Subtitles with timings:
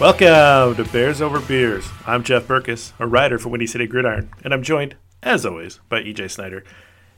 [0.00, 1.88] Welcome to Bears Over Beers.
[2.06, 6.04] I'm Jeff Berckes, a writer for Windy City Gridiron, and I'm joined, as always, by
[6.04, 6.62] EJ Snyder.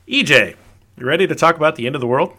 [0.07, 0.55] EJ,
[0.97, 2.33] you ready to talk about the end of the world?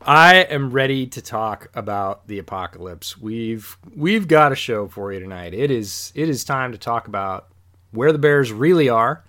[0.00, 3.18] I am ready to talk about the apocalypse.
[3.18, 5.52] We've we've got a show for you tonight.
[5.52, 7.48] It is it is time to talk about
[7.90, 9.22] where the Bears really are,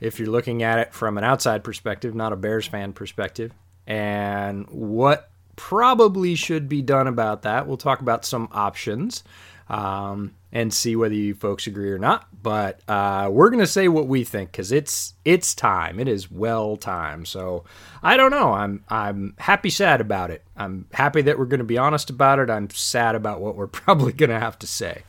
[0.00, 3.52] if you're looking at it from an outside perspective, not a Bears fan perspective,
[3.86, 7.66] and what probably should be done about that.
[7.66, 9.22] We'll talk about some options
[9.68, 12.26] um, and see whether you folks agree or not.
[12.42, 15.98] But uh, we're gonna say what we think because it's it's time.
[15.98, 17.24] It is well time.
[17.24, 17.64] So
[18.02, 18.52] I don't know.
[18.52, 20.42] I'm I'm happy sad about it.
[20.56, 22.50] I'm happy that we're gonna be honest about it.
[22.50, 25.02] I'm sad about what we're probably gonna have to say.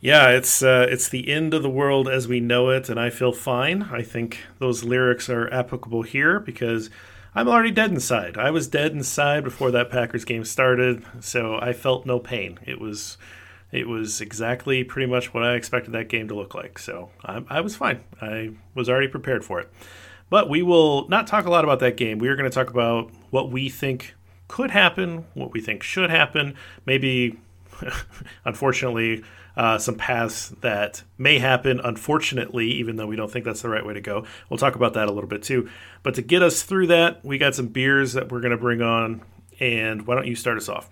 [0.00, 3.10] Yeah, it's uh, it's the end of the world as we know it, and I
[3.10, 3.84] feel fine.
[3.84, 6.90] I think those lyrics are applicable here because
[7.36, 8.38] I'm already dead inside.
[8.38, 12.58] I was dead inside before that Packers game started, so I felt no pain.
[12.64, 13.18] It was
[13.70, 16.78] it was exactly pretty much what I expected that game to look like.
[16.78, 18.00] So I, I was fine.
[18.22, 19.70] I was already prepared for it.
[20.30, 22.18] But we will not talk a lot about that game.
[22.18, 24.14] We are going to talk about what we think
[24.48, 26.54] could happen, what we think should happen,
[26.86, 27.38] maybe,
[28.46, 29.22] unfortunately,
[29.56, 33.84] uh, some paths that may happen, unfortunately, even though we don't think that's the right
[33.84, 34.24] way to go.
[34.50, 35.68] We'll talk about that a little bit too.
[36.02, 38.82] But to get us through that, we got some beers that we're going to bring
[38.82, 39.22] on.
[39.58, 40.90] And why don't you start us off?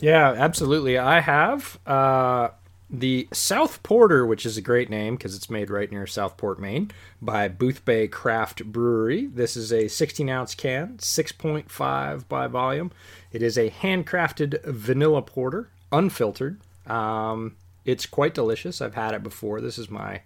[0.00, 0.98] Yeah, absolutely.
[0.98, 2.48] I have uh,
[2.90, 6.90] the South Porter, which is a great name because it's made right near Southport, Maine,
[7.22, 9.26] by Boothbay Craft Brewery.
[9.26, 12.90] This is a 16 ounce can, 6.5 by volume.
[13.32, 16.60] It is a handcrafted vanilla porter, unfiltered.
[16.86, 18.82] Um, it's quite delicious.
[18.82, 19.60] I've had it before.
[19.60, 20.22] This is my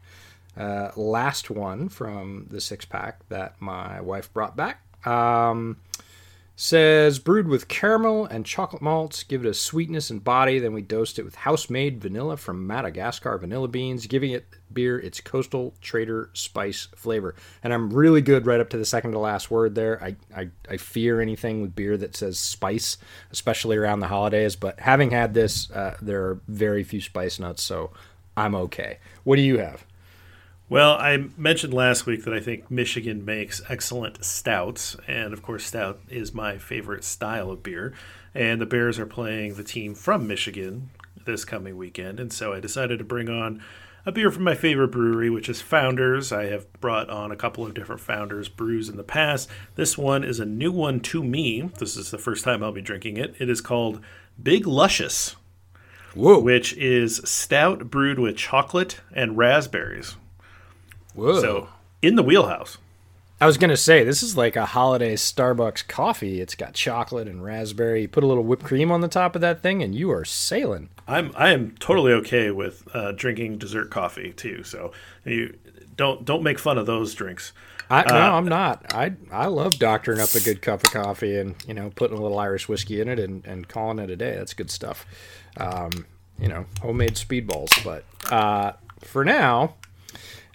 [0.56, 4.82] uh, last one from the six pack that my wife brought back.
[5.06, 5.76] Um,
[6.60, 10.58] says brewed with caramel and chocolate malts, give it a sweetness and body.
[10.58, 14.98] Then we dosed it with house made vanilla from Madagascar vanilla beans, giving it beer
[14.98, 17.34] its coastal trader spice flavor.
[17.62, 20.04] And I'm really good right up to the second to last word there.
[20.04, 22.98] I, I, I fear anything with beer that says spice,
[23.30, 24.54] especially around the holidays.
[24.54, 27.90] But having had this, uh, there are very few spice nuts, so
[28.36, 28.98] I'm okay.
[29.24, 29.86] What do you have?
[30.70, 35.66] Well, I mentioned last week that I think Michigan makes excellent stouts, and of course,
[35.66, 37.92] stout is my favorite style of beer.
[38.36, 40.90] And the Bears are playing the team from Michigan
[41.24, 43.60] this coming weekend, and so I decided to bring on
[44.06, 46.30] a beer from my favorite brewery, which is Founders.
[46.30, 49.50] I have brought on a couple of different Founders brews in the past.
[49.74, 51.68] This one is a new one to me.
[51.80, 53.34] This is the first time I'll be drinking it.
[53.40, 54.00] It is called
[54.40, 55.34] Big Lushious,
[56.14, 56.38] Whoa.
[56.38, 60.14] which is stout brewed with chocolate and raspberries.
[61.14, 61.40] Whoa.
[61.40, 61.68] So
[62.02, 62.78] in the wheelhouse.
[63.42, 66.42] I was gonna say this is like a holiday Starbucks coffee.
[66.42, 68.02] It's got chocolate and raspberry.
[68.02, 70.26] You put a little whipped cream on the top of that thing, and you are
[70.26, 70.90] sailing.
[71.08, 74.62] I'm I am totally okay with uh, drinking dessert coffee too.
[74.62, 74.92] So
[75.24, 75.56] you
[75.96, 77.52] don't don't make fun of those drinks.
[77.88, 78.94] I, no, I'm not.
[78.94, 82.20] I I love doctoring up a good cup of coffee and you know putting a
[82.20, 84.36] little Irish whiskey in it and, and calling it a day.
[84.36, 85.04] That's good stuff.
[85.56, 86.06] Um,
[86.38, 87.82] you know, homemade speedballs.
[87.82, 89.74] But uh, for now,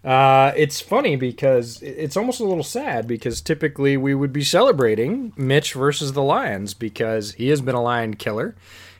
[0.06, 5.34] uh, it's funny because it's almost a little sad because typically we would be celebrating
[5.36, 8.56] Mitch versus the Lions because he has been a lion killer.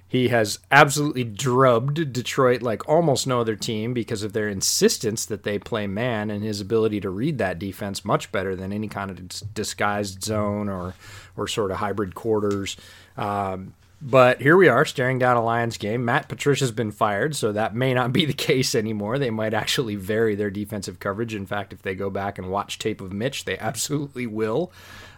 [0.08, 5.44] He has absolutely drubbed Detroit like almost no other team because of their insistence that
[5.44, 9.12] they play man and his ability to read that defense much better than any kind
[9.12, 10.96] of disguised zone or
[11.38, 12.78] or sort of hybrid quarters.
[13.18, 16.06] Um, but here we are staring down a Lions game.
[16.06, 19.18] Matt Patricia's been fired, so that may not be the case anymore.
[19.18, 21.34] They might actually vary their defensive coverage.
[21.34, 24.72] In fact, if they go back and watch tape of Mitch, they absolutely will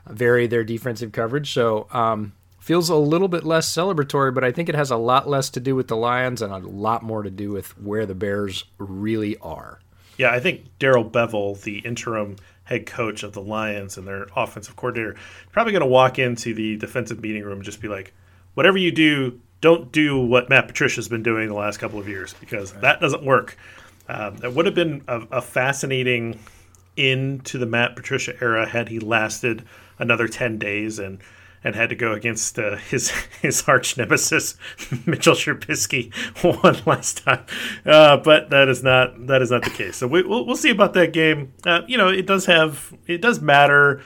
[0.06, 1.52] vary their defensive coverage.
[1.52, 5.28] So um, feels a little bit less celebratory, but I think it has a lot
[5.28, 8.16] less to do with the Lions and a lot more to do with where the
[8.16, 9.80] Bears really are.
[10.18, 14.76] Yeah, I think Darrell Bevell, the interim head coach of the Lions and their offensive
[14.76, 15.16] coordinator,
[15.52, 18.14] probably going to walk into the defensive meeting room and just be like,
[18.58, 22.34] whatever you do, don't do what Matt Patricia's been doing the last couple of years
[22.40, 22.82] because right.
[22.82, 23.56] that doesn't work.
[24.10, 26.40] Um, it would have been a, a fascinating
[26.96, 29.64] into the Matt Patricia era had he lasted
[30.00, 31.20] another 10 days and–
[31.64, 33.10] and had to go against uh, his
[33.42, 34.56] his arch nemesis
[35.06, 36.14] Mitchell Trubisky
[36.64, 37.46] one last time.
[37.86, 39.98] Uh, but that is not that is not the case.
[39.98, 41.54] So we, will we'll see about that game.
[41.66, 44.02] Uh, you know, it does have it does matter.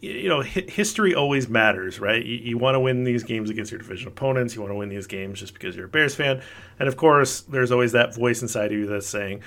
[0.00, 2.24] You know, history always matters, right?
[2.24, 4.54] You, you want to win these games against your division opponents.
[4.54, 6.42] You want to win these games just because you're a Bears fan,
[6.78, 9.42] and of course, there's always that voice inside of you that's saying,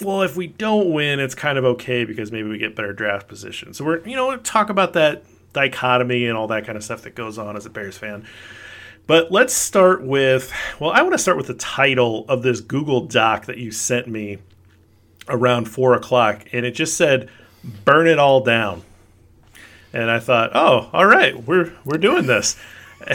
[0.00, 3.28] well, if we don't win, it's kind of okay because maybe we get better draft
[3.28, 3.74] position.
[3.74, 7.14] So we're, you know, talk about that dichotomy and all that kind of stuff that
[7.14, 8.24] goes on as a Bears fan.
[9.06, 13.06] But let's start with well, I want to start with the title of this Google
[13.06, 14.38] Doc that you sent me
[15.28, 17.28] around four o'clock, and it just said
[17.84, 18.82] "Burn it all down."
[19.92, 22.56] And I thought, oh, all right, we're we're doing this.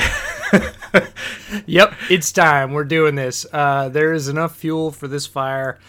[1.65, 2.73] yep, it's time.
[2.73, 3.45] We're doing this.
[3.51, 5.79] Uh, there is enough fuel for this fire.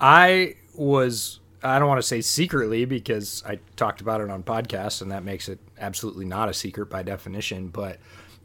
[0.00, 5.02] I was I don't want to say secretly because I talked about it on podcasts,
[5.02, 7.68] and that makes it absolutely not a secret by definition.
[7.68, 7.98] But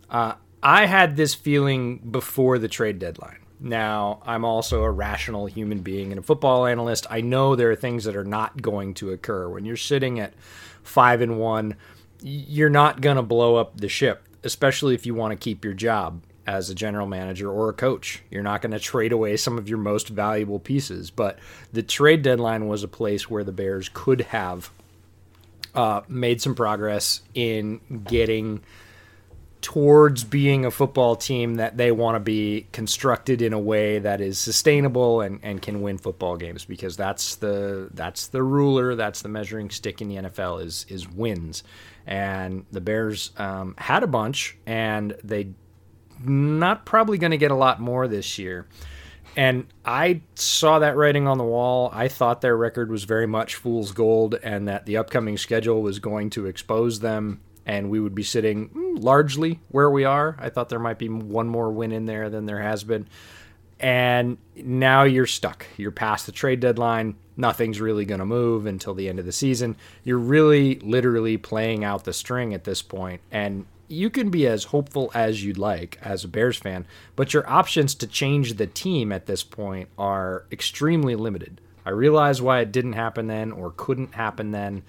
[0.09, 3.44] uh, I had this feeling before the trade deadline.
[3.65, 7.07] Now, I'm also a rational human being and a football analyst.
[7.09, 9.49] I know there are things that are not going to occur.
[9.49, 10.35] When you're sitting at
[10.83, 11.75] five and one,
[12.21, 15.73] you're not going to blow up the ship, especially if you want to keep your
[15.73, 18.21] job as a general manager or a coach.
[18.29, 21.09] You're not going to trade away some of your most valuable pieces.
[21.09, 21.39] But
[21.73, 24.69] the trade deadline was a place where the Bears could have
[25.73, 28.61] uh, made some progress in getting
[29.61, 34.21] towards being a football team that they want to be constructed in a way that
[34.21, 39.23] is sustainable and, and can win football games because that's the that's the ruler that's
[39.23, 41.63] the measuring stick in the NFL is is wins
[42.05, 45.47] and the Bears um, had a bunch and they
[46.23, 48.67] not probably going to get a lot more this year.
[49.37, 51.89] And I saw that writing on the wall.
[51.93, 55.99] I thought their record was very much fool's gold and that the upcoming schedule was
[55.99, 60.35] going to expose them and we would be sitting mm, largely where we are.
[60.39, 63.07] I thought there might be one more win in there than there has been.
[63.79, 65.65] And now you're stuck.
[65.77, 67.15] You're past the trade deadline.
[67.35, 69.75] Nothing's really going to move until the end of the season.
[70.03, 73.21] You're really literally playing out the string at this point.
[73.31, 76.85] And you can be as hopeful as you'd like as a Bears fan,
[77.15, 81.61] but your options to change the team at this point are extremely limited.
[81.85, 84.83] I realize why it didn't happen then or couldn't happen then.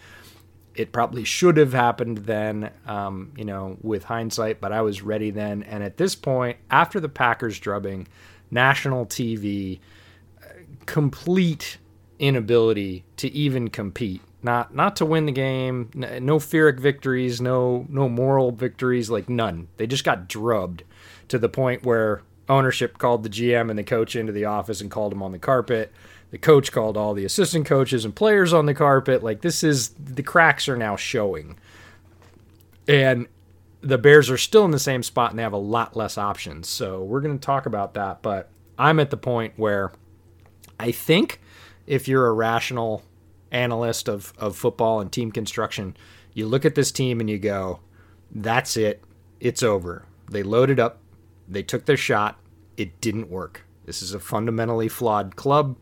[0.77, 5.31] It probably should have happened then, um, you know, with hindsight, but I was ready
[5.31, 5.63] then.
[5.63, 8.09] And at this point, after the Packers drubbing,
[8.51, 9.81] national TV,
[10.85, 11.79] complete
[12.19, 18.09] inability to even compete not not to win the game, no Pyrrhic victories, no no
[18.09, 19.69] moral victories, like none.
[19.77, 20.85] They just got drubbed
[21.29, 24.91] to the point where ownership called the GM and the coach into the office and
[24.91, 25.93] called them on the carpet.
[26.31, 29.23] The coach called all the assistant coaches and players on the carpet.
[29.23, 31.59] Like this is the cracks are now showing.
[32.89, 33.27] And
[33.81, 36.69] the Bears are still in the same spot and they have a lot less options.
[36.69, 39.93] So we're going to talk about that, but I'm at the point where
[40.79, 41.41] I think
[41.87, 43.03] if you're a rational
[43.53, 45.97] analyst of, of football and team construction,
[46.35, 47.81] you look at this team and you go,
[48.31, 49.03] that's it.
[49.41, 50.05] It's over.
[50.31, 50.99] They loaded up.
[51.49, 52.39] They took their shot.
[52.77, 53.65] It didn't work.
[53.85, 55.77] This is a fundamentally flawed club.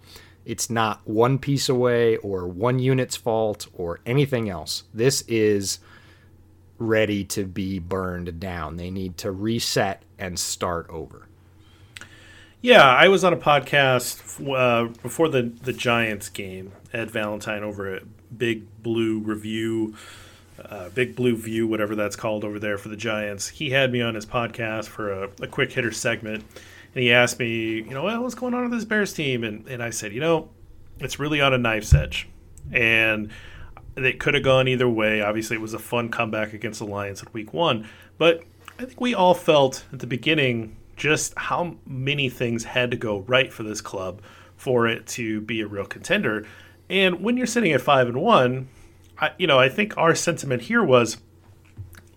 [0.44, 4.84] It's not one piece away or one unit's fault or anything else.
[4.92, 5.78] This is
[6.78, 8.76] ready to be burned down.
[8.76, 11.28] They need to reset and start over.
[12.60, 16.72] Yeah, I was on a podcast uh, before the the Giants game.
[16.94, 18.04] Ed Valentine over at
[18.38, 19.94] Big Blue Review,
[20.64, 23.48] uh, Big Blue View, whatever that's called over there for the Giants.
[23.48, 26.42] He had me on his podcast for a, a quick hitter segment,
[26.94, 29.44] and he asked me, you know, well, what's going on with this Bears team?
[29.44, 30.50] And and I said, you know,
[30.98, 32.28] it's really on a knife's edge,
[32.72, 33.30] and
[33.96, 35.20] it could have gone either way.
[35.20, 38.42] Obviously, it was a fun comeback against the Lions at Week One, but
[38.78, 43.20] I think we all felt at the beginning just how many things had to go
[43.20, 44.22] right for this club
[44.56, 46.46] for it to be a real contender.
[46.88, 48.68] And when you're sitting at five and one,
[49.18, 51.18] I, you know, I think our sentiment here was,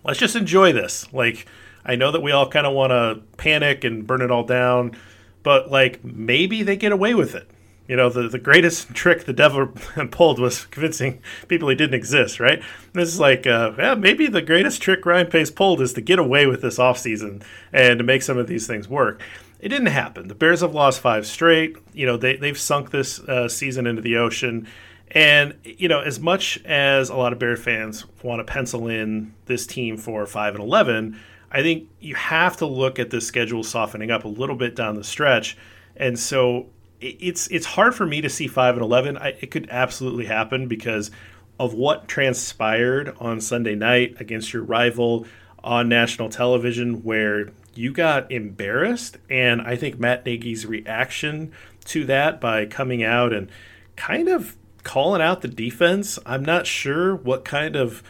[0.04, 1.12] let's just enjoy this.
[1.14, 1.48] Like,
[1.88, 4.96] I know that we all kind of want to panic and burn it all down,
[5.42, 7.50] but like maybe they get away with it.
[7.88, 9.68] You know, the, the greatest trick the devil
[10.12, 12.62] pulled was convincing people he didn't exist, right?
[12.94, 16.20] This is like, uh, yeah, maybe the greatest trick Ryan Pace pulled is to get
[16.20, 17.42] away with this offseason
[17.72, 19.22] and to make some of these things work.
[19.60, 20.28] It didn't happen.
[20.28, 21.78] The Bears have lost five straight.
[21.94, 24.68] You know, they, they've sunk this uh, season into the ocean.
[25.12, 29.34] And, you know, as much as a lot of Bear fans want to pencil in
[29.46, 31.18] this team for 5 and 11,
[31.52, 34.96] I think you have to look at the schedule softening up a little bit down
[34.96, 35.58] the stretch.
[35.96, 36.68] And so
[37.00, 39.18] it's it's hard for me to see five and eleven.
[39.18, 41.12] I, it could absolutely happen because
[41.60, 45.26] of what transpired on Sunday night against your rival
[45.64, 51.52] on national television, where you got embarrassed, and I think Matt Nagy's reaction
[51.86, 53.50] to that by coming out and
[53.96, 56.18] kind of calling out the defense.
[56.26, 58.04] I'm not sure what kind of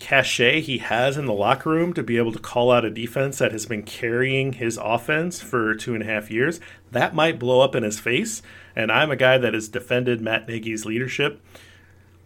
[0.00, 3.38] cachet he has in the locker room to be able to call out a defense
[3.38, 6.58] that has been carrying his offense for two and a half years,
[6.90, 8.42] that might blow up in his face.
[8.74, 11.40] And I'm a guy that has defended Matt Nagy's leadership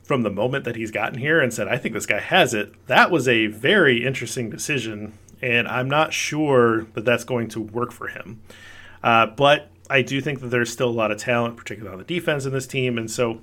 [0.05, 2.73] from the moment that he's gotten here and said, I think this guy has it.
[2.87, 5.19] That was a very interesting decision.
[5.43, 8.41] And I'm not sure that that's going to work for him.
[9.03, 12.05] Uh, but I do think that there's still a lot of talent, particularly on the
[12.05, 12.97] defense in this team.
[12.97, 13.41] And so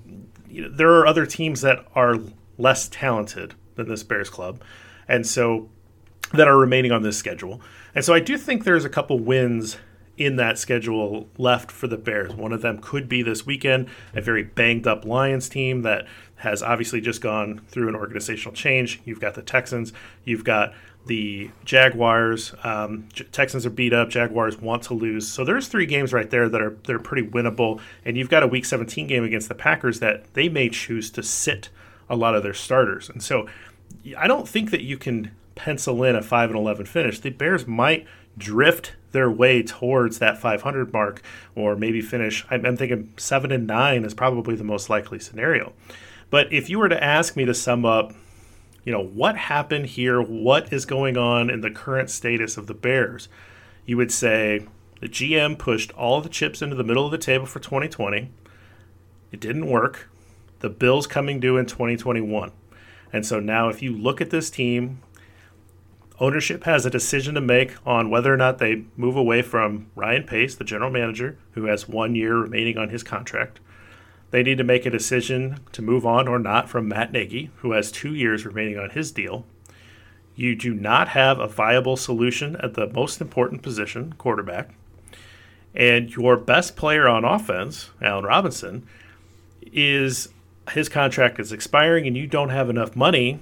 [0.50, 2.18] you know, there are other teams that are
[2.58, 4.62] less talented than this Bears club,
[5.08, 5.70] and so
[6.34, 7.62] that are remaining on this schedule.
[7.94, 9.78] And so I do think there's a couple wins
[10.18, 12.34] in that schedule left for the Bears.
[12.34, 16.64] One of them could be this weekend, a very banged up Lions team that has
[16.64, 19.02] obviously just gone through an organizational change.
[19.06, 20.74] You've got the Texans, you've got
[21.06, 22.54] the Jaguars.
[22.64, 24.10] Um, Texans are beat up.
[24.10, 25.28] Jaguars want to lose.
[25.28, 27.82] So there's three games right there that are they're pretty winnable.
[28.06, 31.24] And you've got a Week 17 game against the Packers that they may choose to
[31.24, 31.70] sit
[32.12, 33.10] a lot of their starters.
[33.10, 33.48] And so
[34.18, 37.20] I don't think that you can pencil in a 5 and 11 finish.
[37.20, 38.06] The Bears might
[38.38, 41.22] drift their way towards that 500 mark
[41.56, 45.74] or maybe finish I'm, I'm thinking 7 and 9 is probably the most likely scenario.
[46.30, 48.14] But if you were to ask me to sum up,
[48.84, 52.74] you know, what happened here, what is going on in the current status of the
[52.74, 53.30] Bears,
[53.86, 54.68] you would say
[55.00, 58.32] the GM pushed all the chips into the middle of the table for 2020.
[59.32, 60.10] It didn't work
[60.62, 62.52] the Bills coming due in 2021.
[63.14, 65.02] And so now, if you look at this team,
[66.20, 70.24] ownership has a decision to make on whether or not they move away from Ryan
[70.24, 73.60] Pace, the general manager, who has one year remaining on his contract.
[74.30, 77.74] They need to make a decision to move on or not from Matt Nagy, who
[77.74, 79.46] has two years remaining on his deal.
[80.36, 84.70] You do not have a viable solution at the most important position, quarterback.
[85.76, 88.88] And your best player on offense, Allen Robinson,
[89.62, 90.30] is
[90.70, 93.40] his contract is expiring and you don't have enough money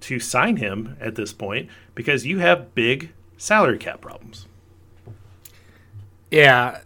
[0.00, 4.46] to sign him at this point because you have big salary cap problems.
[6.30, 6.80] Yeah,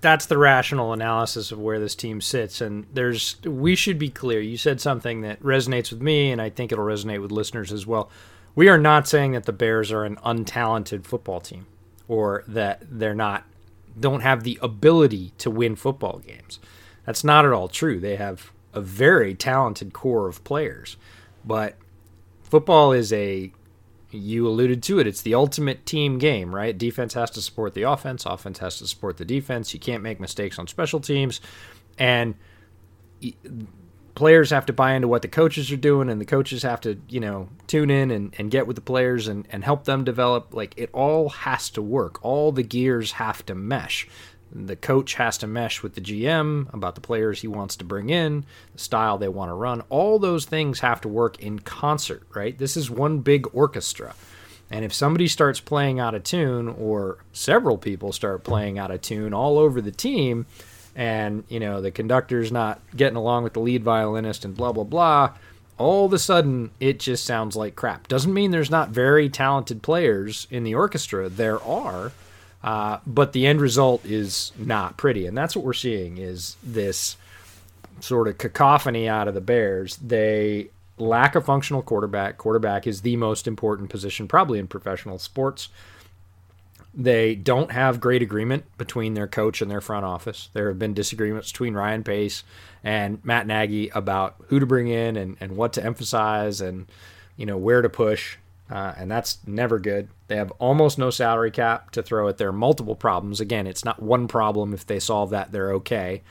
[0.00, 4.40] that's the rational analysis of where this team sits and there's we should be clear.
[4.40, 7.86] You said something that resonates with me and I think it'll resonate with listeners as
[7.86, 8.10] well.
[8.54, 11.66] We are not saying that the Bears are an untalented football team
[12.06, 13.44] or that they're not
[13.98, 16.58] don't have the ability to win football games.
[17.06, 18.00] That's not at all true.
[18.00, 20.96] They have a very talented core of players.
[21.44, 21.76] But
[22.42, 23.52] football is a
[24.10, 25.06] you alluded to it.
[25.06, 26.76] It's the ultimate team game, right?
[26.76, 28.24] Defense has to support the offense.
[28.24, 29.74] Offense has to support the defense.
[29.74, 31.40] You can't make mistakes on special teams,
[31.98, 32.34] and
[34.14, 37.00] players have to buy into what the coaches are doing, and the coaches have to,
[37.08, 40.54] you know, tune in and, and get with the players and, and help them develop.
[40.54, 42.24] Like it all has to work.
[42.24, 44.08] All the gears have to mesh.
[44.54, 48.10] The coach has to mesh with the GM about the players he wants to bring
[48.10, 49.82] in, the style they want to run.
[49.88, 52.56] All those things have to work in concert, right?
[52.56, 54.14] This is one big orchestra.
[54.70, 59.02] And if somebody starts playing out of tune, or several people start playing out of
[59.02, 60.46] tune all over the team,
[60.96, 64.84] and you know the conductor's not getting along with the lead violinist, and blah blah
[64.84, 65.32] blah,
[65.76, 68.08] all of a sudden it just sounds like crap.
[68.08, 71.28] Doesn't mean there's not very talented players in the orchestra.
[71.28, 72.12] There are,
[72.64, 77.18] uh, but the end result is not pretty, and that's what we're seeing is this
[78.00, 79.98] sort of cacophony out of the Bears.
[79.98, 82.38] They lack a functional quarterback.
[82.38, 85.68] Quarterback is the most important position probably in professional sports.
[86.94, 90.48] They don't have great agreement between their coach and their front office.
[90.54, 92.44] There have been disagreements between Ryan Pace
[92.82, 96.86] and Matt Nagy about who to bring in and, and what to emphasize and
[97.36, 98.38] you know where to push.
[98.74, 100.08] Uh, and that's never good.
[100.26, 103.38] They have almost no salary cap to throw at their multiple problems.
[103.38, 104.74] Again, it's not one problem.
[104.74, 106.24] If they solve that, they're okay.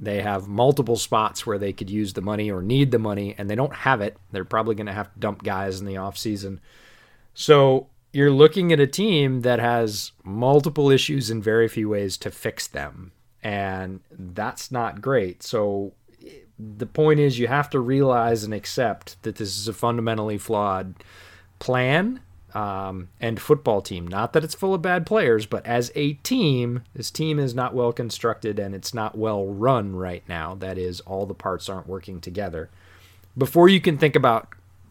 [0.00, 3.48] They have multiple spots where they could use the money or need the money, and
[3.48, 4.16] they don't have it.
[4.32, 6.58] They're probably going to have to dump guys in the offseason.
[7.32, 12.32] So you're looking at a team that has multiple issues and very few ways to
[12.32, 13.12] fix them.
[13.40, 15.44] And that's not great.
[15.44, 15.92] So
[16.58, 20.96] the point is, you have to realize and accept that this is a fundamentally flawed
[21.64, 22.20] plan
[22.52, 24.06] um, and football team.
[24.06, 27.74] Not that it's full of bad players, but as a team, this team is not
[27.74, 30.54] well constructed and it's not well run right now.
[30.54, 32.68] That is, all the parts aren't working together.
[33.36, 34.48] Before you can think about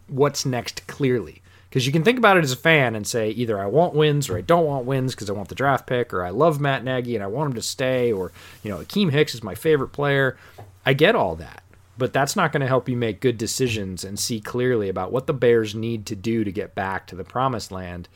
[0.07, 3.59] what's next clearly, because you can think about it as a fan and say either
[3.59, 6.23] I want wins or I don't want wins because I want the draft pick or
[6.23, 8.31] I love Matt Nagy and I want him to stay or
[8.63, 10.37] you know Akiem Hicks is my favorite player.
[10.85, 11.62] I get all that
[11.97, 15.27] but that's not going to help you make good decisions and see clearly about what
[15.27, 18.07] the Bears need to do to get back to the promised land.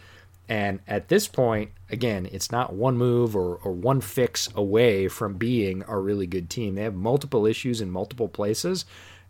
[0.49, 5.35] And at this point, again, it's not one move or, or one fix away from
[5.35, 6.75] being a really good team.
[6.75, 8.85] They have multiple issues in multiple places,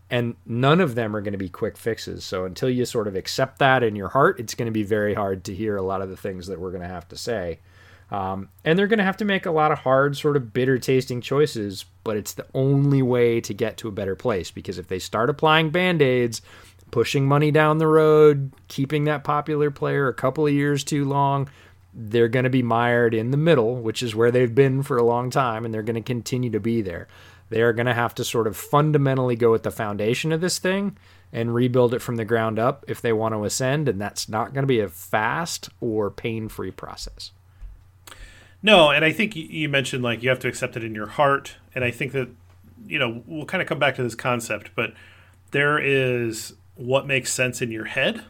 [0.09, 2.23] and none of them are going to be quick fixes.
[2.23, 5.15] So until you sort of accept that in your heart, it's going to be very
[5.15, 7.59] hard to hear a lot of the things that we're going to have to say.
[8.09, 10.77] Um, and they're going to have to make a lot of hard, sort of bitter
[10.77, 14.87] tasting choices, but it's the only way to get to a better place because if
[14.87, 16.41] they start applying band aids,
[16.91, 21.49] pushing money down the road, keeping that popular player a couple of years too long,
[21.93, 25.03] they're going to be mired in the middle, which is where they've been for a
[25.03, 27.07] long time, and they're going to continue to be there.
[27.49, 30.59] They are going to have to sort of fundamentally go at the foundation of this
[30.59, 30.97] thing
[31.33, 34.53] and rebuild it from the ground up if they want to ascend, and that's not
[34.53, 37.31] going to be a fast or pain free process.
[38.63, 41.55] No, and I think you mentioned like you have to accept it in your heart,
[41.75, 42.29] and I think that
[42.85, 44.93] you know we'll kind of come back to this concept, but
[45.51, 48.23] there is what makes sense in your head,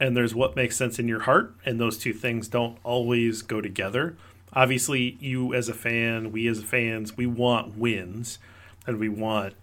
[0.00, 3.60] and there's what makes sense in your heart, and those two things don't always go
[3.60, 4.16] together.
[4.52, 8.38] Obviously, you as a fan, we as fans, we want wins,
[8.86, 9.54] and we want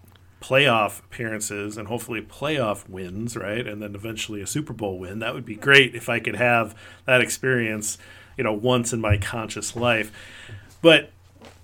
[0.42, 3.66] playoff appearances and hopefully playoff wins, right?
[3.66, 5.18] And then eventually a Super Bowl win.
[5.20, 6.76] That would be great if I could have
[7.06, 7.98] that experience
[8.38, 10.12] you know once in my conscious life.
[10.82, 11.12] But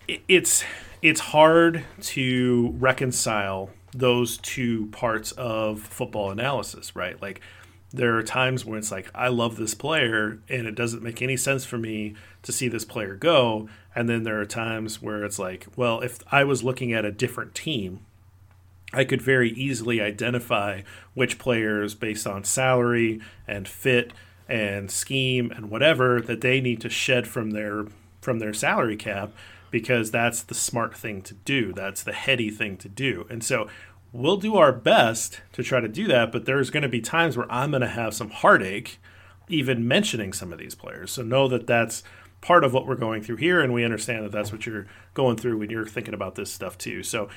[0.08, 0.64] it's
[1.02, 7.22] it's hard to reconcile those two parts of football analysis right?
[7.22, 7.42] Like
[7.94, 11.36] there are times when it's like I love this player and it doesn't make any
[11.36, 13.68] sense for me to see this player go.
[13.94, 17.12] And then there are times where it's like well if I was looking at a
[17.12, 18.06] different team
[18.94, 20.82] I could very easily identify
[21.14, 24.12] which players based on salary and fit
[24.52, 27.86] and scheme and whatever that they need to shed from their
[28.20, 29.32] from their salary cap
[29.72, 31.72] because that's the smart thing to do.
[31.72, 33.26] That's the heady thing to do.
[33.30, 33.70] And so
[34.12, 37.38] we'll do our best to try to do that, but there's going to be times
[37.38, 39.00] where I'm going to have some heartache
[39.48, 41.12] even mentioning some of these players.
[41.12, 42.04] So know that that's
[42.42, 45.38] part of what we're going through here, and we understand that that's what you're going
[45.38, 47.04] through when you're thinking about this stuff too.
[47.04, 47.30] So,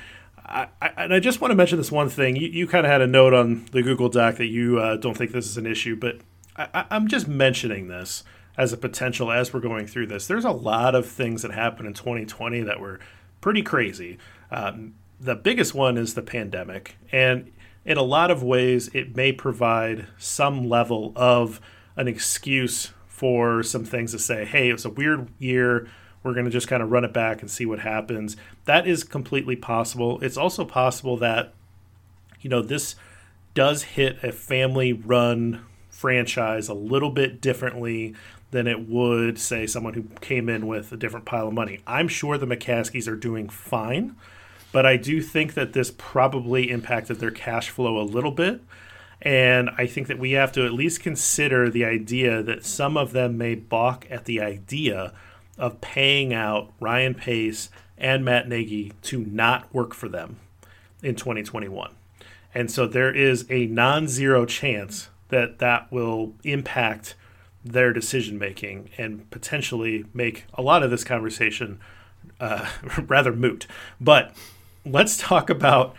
[0.44, 2.36] I, I and I just want to mention this one thing.
[2.36, 5.16] You, you kind of had a note on the Google Doc that you uh, don't
[5.16, 6.18] think this is an issue, but
[6.56, 8.24] I, I'm just mentioning this
[8.56, 10.26] as a potential as we're going through this.
[10.26, 13.00] There's a lot of things that happened in 2020 that were
[13.40, 14.18] pretty crazy.
[14.50, 17.50] Um, the biggest one is the pandemic, and
[17.84, 21.60] in a lot of ways, it may provide some level of
[21.96, 25.88] an excuse for some things to say, hey, it was a weird year.
[26.22, 28.36] We're going to just kind of run it back and see what happens.
[28.64, 30.18] That is completely possible.
[30.20, 31.52] It's also possible that,
[32.40, 32.96] you know, this
[33.52, 38.14] does hit a family run franchise a little bit differently
[38.50, 41.80] than it would, say, someone who came in with a different pile of money.
[41.86, 44.16] I'm sure the McCaskeys are doing fine,
[44.72, 48.60] but I do think that this probably impacted their cash flow a little bit.
[49.22, 53.12] And I think that we have to at least consider the idea that some of
[53.12, 55.14] them may balk at the idea
[55.56, 60.38] of paying out Ryan Pace and Matt Nagy to not work for them
[61.02, 61.90] in 2021.
[62.54, 67.16] And so there is a non zero chance that that will impact
[67.64, 71.80] their decision making and potentially make a lot of this conversation
[72.38, 72.68] uh,
[73.08, 73.66] rather moot.
[74.00, 74.34] But
[74.86, 75.94] let's talk about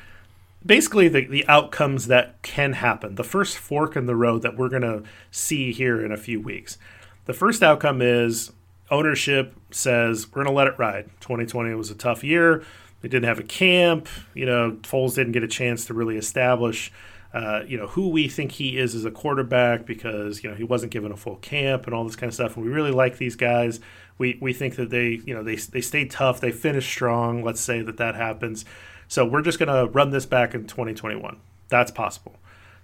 [0.66, 3.16] basically the, the outcomes that can happen.
[3.16, 6.40] The first fork in the road that we're going to see here in a few
[6.40, 6.78] weeks.
[7.26, 8.54] The first outcome is
[8.90, 11.10] ownership says we're going to let it ride.
[11.20, 12.64] 2020 was a tough year.
[13.02, 14.08] They didn't have a camp.
[14.34, 16.92] You know, Foles didn't get a chance to really establish
[17.36, 20.64] uh, you know who we think he is as a quarterback because you know he
[20.64, 22.56] wasn't given a full camp and all this kind of stuff.
[22.56, 23.82] And we really like these guys.
[24.18, 27.44] We we think that they you know they they stay tough, they finish strong.
[27.44, 28.64] Let's say that that happens.
[29.10, 31.36] So we're just gonna run this back in 2021.
[31.68, 32.38] That's possible.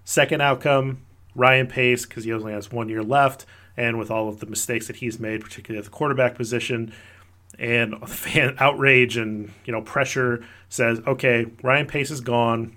[0.03, 3.45] Second outcome, Ryan Pace, because he only has one year left,
[3.77, 6.91] and with all of the mistakes that he's made, particularly at the quarterback position,
[7.57, 12.75] and fan outrage and you know pressure says, okay, Ryan Pace is gone,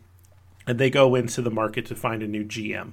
[0.66, 2.92] and they go into the market to find a new GM.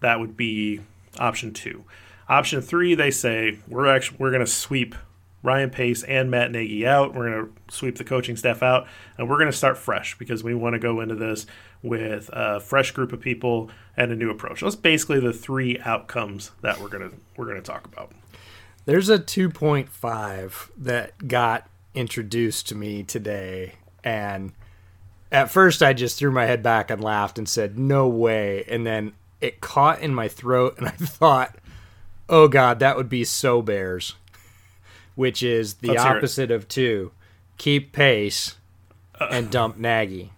[0.00, 0.80] That would be
[1.18, 1.84] option two.
[2.28, 4.94] Option three, they say we're actually we're going to sweep
[5.42, 7.14] Ryan Pace and Matt Nagy out.
[7.14, 10.44] We're going to sweep the coaching staff out, and we're going to start fresh because
[10.44, 11.46] we want to go into this
[11.82, 14.60] with a fresh group of people and a new approach.
[14.60, 18.12] That's basically the three outcomes that we're gonna we're gonna talk about.
[18.84, 24.52] There's a 2.5 that got introduced to me today, and
[25.32, 28.86] at first I just threw my head back and laughed and said, "No way!" And
[28.86, 31.56] then it caught in my throat, and I thought,
[32.28, 34.14] "Oh God, that would be so Bears."
[35.16, 37.12] Which is the Let's opposite of two:
[37.58, 38.56] keep Pace
[39.30, 40.32] and dump Nagy.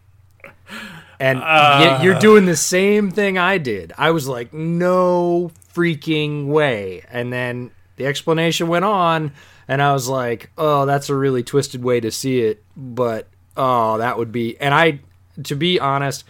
[1.20, 2.02] And y- uh.
[2.02, 3.92] you're doing the same thing I did.
[3.96, 7.05] I was like, no freaking way.
[7.11, 9.33] And then the explanation went on,
[9.68, 12.64] and I was like, oh, that's a really twisted way to see it.
[12.76, 14.58] But, oh, that would be.
[14.58, 15.00] And I,
[15.44, 16.24] to be honest,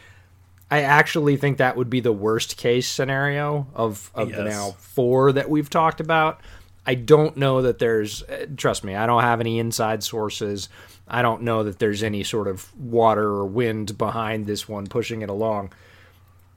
[0.71, 5.33] I actually think that would be the worst case scenario of, of the now four
[5.33, 6.41] that we've talked about.
[6.87, 10.69] I don't know that there's, uh, trust me, I don't have any inside sources.
[11.07, 15.23] I don't know that there's any sort of water or wind behind this one pushing
[15.23, 15.73] it along.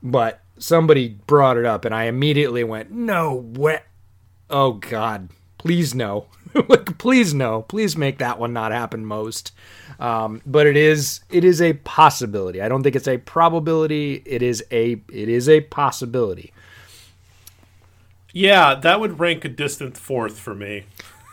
[0.02, 3.82] But somebody brought it up, and I immediately went, no way.
[4.50, 5.30] Oh, God.
[5.66, 6.28] Please no.
[6.70, 7.64] like, please no.
[7.64, 9.52] Please make that one not happen most.
[10.00, 12.62] Um, but it is it is a possibility.
[12.62, 14.22] I don't think it's a probability.
[14.26, 16.54] It is a it is a possibility.
[18.32, 20.84] Yeah, that would rank a distant fourth for me.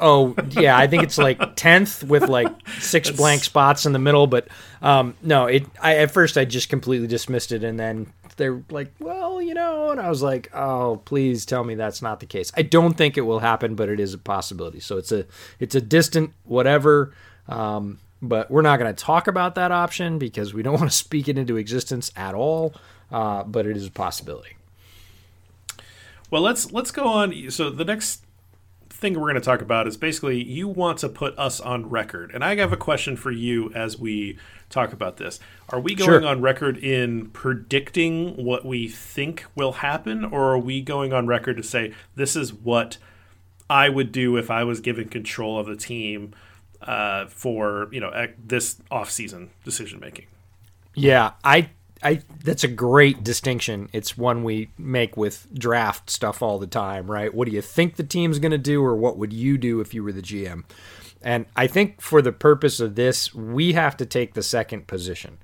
[0.01, 4.27] Oh yeah, I think it's like tenth with like six blank spots in the middle.
[4.27, 4.49] But
[4.81, 5.67] um, no, it.
[5.83, 9.91] I at first I just completely dismissed it, and then they're like, "Well, you know,"
[9.91, 13.17] and I was like, "Oh, please tell me that's not the case." I don't think
[13.17, 14.81] it will happen, but it is a possibility.
[14.81, 15.27] So it's a
[15.59, 17.13] it's a distant whatever.
[17.49, 20.97] Um, but we're not going to talk about that option because we don't want to
[20.97, 22.75] speak it into existence at all.
[23.11, 24.57] Uh, but it is a possibility.
[26.31, 27.51] Well, let's let's go on.
[27.51, 28.25] So the next
[28.89, 32.31] thing we're going to talk about is basically you want to put us on record,
[32.33, 34.39] and I have a question for you as we
[34.73, 35.39] talk about this.
[35.69, 36.27] Are we going Sure.
[36.27, 41.57] on record in predicting what we think will happen, or are we going on record
[41.59, 42.99] to say this is what
[43.71, 46.33] I would do if I was given control of the team
[46.83, 50.27] uh, for you know this off-season decision making?
[50.95, 51.71] Yeah, I
[52.03, 53.89] I that's a great distinction.
[53.93, 57.33] It's one we make with draft stuff all the time, right?
[57.33, 59.95] What do you think the team's going to do or what would you do if
[59.95, 60.65] you were the GM?
[61.23, 65.39] And I think for the purpose of this, we have to take the second position.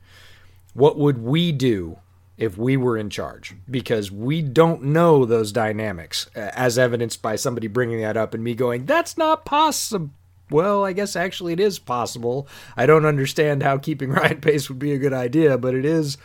[0.75, 1.99] What would we do
[2.37, 3.55] if we were in charge?
[3.71, 8.55] Because we don't know those dynamics, as evidenced by somebody bringing that up and me
[8.55, 10.11] going, "That's not possible."
[10.51, 12.49] Well, I guess actually it is possible.
[12.77, 16.17] I don't understand how keeping Ryan Pace would be a good idea, but it is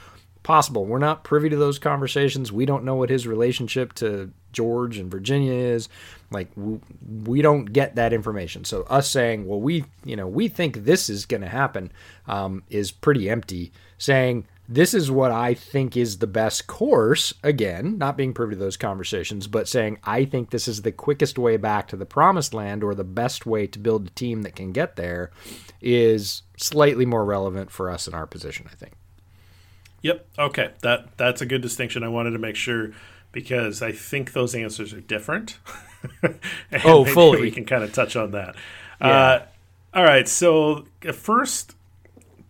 [0.44, 0.86] possible.
[0.86, 2.52] We're not privy to those conversations.
[2.52, 5.89] We don't know what his relationship to George and Virginia is.
[6.34, 6.80] Like we,
[7.26, 8.65] we don't get that information.
[8.65, 11.91] So us saying, well, we you know we think this is going to happen,
[12.28, 13.72] um, is pretty empty.
[13.98, 17.34] Saying this is what I think is the best course.
[17.43, 21.38] Again, not being privy to those conversations, but saying I think this is the quickest
[21.38, 24.56] way back to the promised land or the best way to build a team that
[24.56, 25.32] can get there
[25.82, 28.67] is slightly more relevant for us in our position.
[28.72, 28.93] I think.
[30.02, 30.28] Yep.
[30.38, 30.72] Okay.
[30.82, 32.04] That that's a good distinction.
[32.04, 32.91] I wanted to make sure
[33.32, 35.58] because I think those answers are different.
[36.84, 37.42] Oh, fully.
[37.42, 38.56] We can kind of touch on that.
[39.00, 39.39] Uh,
[39.94, 40.28] all right.
[40.28, 41.76] So the first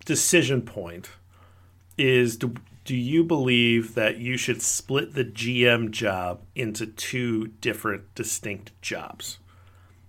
[0.05, 1.09] decision point
[1.97, 8.13] is: do, do you believe that you should split the GM job into two different
[8.15, 9.39] distinct jobs?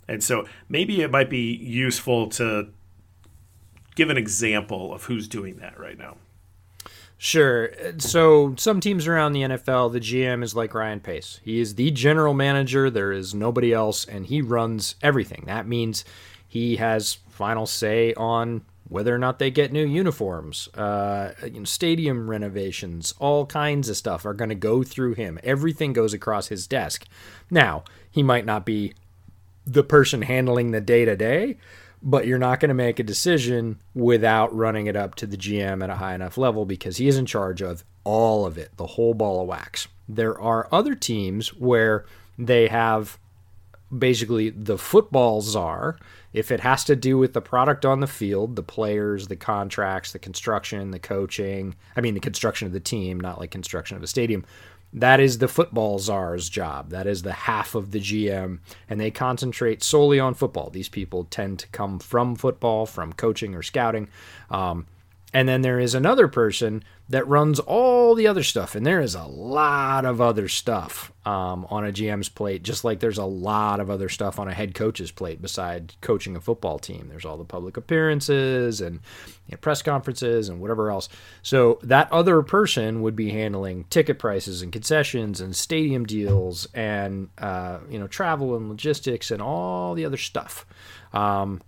[0.09, 2.69] And so maybe it might be useful to
[3.95, 6.17] give an example of who's doing that right now.
[7.25, 7.71] Sure.
[7.97, 11.41] So some teams around the NFL, the GM is like Ryan Pace.
[11.43, 12.91] He is the general manager.
[12.91, 15.45] There is nobody else, and he runs everything.
[15.47, 16.05] That means
[16.47, 18.61] he has final say on
[18.91, 23.97] whether or not they get new uniforms, uh, you know, stadium renovations, all kinds of
[23.97, 25.39] stuff are going to go through him.
[25.43, 27.07] Everything goes across his desk.
[27.51, 28.93] Now, he might not be
[29.65, 31.57] the person handling the day to day,
[32.05, 35.83] but you're not going to make a decision without running it up to the GM
[35.83, 38.87] at a high enough level because he is in charge of all of it, the
[38.87, 39.89] whole ball of wax.
[40.07, 42.05] There are other teams where
[42.39, 43.19] they have
[43.97, 45.97] basically the football czar.
[46.35, 50.13] If it has to do with the product on the field, the players, the contracts,
[50.13, 54.03] the construction, the coaching, I mean, the construction of the team, not like construction of
[54.03, 54.45] a stadium,
[54.95, 56.91] that is the football czar's job.
[56.91, 60.71] That is the half of the GM, and they concentrate solely on football.
[60.71, 64.09] These people tend to come from football, from coaching or scouting.
[64.51, 64.87] Um,
[65.33, 68.75] and then there is another person that runs all the other stuff.
[68.75, 73.01] And there is a lot of other stuff um, on a GM's plate, just like
[73.01, 76.79] there's a lot of other stuff on a head coach's plate besides coaching a football
[76.79, 77.09] team.
[77.09, 79.01] There's all the public appearances and
[79.47, 81.11] you know, press conferences and whatever else.
[81.43, 87.29] So that other person would be handling ticket prices and concessions and stadium deals and,
[87.37, 90.65] uh, you know, travel and logistics and all the other stuff.
[91.13, 91.61] Um,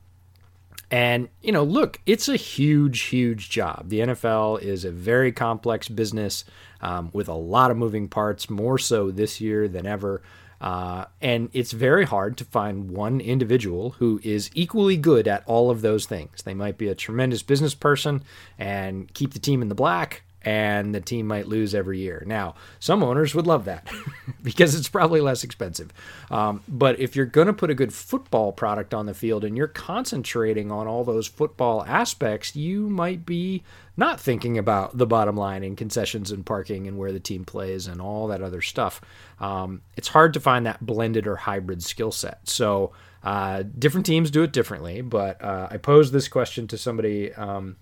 [0.90, 3.88] and, you know, look, it's a huge, huge job.
[3.88, 6.44] The NFL is a very complex business
[6.80, 10.22] um, with a lot of moving parts, more so this year than ever.
[10.60, 15.70] Uh, and it's very hard to find one individual who is equally good at all
[15.70, 16.42] of those things.
[16.42, 18.22] They might be a tremendous business person
[18.58, 22.22] and keep the team in the black, and the team might lose every year.
[22.24, 23.88] Now, some owners would love that
[24.44, 25.92] because it's probably less expensive.
[26.30, 29.56] Um, but if you're going to put a good football product on the field and
[29.56, 33.64] you're concentrating on all those football aspects, you might be
[33.96, 37.88] not thinking about the bottom line and concessions and parking and where the team plays
[37.88, 39.00] and all that other stuff.
[39.40, 42.48] Um, it's hard to find that blended or hybrid skill set.
[42.48, 42.92] So,
[43.24, 47.74] uh, different teams do it differently, but uh, I posed this question to somebody um,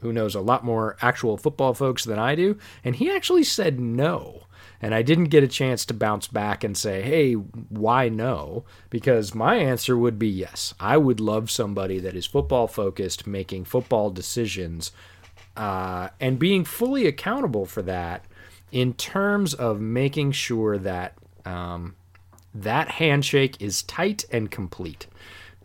[0.00, 3.78] who knows a lot more actual football folks than I do, and he actually said
[3.78, 4.44] no.
[4.82, 8.64] And I didn't get a chance to bounce back and say, hey, why no?
[8.88, 10.72] Because my answer would be yes.
[10.80, 14.90] I would love somebody that is football focused, making football decisions,
[15.54, 18.24] uh, and being fully accountable for that
[18.72, 21.94] in terms of making sure that um,
[22.54, 25.06] that handshake is tight and complete,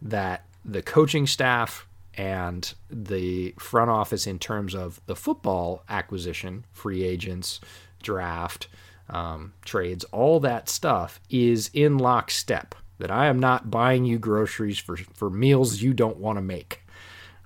[0.01, 1.84] that the coaching staff
[2.17, 7.59] and the front office in terms of the football acquisition, free agents,
[8.01, 8.67] draft,
[9.09, 12.75] um, trades, all that stuff is in lockstep.
[12.97, 16.81] That I am not buying you groceries for, for meals you don't want to make.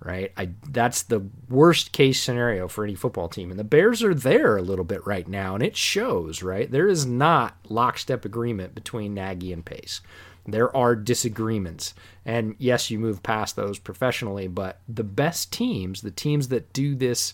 [0.01, 0.32] Right?
[0.38, 3.49] I that's the worst case scenario for any football team.
[3.49, 6.71] And the Bears are there a little bit right now, and it shows, right?
[6.71, 9.99] There is not lockstep agreement between Nagy and Pace.
[10.45, 11.93] There are disagreements.
[12.30, 16.94] And yes, you move past those professionally, but the best teams, the teams that do
[16.94, 17.34] this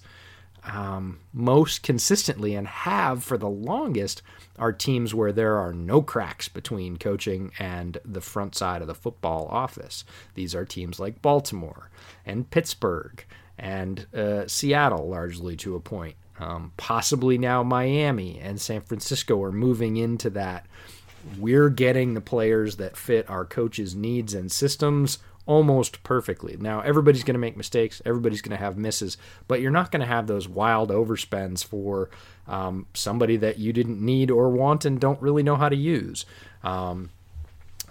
[0.64, 4.22] um, most consistently and have for the longest,
[4.58, 8.96] are teams where there are no cracks between coaching and the front side of the
[8.96, 10.06] football office.
[10.34, 11.90] These are teams like Baltimore
[12.26, 13.26] and Pittsburgh
[13.58, 16.16] and uh, Seattle, largely to a point.
[16.40, 20.68] Um, possibly now Miami and San Francisco are moving into that
[21.40, 26.58] we're getting the players that fit our coaches' needs and systems almost perfectly.
[26.60, 30.02] Now, everybody's going to make mistakes, everybody's going to have misses, but you're not going
[30.02, 32.10] to have those wild overspends for
[32.48, 36.26] um, somebody that you didn't need or want and don't really know how to use.
[36.64, 37.12] Um,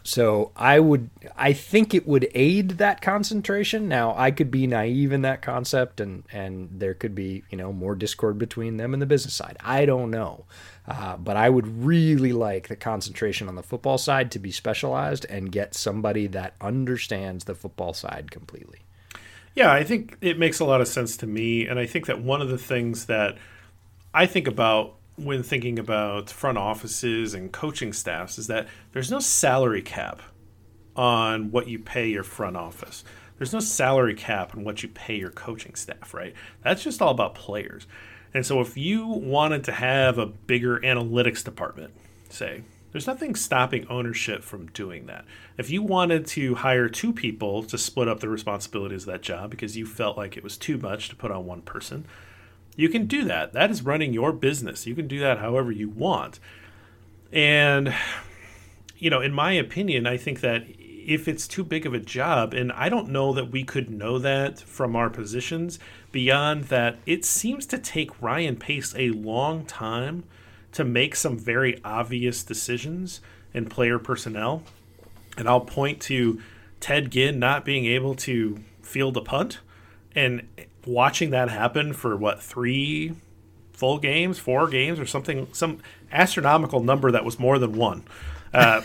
[0.07, 3.89] so I would, I think it would aid that concentration.
[3.89, 7.73] Now I could be naive in that concept, and and there could be you know
[7.73, 9.57] more discord between them and the business side.
[9.61, 10.45] I don't know,
[10.87, 15.25] uh, but I would really like the concentration on the football side to be specialized
[15.31, 18.81] and get somebody that understands the football side completely.
[19.55, 22.21] Yeah, I think it makes a lot of sense to me, and I think that
[22.21, 23.39] one of the things that
[24.13, 29.21] I think about when thinking about front offices and coaching staffs is that there's no
[29.21, 30.23] salary cap
[30.97, 33.05] on what you pay your front office.
[33.39, 36.35] There's no salary cap on what you pay your coaching staff, right?
[36.63, 37.87] That's just all about players.
[38.33, 41.95] And so if you wanted to have a bigger analytics department,
[42.29, 45.25] say, there's nothing stopping ownership from doing that.
[45.59, 49.51] If you wanted to hire two people to split up the responsibilities of that job
[49.51, 52.07] because you felt like it was too much to put on one person,
[52.77, 53.53] you can do that.
[53.53, 54.87] That is running your business.
[54.87, 56.41] You can do that however you want.
[57.33, 57.95] And,
[58.97, 62.55] you know, in my opinion, I think that if it's too big of a job,
[62.55, 65.79] and I don't know that we could know that from our positions,
[66.13, 70.25] beyond that, it seems to take Ryan Pace a long time
[70.73, 73.21] to make some very obvious decisions
[73.53, 74.63] in player personnel.
[75.37, 76.41] And I'll point to
[76.81, 79.61] Ted Ginn not being able to field a punt.
[80.15, 80.49] And
[80.87, 83.15] watching that happen for what three
[83.73, 85.81] full games, four games, or something, some
[86.13, 88.05] astronomical number that was more than one.
[88.53, 88.83] Uh,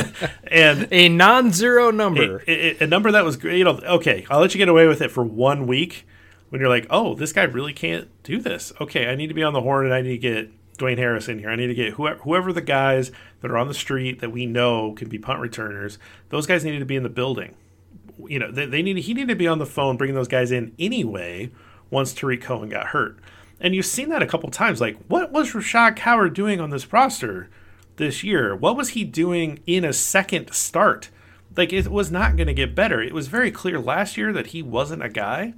[0.44, 4.24] and a non-zero number, a, a, a, number that was you know okay.
[4.30, 6.06] I'll let you get away with it for one week
[6.50, 8.72] when you're like, oh, this guy really can't do this.
[8.80, 11.28] Okay, I need to be on the horn and I need to get Dwayne Harris
[11.28, 11.50] in here.
[11.50, 14.46] I need to get whoever, whoever the guys that are on the street that we
[14.46, 15.98] know can be punt returners.
[16.28, 17.56] Those guys need to be in the building
[18.26, 20.50] you know, they, they need he needed to be on the phone bringing those guys
[20.50, 21.50] in anyway
[21.90, 23.18] once Tarik Cohen got hurt.
[23.60, 24.80] And you've seen that a couple times.
[24.80, 27.48] Like, what was Rashaad Coward doing on this roster
[27.96, 28.54] this year?
[28.54, 31.10] What was he doing in a second start?
[31.56, 33.02] Like, it was not going to get better.
[33.02, 35.54] It was very clear last year that he wasn't a guy.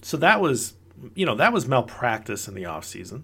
[0.00, 0.74] So that was,
[1.14, 3.22] you know, that was malpractice in the offseason.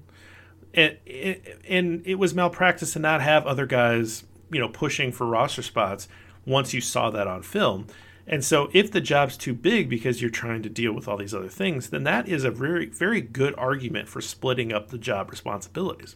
[0.74, 5.62] It, and it was malpractice to not have other guys, you know, pushing for roster
[5.62, 6.06] spots
[6.44, 7.86] once you saw that on film.
[8.30, 11.34] And so if the job's too big because you're trying to deal with all these
[11.34, 15.30] other things, then that is a very very good argument for splitting up the job
[15.30, 16.14] responsibilities.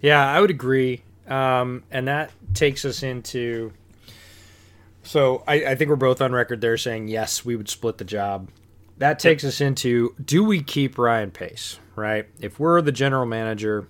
[0.00, 1.02] Yeah, I would agree.
[1.26, 3.72] Um, and that takes us into
[5.02, 8.04] so I, I think we're both on record there saying yes, we would split the
[8.04, 8.50] job.
[8.98, 12.28] That takes us into do we keep Ryan Pace, right?
[12.40, 13.88] If we're the general manager,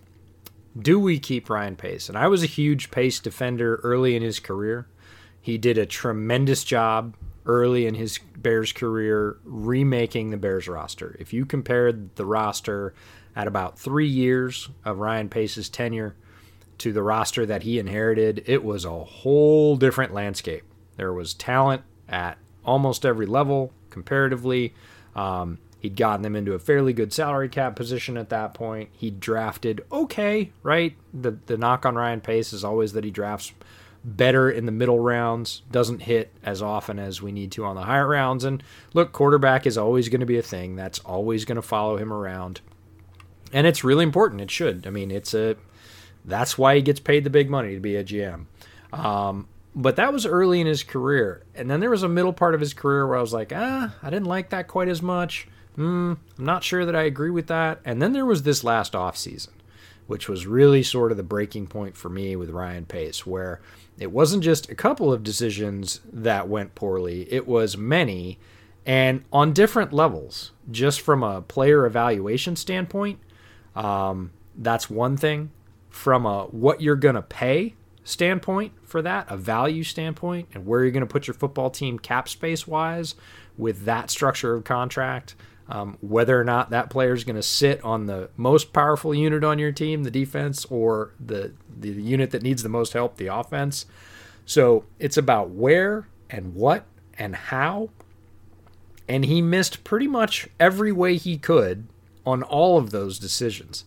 [0.78, 2.08] do we keep Ryan Pace?
[2.08, 4.86] And I was a huge Pace defender early in his career.
[5.46, 11.14] He did a tremendous job early in his Bears career remaking the Bears roster.
[11.20, 12.94] If you compared the roster
[13.36, 16.16] at about three years of Ryan Pace's tenure
[16.78, 20.64] to the roster that he inherited, it was a whole different landscape.
[20.96, 24.74] There was talent at almost every level comparatively.
[25.14, 28.88] Um, he'd gotten them into a fairly good salary cap position at that point.
[28.90, 30.96] He drafted okay, right?
[31.14, 33.52] The the knock on Ryan Pace is always that he drafts
[34.06, 37.82] better in the middle rounds, doesn't hit as often as we need to on the
[37.82, 38.44] higher rounds.
[38.44, 38.62] And
[38.94, 40.76] look, quarterback is always going to be a thing.
[40.76, 42.60] That's always going to follow him around.
[43.52, 44.40] And it's really important.
[44.40, 44.86] It should.
[44.86, 45.56] I mean, it's a
[46.24, 48.46] that's why he gets paid the big money to be a GM.
[48.92, 51.44] Um, but that was early in his career.
[51.54, 53.94] And then there was a middle part of his career where I was like, ah,
[54.02, 55.46] I didn't like that quite as much.
[55.74, 57.80] Hmm, I'm not sure that I agree with that.
[57.84, 59.52] And then there was this last off season,
[60.06, 63.60] which was really sort of the breaking point for me with Ryan Pace, where
[63.98, 68.38] it wasn't just a couple of decisions that went poorly, it was many
[68.86, 70.52] and on different levels.
[70.70, 73.18] Just from a player evaluation standpoint,
[73.74, 75.50] um, that's one thing.
[75.90, 80.82] From a what you're going to pay standpoint for that, a value standpoint, and where
[80.82, 83.16] you're going to put your football team cap space wise
[83.58, 85.34] with that structure of contract,
[85.68, 89.42] um, whether or not that player is going to sit on the most powerful unit
[89.42, 93.26] on your team, the defense, or the the unit that needs the most help, the
[93.26, 93.86] offense.
[94.44, 96.84] So it's about where and what
[97.18, 97.90] and how.
[99.08, 101.86] And he missed pretty much every way he could
[102.24, 103.84] on all of those decisions.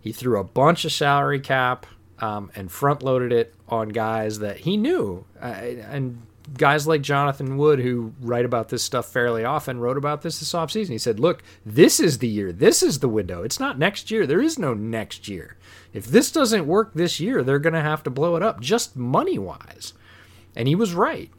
[0.00, 1.86] He threw a bunch of salary cap
[2.20, 5.24] um, and front loaded it on guys that he knew.
[5.40, 6.22] Uh, and
[6.56, 10.52] guys like Jonathan Wood, who write about this stuff fairly often, wrote about this this
[10.52, 10.90] offseason.
[10.90, 12.52] He said, Look, this is the year.
[12.52, 13.42] This is the window.
[13.42, 14.26] It's not next year.
[14.26, 15.56] There is no next year.
[15.92, 18.96] If this doesn't work this year, they're going to have to blow it up just
[18.96, 19.92] money wise.
[20.54, 21.30] And he was right.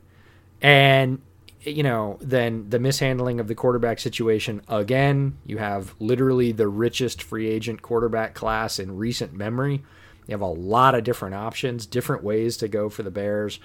[0.62, 1.22] And,
[1.62, 7.24] you know, then the mishandling of the quarterback situation again, you have literally the richest
[7.24, 9.84] free agent quarterback class in recent memory.
[10.28, 13.60] You have a lot of different options, different ways to go for the Bears.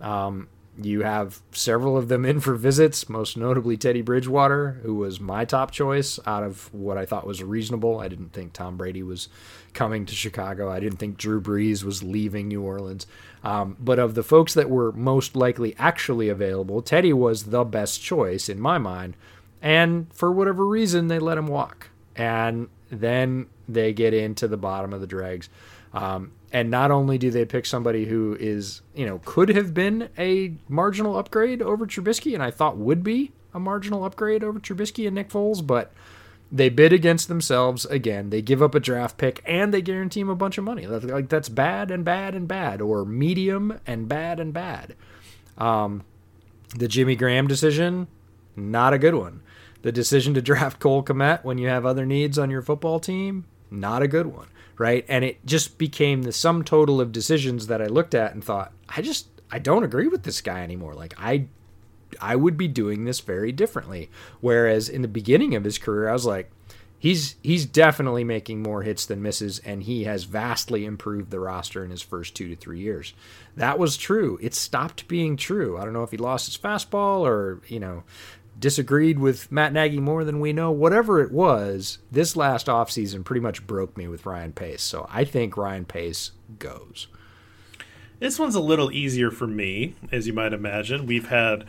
[0.00, 0.48] Um,
[0.84, 5.44] you have several of them in for visits, most notably Teddy Bridgewater, who was my
[5.44, 7.98] top choice out of what I thought was reasonable.
[7.98, 9.28] I didn't think Tom Brady was
[9.72, 10.70] coming to Chicago.
[10.70, 13.06] I didn't think Drew Brees was leaving New Orleans.
[13.42, 18.02] Um, but of the folks that were most likely actually available, Teddy was the best
[18.02, 19.16] choice in my mind.
[19.62, 21.90] And for whatever reason, they let him walk.
[22.16, 25.48] And then they get into the bottom of the dregs.
[25.92, 30.08] Um, and not only do they pick somebody who is, you know, could have been
[30.18, 35.06] a marginal upgrade over Trubisky, and I thought would be a marginal upgrade over Trubisky
[35.06, 35.92] and Nick Foles, but
[36.50, 38.30] they bid against themselves again.
[38.30, 40.86] They give up a draft pick and they guarantee him a bunch of money.
[40.86, 44.96] Like that's bad and bad and bad, or medium and bad and bad.
[45.56, 46.02] Um,
[46.74, 48.08] the Jimmy Graham decision,
[48.56, 49.42] not a good one.
[49.82, 53.44] The decision to draft Cole Kmet when you have other needs on your football team,
[53.70, 54.48] not a good one
[54.80, 55.04] right?
[55.08, 58.72] And it just became the sum total of decisions that I looked at and thought,
[58.88, 60.94] I just I don't agree with this guy anymore.
[60.94, 61.48] Like I
[62.18, 64.08] I would be doing this very differently.
[64.40, 66.50] Whereas in the beginning of his career, I was like,
[66.98, 71.84] he's he's definitely making more hits than misses, and he has vastly improved the roster
[71.84, 73.12] in his first two to three years.
[73.56, 74.38] That was true.
[74.40, 75.76] It stopped being true.
[75.76, 78.04] I don't know if he lost his fastball or you know
[78.60, 80.70] disagreed with Matt Nagy more than we know.
[80.70, 84.82] Whatever it was, this last offseason pretty much broke me with Ryan Pace.
[84.82, 87.08] So I think Ryan Pace goes.
[88.20, 91.06] This one's a little easier for me, as you might imagine.
[91.06, 91.64] We've had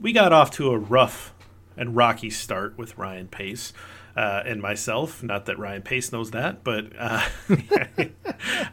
[0.00, 1.34] we got off to a rough
[1.76, 3.72] and rocky start with Ryan Pace
[4.18, 5.22] uh, and myself.
[5.22, 7.24] Not that Ryan Pace knows that, but uh,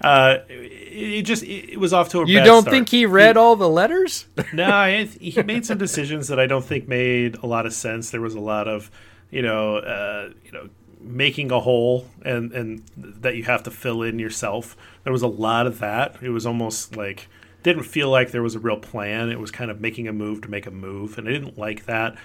[0.01, 2.27] uh, it just it was off to a.
[2.27, 2.73] You don't start.
[2.73, 4.25] think he read he, all the letters?
[4.53, 8.09] no, he made some decisions that I don't think made a lot of sense.
[8.09, 8.89] There was a lot of,
[9.29, 10.69] you know, uh, you know,
[10.99, 14.75] making a hole and and that you have to fill in yourself.
[15.03, 16.15] There was a lot of that.
[16.23, 17.27] It was almost like
[17.61, 19.29] didn't feel like there was a real plan.
[19.29, 21.85] It was kind of making a move to make a move, and I didn't like
[21.85, 22.17] that.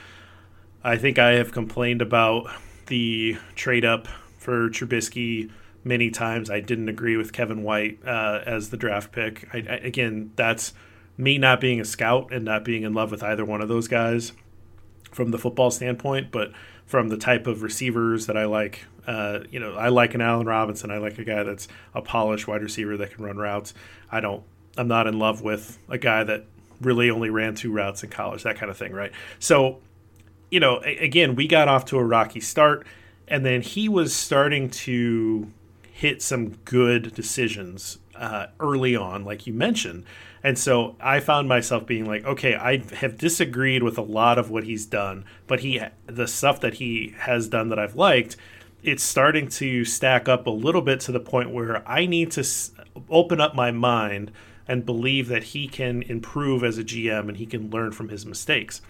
[0.82, 2.50] I think I have complained about
[2.90, 5.50] the trade up for Trubisky
[5.82, 6.50] many times.
[6.50, 9.48] I didn't agree with Kevin White uh, as the draft pick.
[9.54, 10.74] I, I, again, that's
[11.16, 13.88] me not being a scout and not being in love with either one of those
[13.88, 14.32] guys
[15.10, 16.52] from the football standpoint, but
[16.86, 18.84] from the type of receivers that I like.
[19.06, 20.90] Uh, you know, I like an Allen Robinson.
[20.90, 23.72] I like a guy that's a polished wide receiver that can run routes.
[24.10, 24.42] I don't.
[24.76, 26.44] I'm not in love with a guy that
[26.80, 29.12] really only ran two routes in college, that kind of thing, right?
[29.38, 29.80] So,
[30.50, 32.86] you know, again, we got off to a rocky start,
[33.28, 35.50] and then he was starting to
[35.92, 40.04] hit some good decisions uh, early on, like you mentioned.
[40.42, 44.50] And so I found myself being like, okay, I have disagreed with a lot of
[44.50, 48.36] what he's done, but he the stuff that he has done that I've liked,
[48.82, 52.40] it's starting to stack up a little bit to the point where I need to
[52.40, 52.72] s-
[53.10, 54.30] open up my mind
[54.66, 58.24] and believe that he can improve as a GM and he can learn from his
[58.24, 58.80] mistakes.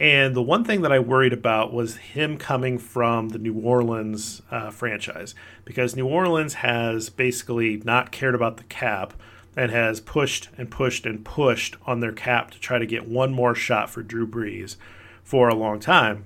[0.00, 4.40] And the one thing that I worried about was him coming from the New Orleans
[4.50, 5.34] uh, franchise
[5.66, 9.12] because New Orleans has basically not cared about the cap
[9.54, 13.30] and has pushed and pushed and pushed on their cap to try to get one
[13.30, 14.76] more shot for Drew Brees
[15.22, 16.24] for a long time.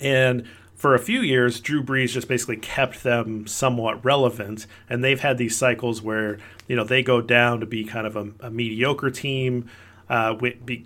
[0.00, 5.20] And for a few years, Drew Brees just basically kept them somewhat relevant, and they've
[5.20, 8.50] had these cycles where you know they go down to be kind of a, a
[8.50, 9.68] mediocre team,
[10.08, 10.34] uh,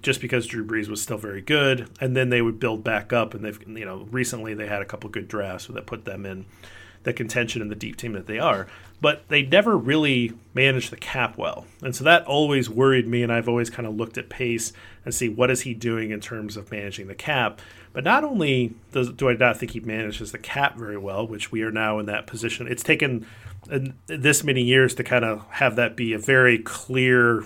[0.01, 3.35] just because Drew Brees was still very good, and then they would build back up,
[3.35, 6.47] and they've you know recently they had a couple good drafts that put them in
[7.05, 8.67] the contention and the deep team that they are.
[9.01, 11.67] But they never really managed the cap well.
[11.83, 13.23] And so that always worried me.
[13.25, 14.73] And I've always kind of looked at Pace
[15.05, 17.61] and see what is he doing in terms of managing the cap.
[17.93, 21.51] But not only does, do I not think he manages the cap very well, which
[21.51, 22.69] we are now in that position.
[22.69, 23.27] It's taken
[23.71, 27.45] uh, this many years to kind of have that be a very clear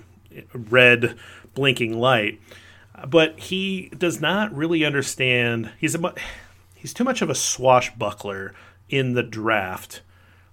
[0.52, 1.16] red
[1.56, 2.40] blinking light.
[3.08, 5.72] But he does not really understand.
[5.78, 6.14] He's a,
[6.76, 8.54] he's too much of a swashbuckler
[8.88, 10.02] in the draft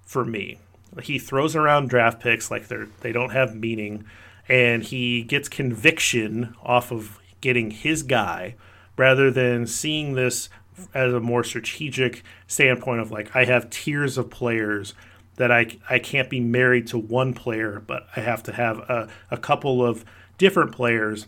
[0.02, 0.58] for me.
[1.04, 4.06] He throws around draft picks like they're they don't have meaning,
[4.50, 8.56] and he gets conviction off of getting his guy
[8.98, 10.50] rather than seeing this
[10.94, 14.94] as a more strategic standpoint of like I have tiers of players
[15.36, 19.10] that I, I can't be married to one player, but I have to have a,
[19.32, 20.06] a couple of
[20.38, 21.28] different players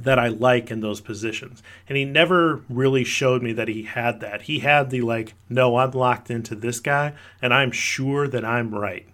[0.00, 1.62] that I like in those positions.
[1.88, 4.42] And he never really showed me that he had that.
[4.42, 8.74] He had the like, no, I'm locked into this guy and I'm sure that I'm
[8.74, 9.06] right.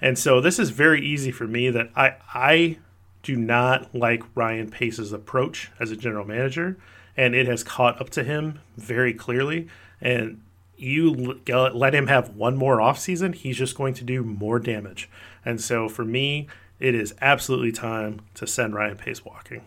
[0.00, 2.78] And so this is very easy for me that I I
[3.22, 6.76] do not like Ryan Pace's approach as a general manager
[7.16, 9.68] and it has caught up to him very clearly
[10.00, 10.40] and
[10.76, 15.10] you let him have one more offseason, he's just going to do more damage.
[15.44, 16.46] And so for me,
[16.80, 19.62] it is absolutely time to send Ryan Pace walking.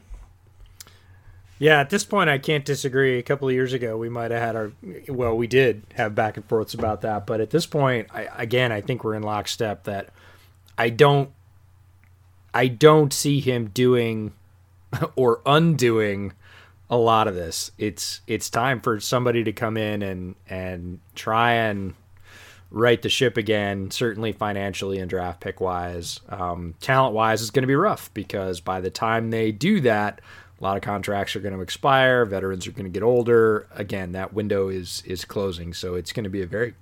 [1.60, 3.20] Yeah, at this point, I can't disagree.
[3.20, 4.72] A couple of years ago, we might have had our,
[5.08, 7.28] well, we did have back and forths about that.
[7.28, 10.10] But at this point, I, again, I think we're in lockstep that
[10.76, 11.30] I don't,
[12.52, 14.34] I don't see him doing
[15.16, 16.34] or undoing
[16.90, 17.72] a lot of this.
[17.78, 21.94] It's it's time for somebody to come in and and try and
[22.72, 23.92] right the ship again.
[23.92, 28.60] Certainly financially and draft pick wise, um, talent wise, is going to be rough because
[28.60, 30.22] by the time they do that
[30.62, 32.24] a lot of contracts are going to expire.
[32.24, 33.68] Veterans are going to get older.
[33.74, 36.76] Again, that window is is closing, so it's going to be a very,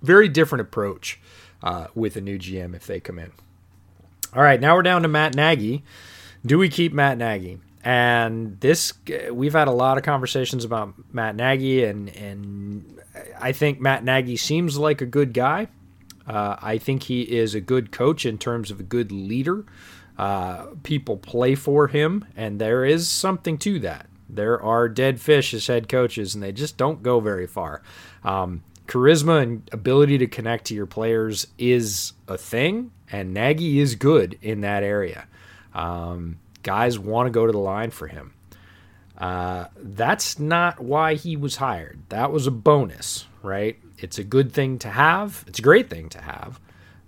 [0.00, 1.18] very different approach
[1.62, 3.32] uh, with a new GM if they come in.
[4.32, 5.82] All right, now we're down to Matt Nagy.
[6.46, 7.58] Do we keep Matt Nagy?
[7.82, 8.92] And this,
[9.32, 12.99] we've had a lot of conversations about Matt Nagy, and and
[13.40, 15.68] I think Matt Nagy seems like a good guy.
[16.26, 19.64] Uh, I think he is a good coach in terms of a good leader.
[20.16, 24.06] Uh, people play for him, and there is something to that.
[24.28, 27.82] There are dead fish as head coaches, and they just don't go very far.
[28.22, 33.94] Um, charisma and ability to connect to your players is a thing, and Nagy is
[33.94, 35.26] good in that area.
[35.74, 38.34] Um, guys want to go to the line for him.
[39.20, 42.00] Uh, that's not why he was hired.
[42.08, 43.78] That was a bonus, right?
[43.98, 45.44] It's a good thing to have.
[45.46, 46.58] It's a great thing to have.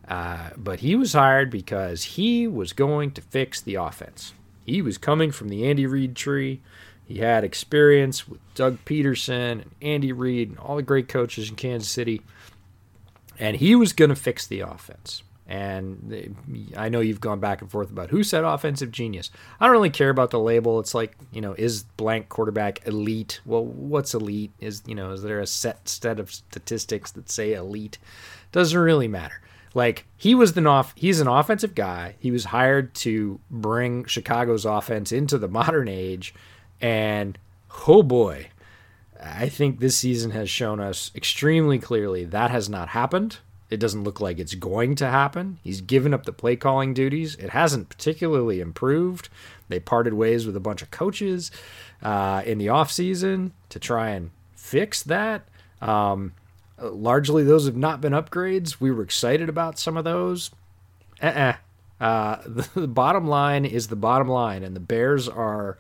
[0.07, 4.35] Uh, but he was hired because he was going to fix the offense.
[4.67, 6.61] He was coming from the Andy Reid tree.
[7.07, 11.57] He had experience with Doug Pederson and Andy Reid and all the great coaches in
[11.57, 12.21] Kansas City.
[13.39, 15.23] And he was going to fix the offense.
[15.47, 16.35] And
[16.77, 19.31] I know you've gone back and forth about who said offensive genius.
[19.61, 20.79] I don't really care about the label.
[20.79, 23.41] It's like, you know, is blank quarterback elite?
[23.45, 24.53] Well, what's elite?
[24.61, 27.99] Is, you know, is there a set set of statistics that say elite?
[28.53, 29.41] Doesn't really matter.
[29.75, 32.17] Like he was the off he's an offensive guy.
[32.19, 36.35] He was hired to bring Chicago's offense into the modern age
[36.81, 37.39] and
[37.87, 38.49] oh boy,
[39.23, 43.39] I think this season has shown us extremely clearly that has not happened.
[43.73, 45.59] It doesn't look like it's going to happen.
[45.65, 47.37] He's given up the play calling duties.
[47.37, 49.31] It hasn't particularly improved.
[49.69, 51.51] They parted ways with a bunch of coaches
[52.03, 55.49] uh, in the offseason to try and fix that.
[55.81, 56.35] Um,
[56.79, 58.79] largely, those have not been upgrades.
[58.79, 60.51] We were excited about some of those.
[61.23, 61.55] Uh-uh.
[61.99, 65.79] Uh, the, the bottom line is the bottom line, and the Bears are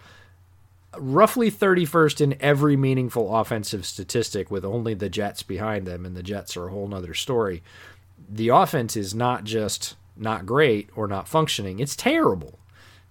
[0.99, 6.23] roughly 31st in every meaningful offensive statistic with only the Jets behind them, and the
[6.23, 7.63] Jets are a whole nother story.
[8.29, 12.59] The offense is not just not great or not functioning, it's terrible.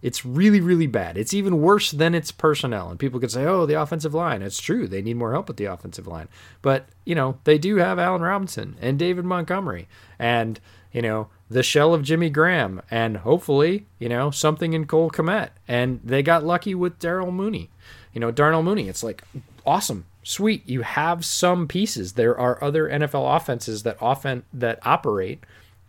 [0.01, 1.15] It's really, really bad.
[1.15, 2.89] It's even worse than its personnel.
[2.89, 4.41] And people could say, oh, the offensive line.
[4.41, 4.87] It's true.
[4.87, 6.27] They need more help with the offensive line.
[6.63, 9.87] But, you know, they do have Allen Robinson and David Montgomery.
[10.17, 10.59] And,
[10.91, 15.49] you know, the shell of Jimmy Graham, and hopefully, you know, something in Cole Kmet.
[15.67, 17.69] And they got lucky with Daryl Mooney.
[18.13, 18.87] You know, Darnell Mooney.
[18.87, 19.23] It's like
[19.65, 20.67] awesome, sweet.
[20.67, 22.13] You have some pieces.
[22.13, 25.43] There are other NFL offenses that often that operate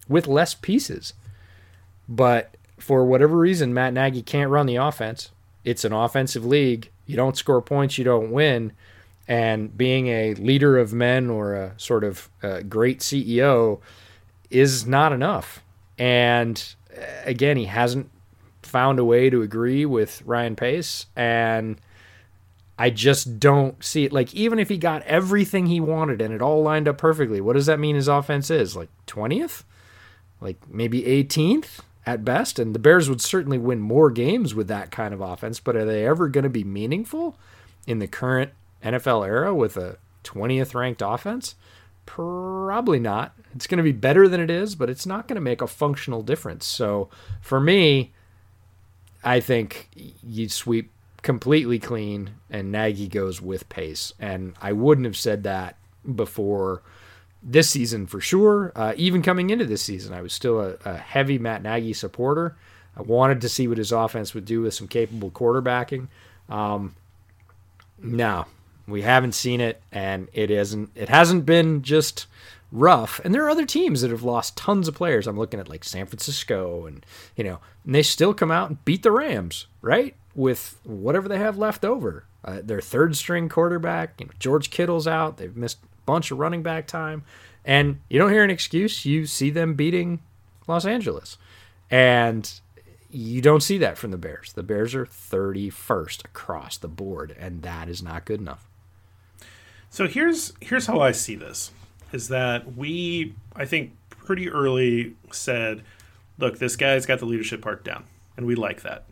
[0.09, 1.15] with less pieces,
[2.09, 5.31] but for whatever reason, Matt Nagy can't run the offense.
[5.65, 6.91] It's an offensive league.
[7.07, 8.73] You don't score points, you don't win.
[9.29, 13.81] And being a leader of men or a sort of uh, great CEO
[14.53, 15.63] is not enough.
[15.99, 16.63] And
[16.97, 18.11] uh, again, he hasn't
[18.63, 21.07] found a way to agree with Ryan Pace.
[21.17, 21.81] And
[22.79, 24.13] I just don't see it.
[24.13, 27.55] Like, even if he got everything he wanted and it all lined up perfectly, what
[27.55, 28.75] does that mean his offense is?
[28.75, 29.65] Like 20th?
[30.41, 32.59] Like maybe 18th at best?
[32.59, 35.85] And the Bears would certainly win more games with that kind of offense, but are
[35.85, 37.39] they ever going to be meaningful
[37.87, 38.51] in the current
[38.83, 41.55] NFL era with a 20th ranked offense?
[42.07, 43.35] Probably not.
[43.55, 45.67] It's going to be better than it is, but it's not going to make a
[45.67, 46.67] functional difference.
[46.67, 47.09] So
[47.41, 48.13] for me,
[49.23, 49.89] I think
[50.23, 50.91] you sweep
[51.23, 54.13] completely clean and Nagy goes with Pace.
[54.19, 55.77] And I wouldn't have said that
[56.15, 56.83] before
[57.43, 58.73] this season for sure.
[58.75, 62.57] Uh, even coming into this season, I was still a, a, heavy Matt Nagy supporter.
[62.97, 66.09] I wanted to see what his offense would do with some capable quarterbacking.
[66.49, 66.95] Um,
[67.99, 68.47] no,
[68.87, 70.91] we haven't seen it, and it isn't.
[70.95, 72.27] It hasn't been just
[72.73, 73.21] rough.
[73.23, 75.27] And there are other teams that have lost tons of players.
[75.27, 77.05] I'm looking at like San Francisco, and
[77.37, 80.17] you know, and they still come out and beat the Rams, right?
[80.35, 82.25] With whatever they have left over.
[82.45, 85.37] Uh, their third string quarterback, you know, George Kittle's out.
[85.37, 87.23] They've missed a bunch of running back time,
[87.65, 89.05] and you don't hear an excuse.
[89.05, 90.21] You see them beating
[90.67, 91.39] Los Angeles,
[91.91, 92.51] and
[93.11, 94.55] you don't see that from the Bears.
[94.55, 98.67] The Bears are 31st across the board, and that is not good enough.
[99.91, 101.71] So here's here's how I see this:
[102.13, 105.83] is that we I think pretty early said,
[106.39, 108.05] look, this guy's got the leadership part down,
[108.37, 109.05] and we like that,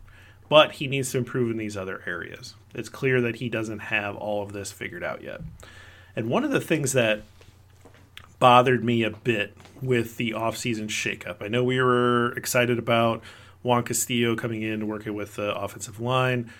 [0.49, 2.55] but he needs to improve in these other areas.
[2.73, 5.41] It's clear that he doesn't have all of this figured out yet.
[6.15, 7.23] And one of the things that
[8.39, 13.21] bothered me a bit with the offseason shakeup, I know we were excited about
[13.63, 16.51] Juan Castillo coming in working with the offensive line.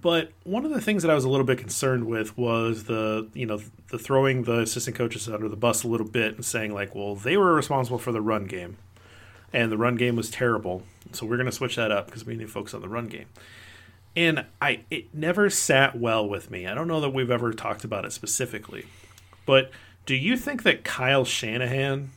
[0.00, 3.28] But one of the things that I was a little bit concerned with was the
[3.34, 6.74] you know the throwing the assistant coaches under the bus a little bit and saying
[6.74, 8.76] like, well, they were responsible for the run game,
[9.52, 10.82] and the run game was terrible,
[11.12, 13.06] so we're going to switch that up because we need to focus on the run
[13.06, 13.26] game.
[14.14, 16.66] And I it never sat well with me.
[16.66, 18.86] I don't know that we've ever talked about it specifically,
[19.46, 19.70] but
[20.04, 22.10] do you think that Kyle Shanahan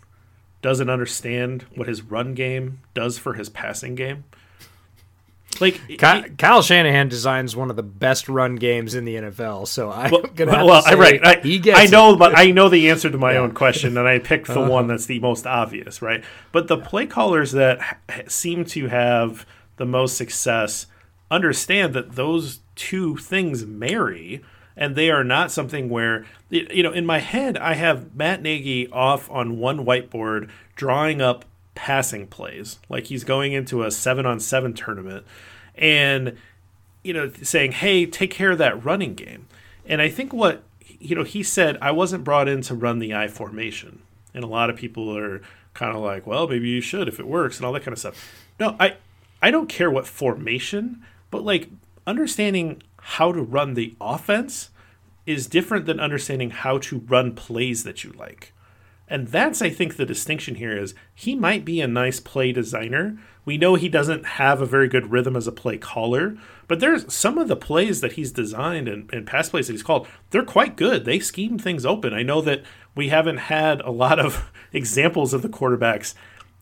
[0.61, 4.25] doesn't understand what his run game does for his passing game?
[5.61, 9.67] Like Kyle, he, Kyle, Shanahan designs one of the best run games in the NFL,
[9.67, 10.51] so I'm well, gonna.
[10.51, 12.17] Well, well right, I, he gets I know, it.
[12.17, 13.39] but I know the answer to my yeah.
[13.39, 14.69] own question, and I picked the uh-huh.
[14.69, 16.23] one that's the most obvious, right?
[16.51, 19.45] But the play callers that seem to have
[19.77, 20.87] the most success
[21.31, 24.41] understand that those two things marry,
[24.75, 26.91] and they are not something where you know.
[26.91, 31.45] In my head, I have Matt Nagy off on one whiteboard drawing up
[31.79, 35.25] passing plays, like he's going into a seven on seven tournament,
[35.75, 36.35] and
[37.03, 39.47] you know saying, "Hey, take care of that running game."
[39.85, 40.61] And I think what
[40.99, 44.01] you know he said, I wasn't brought in to run the I formation,
[44.33, 45.41] and a lot of people are
[45.73, 47.99] kind of like, "Well, maybe you should if it works," and all that kind of
[47.99, 48.29] stuff.
[48.59, 48.97] No, I
[49.41, 51.01] I don't care what formation,
[51.31, 51.69] but like
[52.05, 54.69] understanding how to run the offense
[55.25, 58.51] is different than understanding how to run plays that you like.
[59.09, 63.17] And that's, I think, the distinction here is he might be a nice play designer.
[63.43, 66.37] We know he doesn't have a very good rhythm as a play caller,
[66.67, 69.81] but there's some of the plays that he's designed and, and pass plays that he's
[69.81, 71.05] called, they're quite good.
[71.05, 72.13] They scheme things open.
[72.13, 72.61] I know that
[72.95, 76.13] we haven't had a lot of examples of the quarterbacks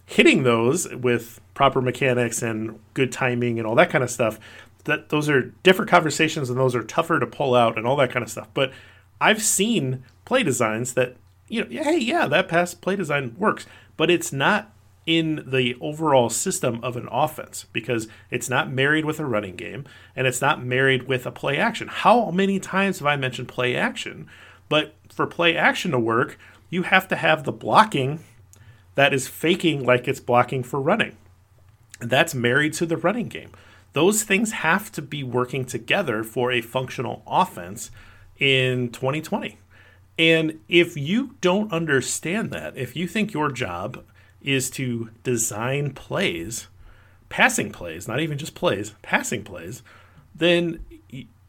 [0.06, 4.40] hitting those with proper mechanics and good timing and all that kind of stuff.
[4.86, 8.12] That those are different conversations and those are tougher to pull out and all that
[8.12, 8.48] kind of stuff.
[8.54, 8.72] But
[9.20, 11.18] I've seen play designs that
[11.48, 14.72] you know, hey, yeah, that pass play design works, but it's not
[15.06, 19.86] in the overall system of an offense because it's not married with a running game
[20.16, 21.88] and it's not married with a play action.
[21.88, 24.28] How many times have I mentioned play action?
[24.68, 26.38] But for play action to work,
[26.70, 28.20] you have to have the blocking
[28.96, 31.16] that is faking like it's blocking for running.
[32.00, 33.52] That's married to the running game.
[33.94, 37.92] Those things have to be working together for a functional offense
[38.38, 39.58] in 2020.
[40.18, 44.04] And if you don't understand that, if you think your job
[44.42, 46.68] is to design plays,
[47.30, 49.84] passing plays, not even just plays, passing plays,
[50.34, 50.84] then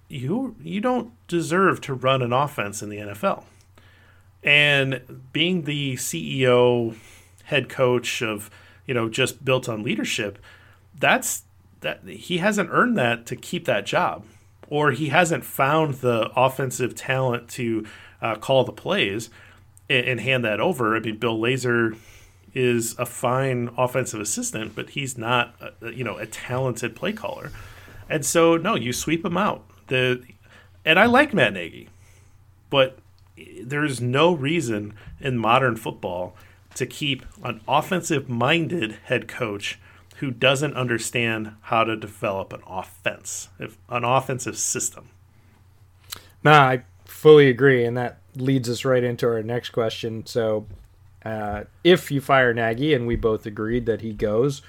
[0.09, 3.45] you you don't deserve to run an offense in the NFL.
[4.43, 6.97] And being the CEO,
[7.45, 8.51] head coach of,
[8.87, 10.39] you know, just built on leadership,
[10.99, 11.43] that's
[11.81, 14.25] that he hasn't earned that to keep that job
[14.69, 17.87] or he hasn't found the offensive talent to
[18.21, 19.31] uh, call the plays
[19.89, 20.97] and, and, hand that over.
[20.97, 21.97] I mean, Bill Lazor
[22.55, 27.53] is a fine offensive assistant, but he's not, a, you know, a talented play caller.
[28.09, 29.65] And so, no, you sweep him out.
[29.89, 30.23] The
[30.85, 31.89] and I like Matt Nagy,
[32.71, 32.99] but
[33.63, 36.35] there's no reason in modern football
[36.75, 39.79] to keep an offensive-minded head coach
[40.17, 45.09] who doesn't understand how to develop an offense, an offensive system.
[46.43, 46.83] Nah, I
[47.19, 50.25] fully agree, and that leads us right into our next question.
[50.25, 50.67] So,
[51.25, 54.63] uh, if you fire Nagy, and we both agreed that he goes,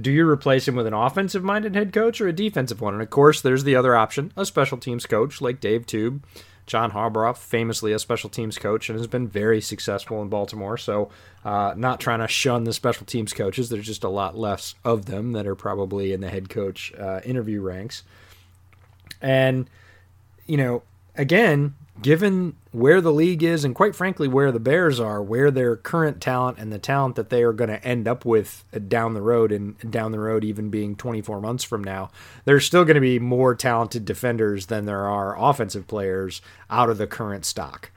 [0.00, 2.94] do you replace him with an offensive minded head coach or a defensive one?
[2.94, 6.24] And of course, there's the other option a special teams coach like Dave Toub.
[6.64, 10.78] John Harbaugh, famously a special teams coach, and has been very successful in Baltimore.
[10.78, 11.10] So,
[11.44, 13.68] uh, not trying to shun the special teams coaches.
[13.68, 17.20] There's just a lot less of them that are probably in the head coach uh,
[17.24, 18.04] interview ranks.
[19.20, 19.68] And,
[20.46, 20.82] you know,
[21.16, 25.76] again, given where the league is and quite frankly where the Bears are, where their
[25.76, 29.22] current talent and the talent that they are going to end up with down the
[29.22, 32.10] road and down the road even being 24 months from now,
[32.44, 36.98] there's still going to be more talented defenders than there are offensive players out of
[36.98, 37.90] the current stock.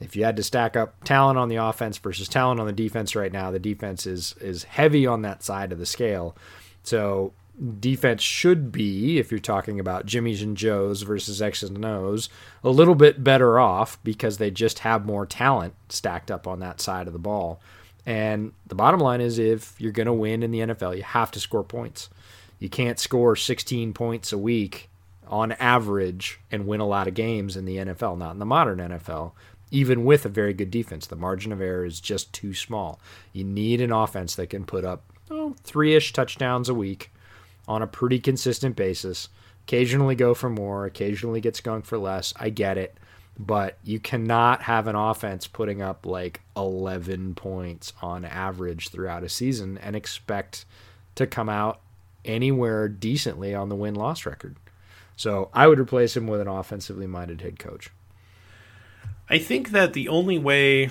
[0.00, 3.14] If you had to stack up talent on the offense versus talent on the defense
[3.14, 6.36] right now, the defense is is heavy on that side of the scale.
[6.82, 7.32] So
[7.80, 12.28] defense should be, if you're talking about Jimmy's and Joe's versus X's and O's,
[12.64, 16.80] a little bit better off because they just have more talent stacked up on that
[16.80, 17.60] side of the ball.
[18.04, 21.30] And the bottom line is if you're going to win in the NFL, you have
[21.32, 22.08] to score points.
[22.58, 24.88] You can't score 16 points a week
[25.28, 28.78] on average and win a lot of games in the NFL, not in the modern
[28.78, 29.32] NFL.
[29.70, 33.00] Even with a very good defense, the margin of error is just too small.
[33.32, 37.11] You need an offense that can put up oh, three ish touchdowns a week
[37.72, 39.28] on a pretty consistent basis.
[39.66, 42.34] Occasionally go for more, occasionally gets going for less.
[42.36, 42.96] I get it.
[43.38, 49.28] But you cannot have an offense putting up like 11 points on average throughout a
[49.28, 50.66] season and expect
[51.14, 51.80] to come out
[52.24, 54.56] anywhere decently on the win loss record.
[55.16, 57.90] So I would replace him with an offensively minded head coach.
[59.30, 60.90] I think that the only way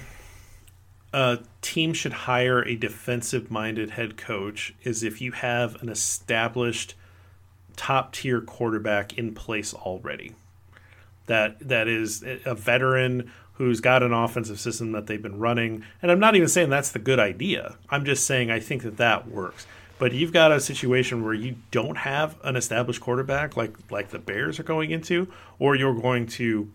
[1.14, 6.96] a team should hire a defensive minded head coach is if you have an established
[7.76, 10.34] top tier quarterback in place already.
[11.28, 15.84] That that is a veteran who's got an offensive system that they've been running.
[16.02, 17.76] And I'm not even saying that's the good idea.
[17.90, 19.68] I'm just saying I think that that works.
[20.00, 24.20] But you've got a situation where you don't have an established quarterback like like the
[24.20, 25.28] Bears are going into,
[25.60, 26.72] or you're going to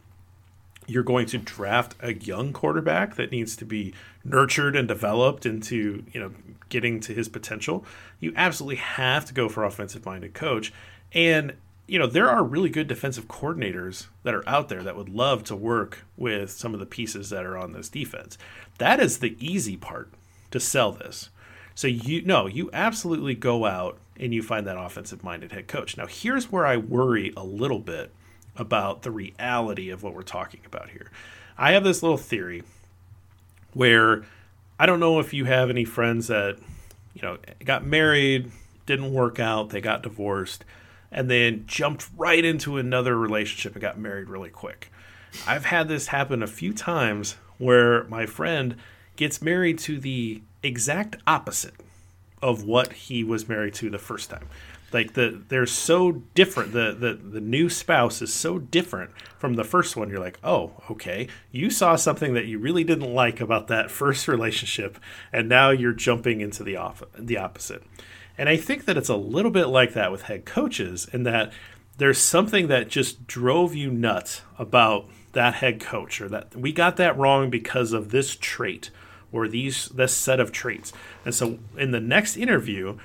[0.87, 3.93] you're going to draft a young quarterback that needs to be
[4.25, 6.33] nurtured and developed into you know
[6.69, 7.85] getting to his potential
[8.21, 10.73] you absolutely have to go for offensive minded coach.
[11.13, 11.55] And
[11.87, 15.45] you know there are really good defensive coordinators that are out there that would love
[15.45, 18.37] to work with some of the pieces that are on this defense.
[18.79, 20.11] That is the easy part
[20.51, 21.31] to sell this.
[21.75, 25.97] So you know you absolutely go out and you find that offensive minded head coach.
[25.97, 28.13] Now here's where i worry a little bit
[28.57, 31.11] about the reality of what we're talking about here.
[31.59, 32.63] I have this little theory
[33.73, 34.25] where
[34.79, 36.59] I don't know if you have any friends that,
[37.15, 38.51] you know, got married,
[38.85, 40.65] didn't work out, they got divorced,
[41.11, 44.91] and then jumped right into another relationship and got married really quick.
[45.47, 48.77] I've had this happen a few times where my friend
[49.17, 51.75] gets married to the exact opposite
[52.43, 54.47] of what he was married to the first time.
[54.97, 56.73] Like the they're so different.
[56.73, 60.09] The the the new spouse is so different from the first one.
[60.09, 61.29] You're like, oh, okay.
[61.53, 64.99] You saw something that you really didn't like about that first relationship,
[65.35, 67.83] and now you're jumping into the off the opposite.
[68.39, 71.53] And I think that it's a little bit like that with head coaches, in that
[71.99, 76.97] there's something that just drove you nuts about that head coach, or that we got
[76.97, 78.89] that wrong because of this trait
[79.31, 80.95] or these this set of traits.
[81.27, 82.97] And so in the next interview,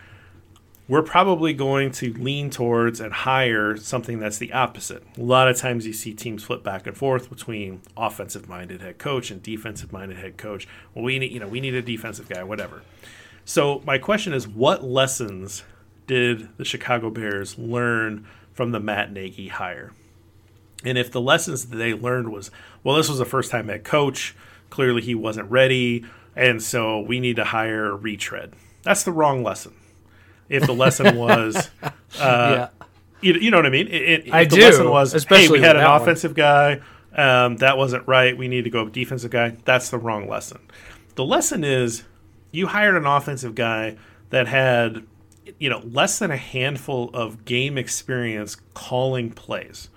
[0.92, 5.02] we're probably going to lean towards and hire something that's the opposite.
[5.18, 8.98] A lot of times you see teams flip back and forth between offensive minded head
[8.98, 10.68] coach and defensive minded head coach.
[10.94, 12.82] Well, we need, you know, we need a defensive guy, whatever.
[13.46, 15.64] So my question is what lessons
[16.08, 19.94] did the Chicago Bears learn from the Matt Nagy hire?
[20.84, 22.52] And if the lessons that they learned was,
[22.84, 24.36] well, this was a first time head coach,
[24.70, 26.04] clearly he wasn't ready,
[26.36, 28.52] and so we need to hire a retread.
[28.84, 29.76] That's the wrong lesson.
[30.52, 31.90] If the lesson was, uh,
[32.20, 32.68] yeah.
[33.22, 33.88] you, you, know what I mean?
[33.88, 36.02] It, it, I the do, lesson was, especially hey, we had an one.
[36.02, 36.82] offensive guy,
[37.16, 38.38] um, that wasn't right.
[38.38, 39.58] We need to go up defensive guy.
[39.66, 40.60] That's the wrong lesson.
[41.16, 42.04] The lesson is
[42.52, 43.98] you hired an offensive guy
[44.30, 45.04] that had,
[45.60, 49.90] you know, less than a handful of game experience calling plays.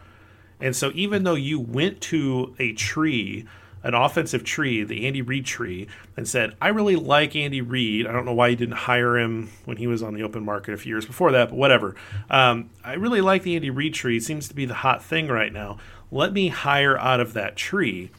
[0.60, 3.46] And so even though you went to a tree,
[3.84, 8.06] an offensive tree, the Andy Reid tree, and said, I really like Andy Reid.
[8.06, 10.72] I don't know why you didn't hire him when he was on the open market
[10.72, 11.94] a few years before that, but whatever.
[12.30, 14.16] Um, I really like the Andy Reid tree.
[14.16, 15.78] It seems to be the hot thing right now.
[16.10, 18.10] Let me hire out of that tree.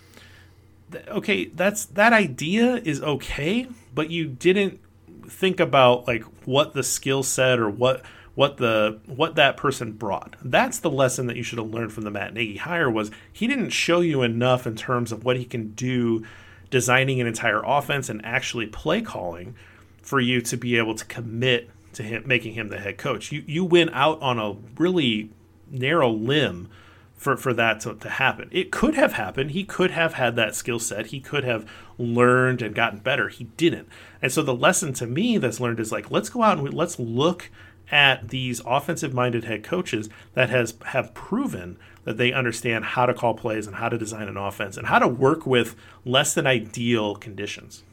[1.07, 4.80] Okay, that's that idea is okay, but you didn't
[5.28, 8.03] think about like what the skill set or what
[8.36, 10.36] what the what that person brought.
[10.43, 13.47] That's the lesson that you should have learned from the Matt Nagy hire was he
[13.47, 16.25] didn't show you enough in terms of what he can do
[16.69, 19.55] designing an entire offense and actually play calling
[20.01, 23.31] for you to be able to commit to him making him the head coach.
[23.31, 25.31] You you went out on a really
[25.71, 26.69] narrow limb
[27.15, 28.49] for, for that to, to happen.
[28.51, 29.51] It could have happened.
[29.51, 31.07] He could have had that skill set.
[31.07, 31.67] He could have
[31.97, 33.29] learned and gotten better.
[33.29, 33.88] He didn't.
[34.21, 36.99] And so the lesson to me that's learned is like, let's go out and let's
[36.99, 37.49] look
[37.91, 43.13] at these offensive minded head coaches that has have proven that they understand how to
[43.13, 45.75] call plays and how to design an offense and how to work with
[46.05, 47.83] less than ideal conditions.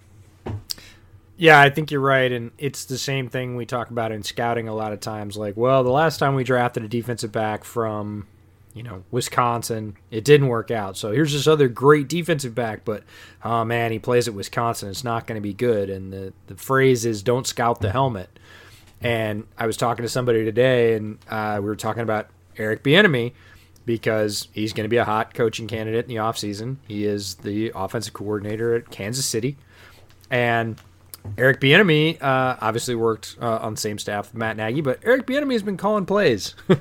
[1.37, 2.31] Yeah, I think you're right.
[2.31, 5.37] And it's the same thing we talk about in scouting a lot of times.
[5.37, 8.27] Like, well, the last time we drafted a defensive back from,
[8.75, 10.97] you know, Wisconsin, it didn't work out.
[10.97, 13.03] So here's this other great defensive back, but
[13.43, 14.91] oh man, he plays at Wisconsin.
[14.91, 15.89] It's not going to be good.
[15.91, 18.39] And the, the phrase is don't scout the helmet.
[19.03, 23.33] And I was talking to somebody today, and uh, we were talking about Eric Bieniemy
[23.85, 26.77] because he's going to be a hot coaching candidate in the offseason.
[26.87, 29.57] He is the offensive coordinator at Kansas City.
[30.31, 30.81] And
[31.37, 35.27] Eric Bieniemy uh, obviously worked uh, on the same staff with Matt Nagy, but Eric
[35.27, 36.79] Bieniemy has been calling plays for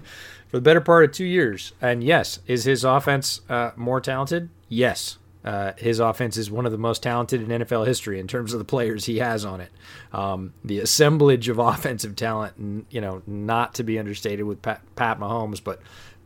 [0.52, 1.74] the better part of two years.
[1.82, 4.50] And yes, is his offense uh, more talented?
[4.70, 5.18] Yes.
[5.44, 8.60] Uh, his offense is one of the most talented in NFL history in terms of
[8.60, 9.72] the players he has on it.
[10.14, 15.20] Um, the assemblage of offensive talent, you know, not to be understated with Pat, Pat
[15.20, 15.82] Mahomes, but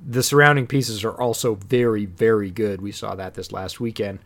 [0.06, 2.82] the surrounding pieces are also very, very good.
[2.82, 4.20] We saw that this last weekend.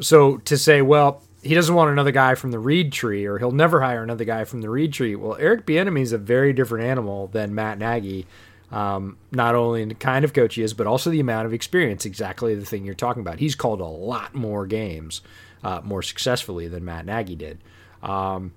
[0.00, 3.52] So to say, well, he doesn't want another guy from the Reid tree, or he'll
[3.52, 5.14] never hire another guy from the Reid tree.
[5.14, 8.26] Well, Eric Bieniemy is a very different animal than Matt Nagy.
[8.70, 11.54] Um, not only in the kind of coach he is, but also the amount of
[11.54, 12.04] experience.
[12.04, 13.38] Exactly the thing you're talking about.
[13.38, 15.22] He's called a lot more games
[15.62, 17.58] uh, more successfully than Matt Nagy did.
[18.02, 18.52] Um,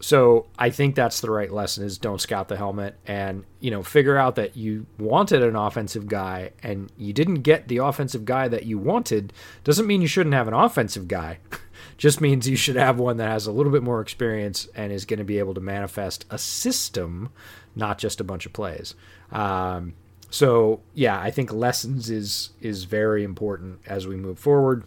[0.00, 3.82] so I think that's the right lesson: is don't scout the helmet, and you know
[3.82, 8.48] figure out that you wanted an offensive guy and you didn't get the offensive guy
[8.48, 9.32] that you wanted.
[9.62, 11.38] Doesn't mean you shouldn't have an offensive guy.
[11.96, 15.04] Just means you should have one that has a little bit more experience and is
[15.04, 17.30] going to be able to manifest a system,
[17.76, 18.94] not just a bunch of plays.
[19.34, 19.94] Um,
[20.30, 24.84] so yeah, I think lessons is is very important as we move forward.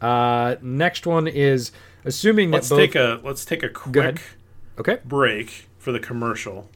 [0.00, 1.72] Uh, next one is
[2.04, 4.22] assuming let's that both, take a let's take a quick
[4.78, 6.68] okay break for the commercial,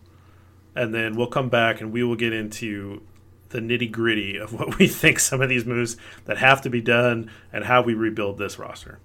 [0.74, 3.02] and then we'll come back and we will get into
[3.50, 6.80] the nitty gritty of what we think some of these moves that have to be
[6.80, 8.98] done and how we rebuild this roster.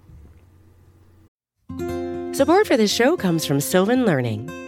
[2.32, 4.67] Support for this show comes from Sylvan Learning.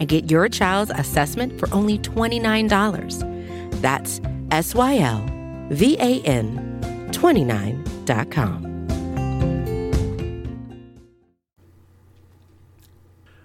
[0.00, 3.80] and get your child's assessment for only $29.
[3.80, 4.20] That's
[4.50, 5.24] S Y L
[5.70, 8.70] V A N 29.com.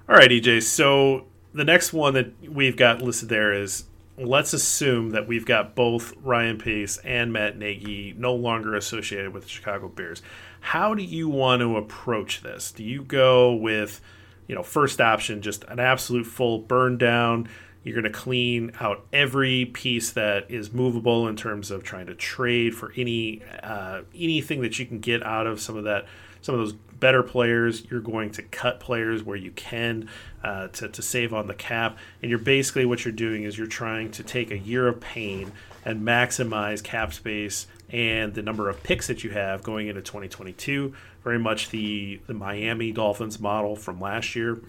[0.07, 0.63] All right, EJ.
[0.63, 3.85] So the next one that we've got listed there is
[4.17, 9.43] let's assume that we've got both Ryan Pace and Matt Nagy no longer associated with
[9.43, 10.21] the Chicago Bears.
[10.61, 12.71] How do you want to approach this?
[12.71, 14.01] Do you go with,
[14.47, 17.49] you know, first option, just an absolute full burn down?
[17.83, 22.15] You're going to clean out every piece that is movable in terms of trying to
[22.15, 26.05] trade for any uh, anything that you can get out of some of that
[26.45, 27.83] some of those better players.
[27.89, 30.09] You're going to cut players where you can
[30.43, 31.97] uh, to, to save on the cap.
[32.21, 35.51] And you're basically what you're doing is you're trying to take a year of pain
[35.83, 40.93] and maximize cap space and the number of picks that you have going into 2022.
[41.23, 44.61] Very much the, the Miami Dolphins model from last year.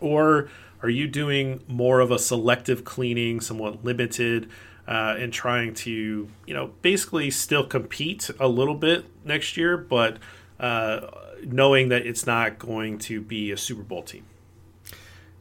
[0.00, 0.48] Or
[0.82, 4.50] are you doing more of a selective cleaning, somewhat limited?
[4.86, 10.16] Uh, and trying to, you know, basically still compete a little bit next year, but
[10.60, 11.06] uh,
[11.44, 14.24] knowing that it's not going to be a Super Bowl team.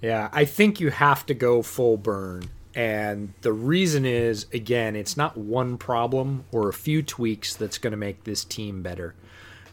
[0.02, 2.50] Yeah, I think you have to go full burn.
[2.76, 7.92] And the reason is, again, it's not one problem or a few tweaks that's going
[7.92, 9.16] to make this team better.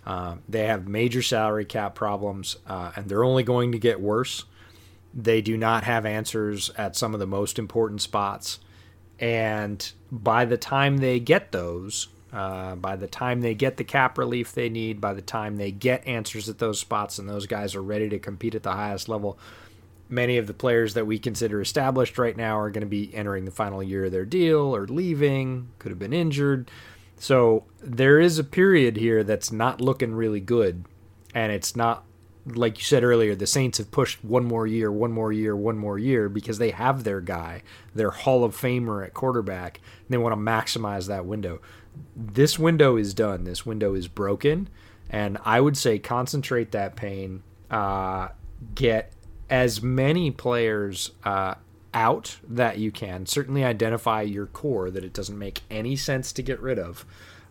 [0.06, 4.44] Uh, they have major salary cap problems, uh, and they're only going to get worse.
[5.12, 8.58] They do not have answers at some of the most important spots.
[9.20, 14.18] And by the time they get those, uh, by the time they get the cap
[14.18, 17.76] relief they need, by the time they get answers at those spots and those guys
[17.76, 19.38] are ready to compete at the highest level,
[20.08, 23.44] many of the players that we consider established right now are going to be entering
[23.44, 26.68] the final year of their deal or leaving, could have been injured.
[27.18, 30.84] So there is a period here that's not looking really good.
[31.36, 32.04] And it's not,
[32.44, 35.78] like you said earlier, the Saints have pushed one more year, one more year, one
[35.78, 37.62] more year because they have their guy,
[37.94, 39.78] their Hall of Famer at quarterback.
[40.00, 41.60] And they want to maximize that window
[42.16, 43.44] this window is done.
[43.44, 44.68] This window is broken,
[45.10, 47.42] and I would say concentrate that pain.
[47.70, 48.28] Uh,
[48.74, 49.12] get
[49.50, 51.54] as many players uh,
[51.92, 53.26] out that you can.
[53.26, 57.04] Certainly identify your core that it doesn't make any sense to get rid of.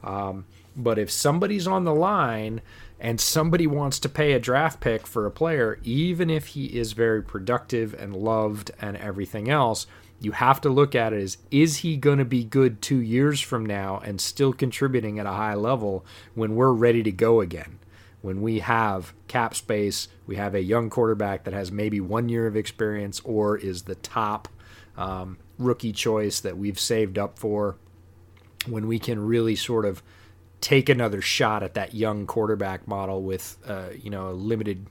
[0.03, 2.61] Um, but if somebody's on the line
[2.99, 6.93] and somebody wants to pay a draft pick for a player, even if he is
[6.93, 9.87] very productive and loved and everything else,
[10.26, 13.39] you have to look at it as is he going to be good two years
[13.41, 17.80] from now and still contributing at a high level when we're ready to go again?
[18.21, 22.47] When we have cap space, we have a young quarterback that has maybe one year
[22.47, 24.47] of experience or is the top
[24.97, 27.76] um, rookie choice that we've saved up for,
[28.67, 30.01] when we can really sort of
[30.61, 34.88] take another shot at that young quarterback model with uh, you know a limited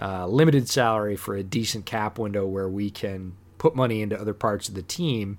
[0.00, 4.34] uh, limited salary for a decent cap window where we can put money into other
[4.34, 5.38] parts of the team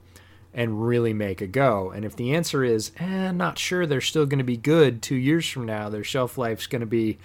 [0.52, 1.92] and really make a go?
[1.92, 5.16] And if the answer is, eh, not sure they're still going to be good two
[5.16, 7.20] years from now, their shelf life's going to be,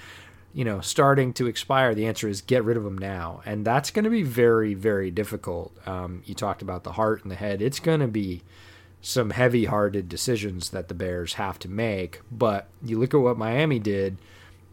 [0.53, 3.41] you know, starting to expire, the answer is get rid of them now.
[3.47, 5.75] And that's going to be very, very difficult.
[5.89, 7.63] Um, you talked about the heart and the head.
[7.63, 8.43] It's going to be
[9.01, 12.21] some heavy hearted decisions that the Bears have to make.
[12.31, 14.19] But you look at what Miami did,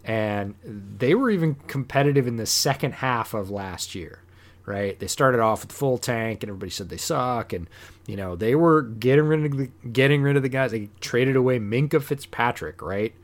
[0.04, 4.24] and they were even competitive in the second half of last year
[4.68, 5.00] right?
[5.00, 7.68] They started off with full tank, and everybody said they suck, and
[8.06, 10.72] you know they were getting rid of the, getting rid of the guys.
[10.72, 13.16] They traded away Minkah Fitzpatrick, right?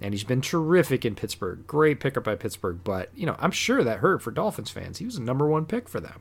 [0.00, 1.66] And he's been terrific in Pittsburgh.
[1.66, 4.98] Great pickup by Pittsburgh, but you know I'm sure that hurt for Dolphins fans.
[4.98, 6.20] He was a number one pick for them.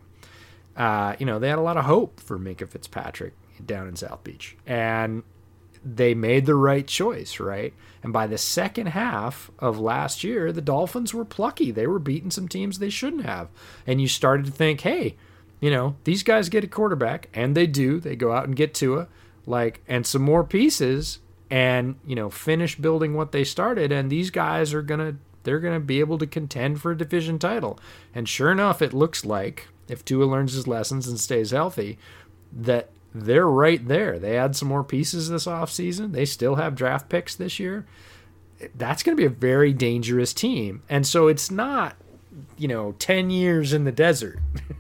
[0.76, 4.24] Uh, you know they had a lot of hope for Minkah Fitzpatrick down in South
[4.24, 5.24] Beach, and
[5.84, 7.74] they made the right choice, right?
[8.04, 11.72] And by the second half of last year, the Dolphins were plucky.
[11.72, 13.50] They were beating some teams they shouldn't have.
[13.86, 15.16] And you started to think, hey,
[15.60, 18.00] you know, these guys get a quarterback, and they do.
[18.00, 19.08] They go out and get Tua,
[19.46, 21.20] like, and some more pieces,
[21.50, 23.92] and you know, finish building what they started.
[23.92, 27.80] And these guys are gonna, they're gonna be able to contend for a division title.
[28.16, 32.00] And sure enough, it looks like if Tua learns his lessons and stays healthy,
[32.52, 34.20] that they're right there.
[34.20, 36.12] They add some more pieces this offseason.
[36.14, 37.86] They still have draft picks this year.
[38.76, 40.84] That's going to be a very dangerous team.
[40.90, 41.96] And so it's not
[42.58, 44.40] you know, 10 years in the desert.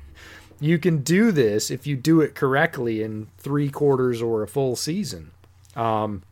[0.59, 4.75] you can do this if you do it correctly in three quarters or a full
[4.75, 5.31] season.
[5.75, 6.23] Um,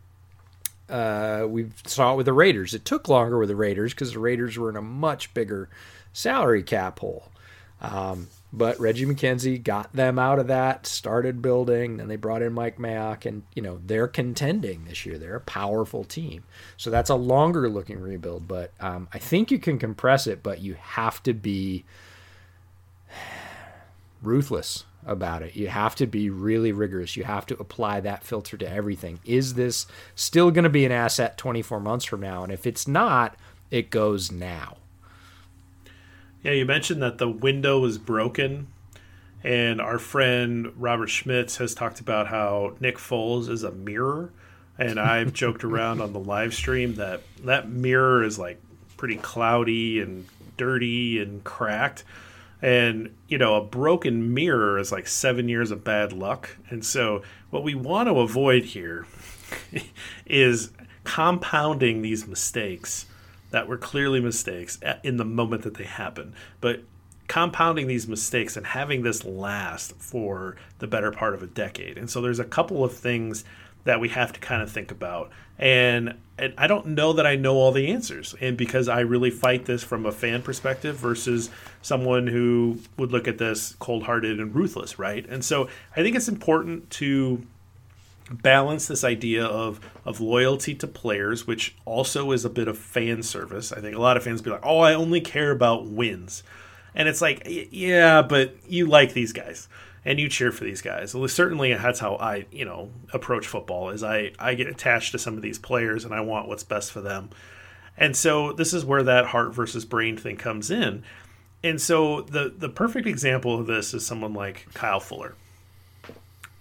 [0.90, 2.74] uh, we saw it with the Raiders.
[2.74, 5.70] It took longer with the Raiders because the Raiders were in a much bigger
[6.14, 7.30] salary cap hole.
[7.82, 12.54] Um, but Reggie McKenzie got them out of that, started building, then they brought in
[12.54, 15.18] Mike Mayock, and you know they're contending this year.
[15.18, 16.44] They're a powerful team,
[16.76, 18.48] so that's a longer looking rebuild.
[18.48, 21.86] But um, I think you can compress it, but you have to be
[24.24, 25.56] ruthless about it.
[25.56, 27.16] You have to be really rigorous.
[27.16, 29.20] You have to apply that filter to everything.
[29.26, 32.44] Is this still going to be an asset 24 months from now?
[32.44, 33.36] And if it's not,
[33.72, 34.78] it goes now.
[36.44, 38.68] Yeah, you mentioned that the window was broken,
[39.44, 44.32] and our friend Robert Schmitz has talked about how Nick Foles is a mirror,
[44.78, 48.62] and I've joked around on the live stream that that mirror is like
[48.96, 50.26] pretty cloudy and
[50.56, 52.06] dirty and cracked.
[52.62, 56.58] And, you know, a broken mirror is like seven years of bad luck.
[56.70, 59.06] And so, what we want to avoid here
[60.26, 60.72] is
[61.04, 63.06] compounding these mistakes
[63.52, 66.34] that were clearly mistakes in the moment that they happen.
[66.62, 66.84] But
[67.28, 71.98] compounding these mistakes and having this last for the better part of a decade.
[71.98, 73.44] And so there's a couple of things
[73.86, 75.32] that we have to kind of think about.
[75.58, 78.36] And, and I don't know that I know all the answers.
[78.42, 81.50] And because I really fight this from a fan perspective versus
[81.82, 85.26] someone who would look at this cold hearted and ruthless, right?
[85.28, 87.46] And so I think it's important to
[88.30, 93.24] balance this idea of of loyalty to players, which also is a bit of fan
[93.24, 93.72] service.
[93.72, 96.44] I think a lot of fans be like, "Oh, I only care about wins,"
[96.96, 99.68] and it's like, yeah, but you like these guys
[100.06, 101.14] and you cheer for these guys.
[101.14, 103.90] Well, certainly, that's how I you know approach football.
[103.90, 106.92] Is I I get attached to some of these players and I want what's best
[106.92, 107.30] for them,
[107.98, 111.04] and so this is where that heart versus brain thing comes in.
[111.64, 115.36] And so the the perfect example of this is someone like Kyle Fuller.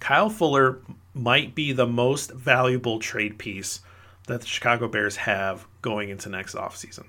[0.00, 0.80] Kyle Fuller
[1.14, 3.80] might be the most valuable trade piece
[4.26, 7.06] that the Chicago Bears have going into next offseason.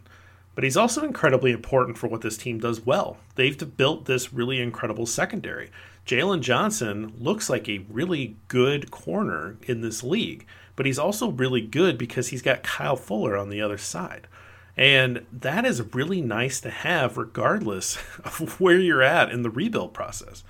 [0.56, 3.18] But he's also incredibly important for what this team does well.
[3.36, 5.70] They've built this really incredible secondary.
[6.06, 11.62] Jaylon Johnson looks like a really good corner in this league, but he's also really
[11.62, 14.28] good because he's got Kyle Fuller on the other side.
[14.76, 19.94] And that is really nice to have regardless of where you're at in the rebuild
[19.94, 20.44] process.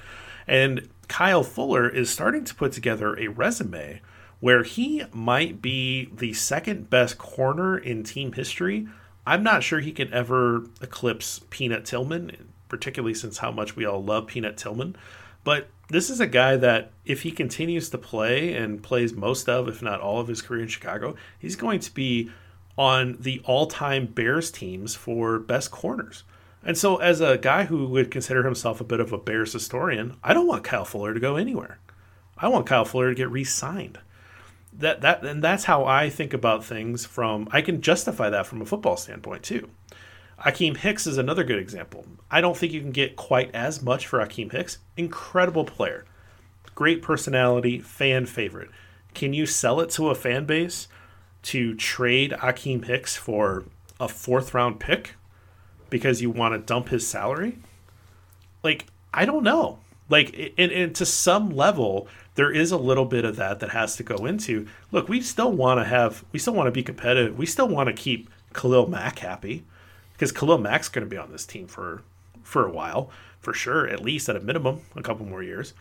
[0.47, 3.99] And Kyle Fuller is starting to put together a resume
[4.39, 8.87] where he might be the second best corner in team history.
[9.27, 14.01] I'm not sure he can ever eclipse Peanut Tillman, particularly since how much we all
[14.01, 14.95] love Peanut Tillman.
[15.43, 19.67] But this is a guy that, if he continues to play and plays most of,
[19.67, 22.29] if not all of his career in Chicago, he's going to be
[22.77, 26.23] on the all time Bears teams for best corners.
[26.63, 30.17] And so, as a guy who would consider himself a bit of a Bears historian,
[30.23, 31.79] I don't want Kyle Fuller to go anywhere.
[32.37, 33.99] I want Kyle Fuller to get re-signed.
[34.73, 37.05] That that and that's how I think about things.
[37.05, 39.69] From I can justify that from a football standpoint too.
[40.45, 42.05] Akiem Hicks is another good example.
[42.31, 44.77] I don't think you can get quite as much for Akiem Hicks.
[44.95, 46.05] Incredible player,
[46.75, 48.69] great personality, fan favorite.
[49.13, 50.87] Can you sell it to a fan base
[51.43, 53.65] to trade Akiem Hicks for
[53.99, 55.15] a fourth round pick?
[55.89, 57.57] Because you want to dump his salary?
[58.63, 59.79] Like, I don't know.
[60.09, 63.95] Like, and, and to some level, there is a little bit of that that has
[63.97, 64.67] to go into.
[64.91, 67.37] Look, we still want to have, we still want to be competitive.
[67.37, 69.63] We still want to keep Khalil Mack happy
[70.13, 72.01] because Khalil Mack's going to be on this team for
[72.43, 75.73] for a while, for sure, at least at a minimum, a couple more years.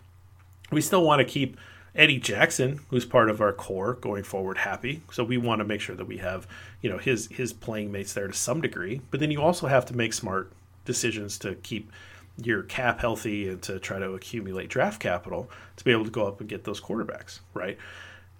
[0.71, 1.57] We still want to keep
[1.95, 5.01] Eddie Jackson, who's part of our core going forward, happy.
[5.11, 6.47] So we want to make sure that we have,
[6.81, 9.01] you know, his his playing mates there to some degree.
[9.11, 10.51] But then you also have to make smart
[10.85, 11.91] decisions to keep
[12.37, 16.27] your cap healthy and to try to accumulate draft capital to be able to go
[16.27, 17.77] up and get those quarterbacks, right?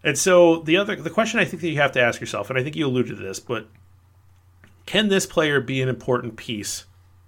[0.03, 2.57] And so the other the question I think that you have to ask yourself, and
[2.57, 3.67] I think you alluded to this, but
[4.85, 6.85] can this player be an important piece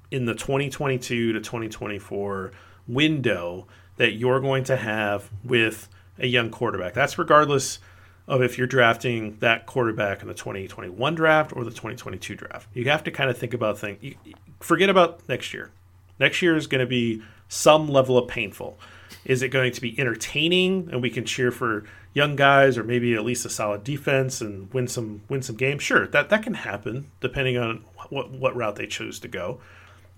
[0.09, 2.51] in the 2022 to 2024
[2.87, 3.67] window
[3.97, 5.87] that you're going to have with
[6.21, 6.93] a young quarterback.
[6.93, 7.79] That's regardless
[8.27, 12.67] of if you're drafting that quarterback in the 2021 draft or the 2022 draft.
[12.73, 14.15] You have to kind of think about things.
[14.59, 15.71] Forget about next year.
[16.19, 18.79] Next year is going to be some level of painful.
[19.25, 23.15] Is it going to be entertaining and we can cheer for young guys or maybe
[23.15, 25.83] at least a solid defense and win some win some games?
[25.83, 29.59] Sure, that that can happen depending on what what route they choose to go.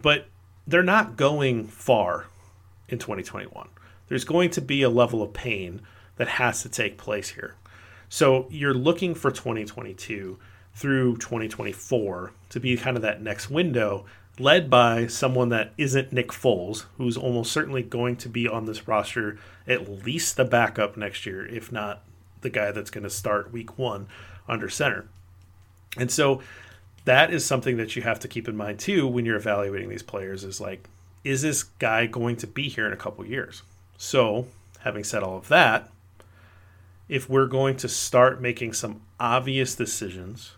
[0.02, 0.28] But
[0.68, 2.28] they're not going far
[2.90, 3.68] in 2021
[4.08, 5.82] there's going to be a level of pain
[6.18, 7.56] that has to take place here.
[8.10, 10.38] So you're looking for 2022
[10.76, 14.06] through 2024 to be kind of that next window
[14.40, 18.88] led by someone that isn't Nick Foles, who's almost certainly going to be on this
[18.88, 19.38] roster,
[19.68, 22.04] at least the backup next year, if not
[22.42, 24.08] the guy that's going to start week one
[24.48, 25.06] under center.
[25.98, 26.42] And so
[27.06, 30.04] that is something that you have to keep in mind too when you're evaluating these
[30.04, 30.88] players is like,
[31.24, 33.64] is this guy going to be here in a couple years?
[33.98, 34.48] So,
[34.80, 35.90] having said all of that,
[37.10, 40.54] if we're going to start making some obvious decisions,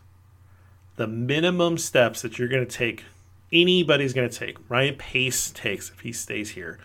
[0.96, 3.04] the minimum steps that you're going to take,
[3.52, 6.80] anybody's going to take, Ryan Pace takes if he stays here,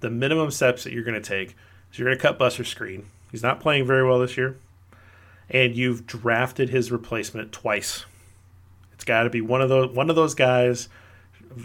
[0.00, 1.56] the minimum steps that you're going to take
[1.90, 3.04] is you're going to cut Buster Skrine.
[3.30, 4.56] He's not playing very well this year.
[5.50, 8.04] And you've drafted his replacement twice.
[8.92, 10.88] It's got to be one of those one of those guys,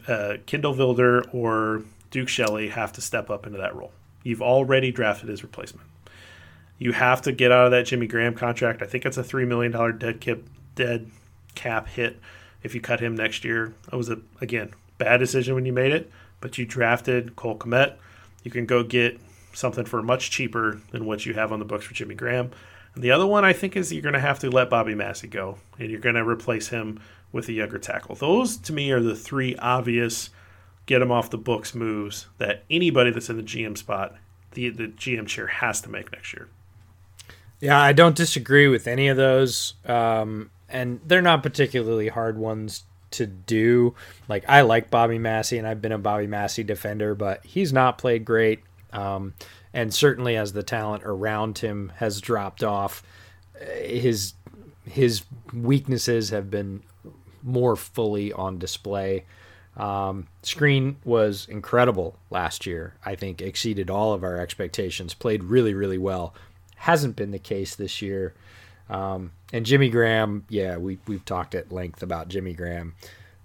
[0.08, 3.92] uh, Vildor or Duke Shelley, have to step up into that role.
[4.24, 5.88] You've already drafted his replacement.
[6.80, 8.82] You have to get out of that Jimmy Graham contract.
[8.82, 10.40] I think it's a three million dollar dead cap
[10.76, 11.12] dead
[11.54, 12.20] cap hit
[12.64, 13.74] if you cut him next year.
[13.92, 16.10] It was a again bad decision when you made it,
[16.42, 17.96] but you drafted Cole Kmet.
[18.44, 19.20] You can go get
[19.54, 22.52] something for much cheaper than what you have on the books for Jimmy Graham.
[22.96, 25.28] And the other one I think is you're going to have to let Bobby Massie
[25.28, 27.00] go, and you're going to replace him
[27.32, 28.16] with a younger tackle.
[28.16, 30.30] Those to me are the three obvious
[30.86, 34.16] get him off the books moves that anybody that's in the GM spot,
[34.54, 36.50] the the GM chair has to make next year.
[37.60, 42.84] Yeah, I don't disagree with any of those, um, and they're not particularly hard ones
[43.12, 43.96] to do.
[44.28, 47.98] Like I like Bobby Massie, and I've been a Bobby Massie defender, but he's not
[47.98, 48.62] played great.
[48.94, 49.34] Um,
[49.74, 53.04] and certainly as the talent around him has dropped off,
[53.82, 54.34] his
[54.86, 56.82] his weaknesses have been
[57.44, 59.26] more fully on display.
[59.78, 62.96] Um, Skrine was incredible last year.
[63.06, 65.14] I think exceeded all of our expectations.
[65.14, 66.34] Played really, really well.
[66.80, 68.34] Hasn't been the case this year.
[68.90, 72.96] Um, and Jimmy Graham, yeah, we we've talked at length about Jimmy Graham,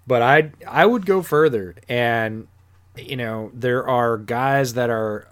[0.07, 1.75] but I I would go further.
[1.87, 2.47] And
[2.97, 5.27] you know there are guys that are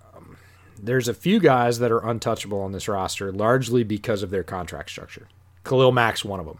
[0.84, 4.90] there's a few guys that are untouchable on this roster, largely because of their contract
[4.90, 5.30] structure.
[5.64, 6.60] Khalil Mack's one of them.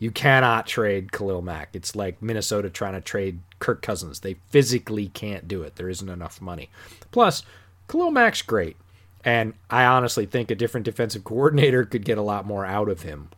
[0.00, 1.68] You cannot trade Khalil Mack.
[1.72, 4.20] It's like Minnesota trying to trade Kirk Cousins.
[4.20, 5.76] They physically can't do it.
[5.76, 6.68] There isn't enough money.
[7.12, 7.44] Plus,
[7.86, 8.76] Khalil Mack's great.
[9.24, 13.02] And I honestly think a different defensive coordinator could get a lot more out of
[13.02, 13.30] him.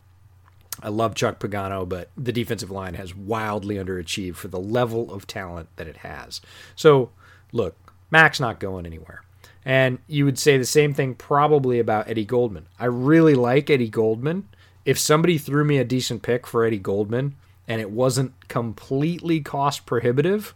[0.81, 5.27] I love Chuck Pagano, but the defensive line has wildly underachieved for the level of
[5.27, 6.41] talent that it has.
[6.75, 7.11] So,
[7.51, 7.75] look,
[8.09, 9.23] Mack's not going anywhere.
[9.65, 12.67] And you would say the same thing probably about Eddie Goldman.
[12.79, 14.49] I really like Eddie Goldman.
[14.83, 17.35] If somebody threw me a decent pick for Eddie Goldman
[17.67, 20.53] and it wasn't completely cost prohibitive,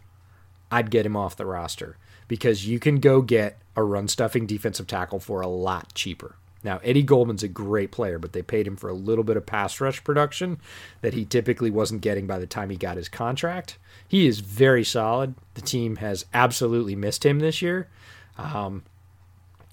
[0.70, 4.86] I'd get him off the roster because you can go get a run stuffing defensive
[4.86, 6.36] tackle for a lot cheaper.
[6.64, 9.46] Now, Eddie Goldman's a great player, but they paid him for a little bit of
[9.46, 10.58] pass rush production
[11.02, 13.78] that he typically wasn't getting by the time he got his contract.
[14.08, 15.34] He is very solid.
[15.54, 17.88] The team has absolutely missed him this year.
[18.36, 18.82] Um,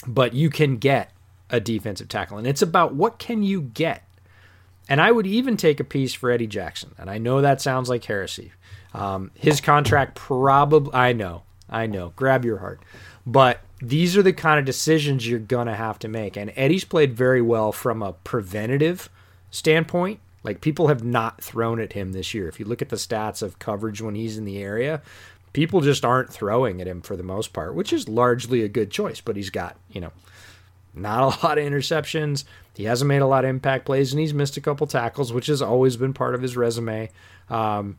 [0.07, 1.11] but you can get
[1.49, 4.03] a defensive tackle and it's about what can you get
[4.89, 7.87] and i would even take a piece for eddie jackson and i know that sounds
[7.87, 8.51] like heresy
[8.93, 12.81] um, his contract probably i know i know grab your heart
[13.25, 16.85] but these are the kind of decisions you're going to have to make and eddie's
[16.85, 19.09] played very well from a preventative
[19.51, 22.95] standpoint like people have not thrown at him this year if you look at the
[22.95, 25.01] stats of coverage when he's in the area
[25.55, 28.91] people just aren't throwing at him for the most part, which is largely a good
[28.91, 29.21] choice.
[29.21, 30.11] But he's got, you know,
[30.93, 32.43] not a lot of interceptions.
[32.75, 35.47] He hasn't made a lot of impact plays, and he's missed a couple tackles, which
[35.47, 37.09] has always been part of his resume.
[37.49, 37.97] Um,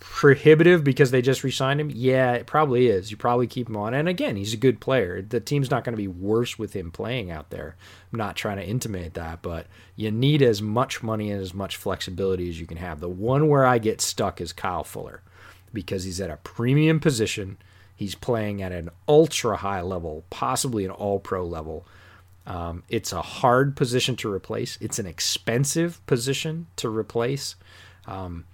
[0.00, 1.90] prohibitive because they just re-signed him.
[1.92, 3.10] Yeah, it probably is.
[3.10, 3.94] You probably keep him on.
[3.94, 5.22] And again, he's a good player.
[5.22, 7.76] The team's not going to be worse with him playing out there.
[8.12, 11.76] I'm not trying to intimate that, but you need as much money and as much
[11.76, 13.00] flexibility as you can have.
[13.00, 15.22] The one where I get stuck is Kyle Fuller
[15.72, 17.58] because he's at a premium position.
[17.96, 21.86] He's playing at an ultra high level, possibly an all pro level.
[22.46, 24.76] Um, it's a hard position to replace.
[24.80, 27.56] It's an expensive position to replace.
[28.06, 28.44] Um,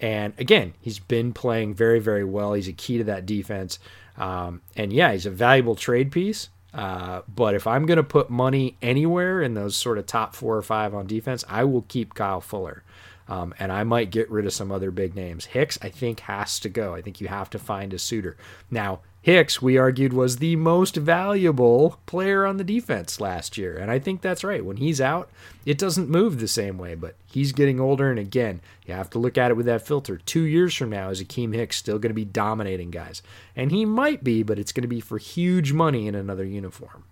[0.00, 2.52] and again, he's been playing very, very well.
[2.52, 3.78] He's a key to that defense.
[4.16, 6.50] Um, and yeah, he's a valuable trade piece.
[6.72, 10.56] Uh, but if I'm going to put money anywhere in those sort of top four
[10.56, 12.82] or five on defense, I will keep Kyle Fuller.
[13.26, 15.46] Um, and I might get rid of some other big names.
[15.46, 16.94] Hicks, I think, has to go.
[16.94, 18.36] I think you have to find a suitor.
[18.70, 23.76] Now, Hicks, we argued, was the most valuable player on the defense last year.
[23.76, 24.64] And I think that's right.
[24.64, 25.28] When he's out,
[25.66, 28.08] it doesn't move the same way, but he's getting older.
[28.08, 30.16] And again, you have to look at it with that filter.
[30.16, 33.20] Two years from now, is Akiem Hicks still going to be dominating guys?
[33.54, 37.04] And he might be, but it's going to be for huge money in another uniform.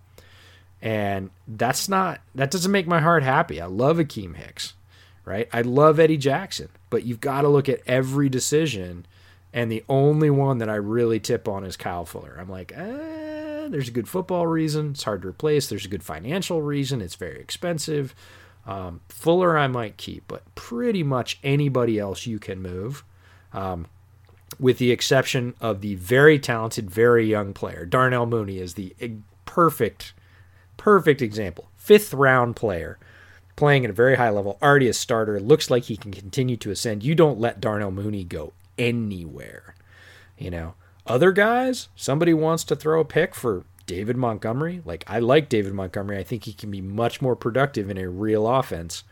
[0.81, 3.61] And that's not, that doesn't make my heart happy.
[3.61, 4.73] I love Akiem Hicks
[5.27, 5.49] right?
[5.51, 9.05] I love Eddie Jackson, but you've got to look at every decision
[9.53, 12.37] And the only one that I really tip on is Kyle Fuller.
[12.39, 14.91] I'm like, eh, there's a good football reason.
[14.91, 15.67] It's hard to replace.
[15.67, 17.01] There's a good financial reason.
[17.01, 18.13] It's very expensive.
[18.65, 23.03] Um, Fuller, I might keep, but pretty much anybody else you can move,
[23.53, 23.87] um,
[24.59, 27.85] with the exception of the very talented, very young player.
[27.85, 28.93] Darnell Mooney is the
[29.45, 30.13] perfect,
[30.75, 31.69] perfect example.
[31.77, 32.99] Fifth round player
[33.55, 36.69] playing at a very high level, already a starter, looks like he can continue to
[36.69, 37.03] ascend.
[37.03, 39.75] You don't let Darnell Mooney go anywhere.
[40.37, 40.73] You know,
[41.05, 44.81] other guys, somebody wants to throw a pick for David Montgomery.
[44.85, 46.17] Like, I like David Montgomery.
[46.17, 49.03] I think he can be much more productive in a real offense.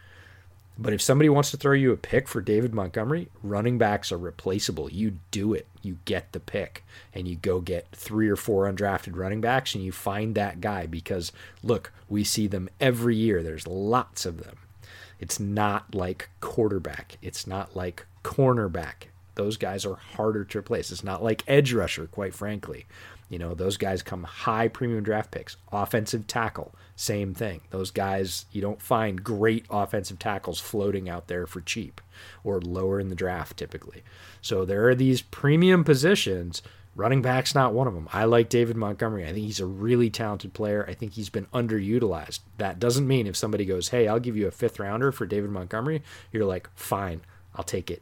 [0.78, 4.18] But if somebody wants to throw you a pick for David Montgomery, running backs are
[4.18, 4.92] replaceable.
[4.92, 5.68] You do it.
[5.82, 6.84] You get the pick
[7.14, 10.86] and you go get three or four undrafted running backs and you find that guy
[10.86, 11.32] because
[11.64, 13.42] look, we see them every year.
[13.42, 14.58] There's lots of them.
[15.18, 17.18] It's not like quarterback.
[17.22, 19.06] It's not like cornerback.
[19.36, 20.92] Those guys are harder to replace.
[20.92, 22.86] It's not like edge rusher, quite frankly.
[23.30, 25.58] You know, those guys come high premium draft picks.
[25.72, 27.62] Offensive tackle, same thing.
[27.72, 32.02] Those guys, you don't find great offensive tackles floating out there for cheap
[32.44, 34.04] or lower in the draft typically.
[34.42, 36.62] So there are these premium positions.
[36.96, 38.08] Running back's not one of them.
[38.14, 39.24] I like David Montgomery.
[39.24, 40.86] I think he's a really talented player.
[40.88, 42.40] I think he's been underutilized.
[42.58, 45.50] That doesn't mean if somebody goes, hey, I'll give you a fifth rounder for David
[45.50, 47.22] Montgomery, you're like, fine,
[47.54, 48.02] I'll take it.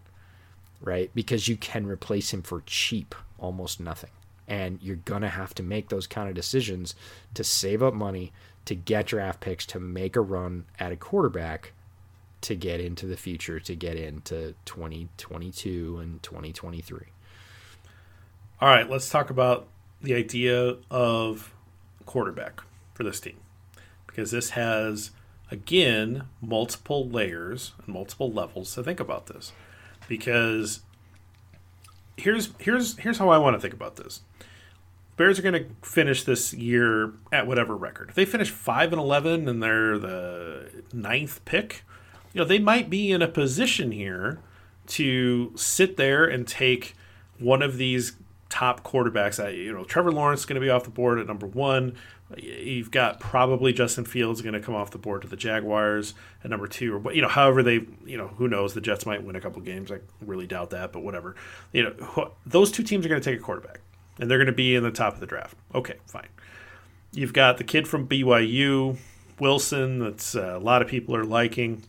[0.84, 1.10] Right?
[1.15, 4.11] Because you can replace him for cheap, almost nothing.
[4.47, 6.93] And you're going to have to make those kind of decisions
[7.34, 8.34] to save up money
[8.65, 11.72] to get draft picks to make a run at a quarterback
[12.41, 16.99] to get into the future to get into 2022 and 2023
[18.61, 19.68] all right let's talk about
[20.03, 21.53] the idea of
[22.05, 22.61] quarterback
[22.93, 23.38] for this team.
[24.05, 25.11] Because this has
[25.49, 29.51] again multiple layers and multiple levels to think about this
[30.07, 30.81] because
[32.17, 34.21] here's here's here's how I want to think about this.
[35.15, 38.09] Bears are going to finish this year at whatever record.
[38.09, 41.84] If they finish five and eleven and they're the ninth pick,
[42.34, 44.39] you know they might be in a position here
[44.88, 46.95] to sit there and take
[47.39, 48.13] one of these
[48.53, 49.39] top quarterbacks.
[49.57, 51.95] You know, Trevor Lawrence is going to be off the board at number one.
[52.38, 56.13] You've got probably Justin Fields going to come off the board to the Jaguars
[56.43, 58.75] at number two, or you know, however they, you know, who knows?
[58.75, 59.91] The Jets might win a couple games.
[59.91, 61.35] I really doubt that, but whatever.
[61.71, 63.80] You know, those two teams are going to take a quarterback,
[64.19, 65.57] and they're going to be in the top of the draft.
[65.73, 66.27] Okay, fine.
[67.11, 68.97] You've got the kid from BYU,
[69.39, 69.97] Wilson.
[69.97, 71.81] That's uh, a lot of people are liking,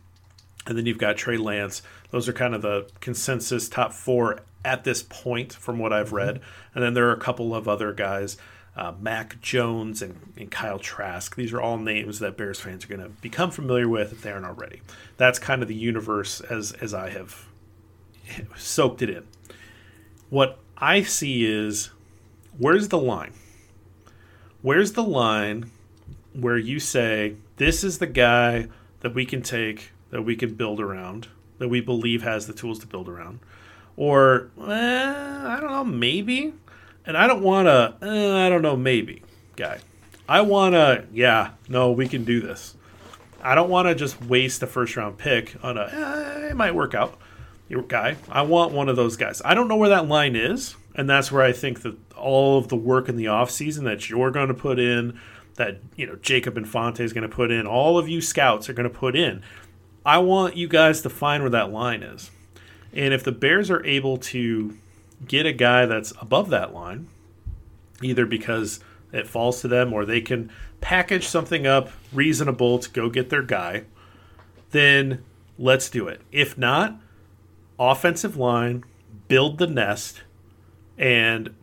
[0.67, 1.83] and then you've got Trey Lance.
[2.11, 6.41] Those are kind of the consensus top four at this point, from what I've read.
[6.75, 8.37] And then there are a couple of other guys
[8.77, 11.37] uh, Mac Jones and, and, Kyle Trask.
[11.37, 14.33] These are all names that Bears fans are going to become familiar with if they
[14.33, 14.83] aren't already.
[15.17, 17.47] That's kind of the universe as as I have
[18.57, 19.25] soaked it in.
[20.29, 21.91] What I see is
[22.59, 23.35] where's the line?
[24.61, 25.71] Where's the line
[26.33, 28.67] where you say this is the guy
[29.01, 31.29] that we can take that we can build around
[31.59, 33.39] that we believe has the tools to build around,
[33.97, 35.13] or eh,
[35.47, 36.55] I don't know, maybe
[37.07, 39.23] and I don't want to, eh, I don't know, maybe
[39.57, 39.81] guy.
[40.29, 42.77] I want to, yeah, no, we can do this.
[43.43, 46.75] I don't want to just waste a first round pick on a, eh, it might
[46.75, 47.19] work out
[47.83, 48.17] guy.
[48.29, 49.43] I want one of those guys.
[49.45, 50.77] I don't know where that line is.
[50.95, 54.31] And that's where I think that all of the work in the offseason that you're
[54.31, 55.19] going to put in,
[55.57, 58.73] that, you know, Jacob Infante is going to put in, all of you scouts are
[58.73, 59.43] going to put in.
[60.07, 62.31] I want you guys to find where that line is.
[62.95, 64.77] And if the Bears are able to
[65.27, 67.09] get a guy that's above that line,
[68.03, 68.81] either because
[69.13, 70.51] it falls to them or they can
[70.81, 73.85] package something up reasonable to go get their guy,
[74.71, 75.25] then
[75.59, 76.21] let's do it.
[76.31, 77.01] If not,
[77.79, 78.85] offensive line,
[79.29, 80.23] build the nest,
[80.97, 81.55] and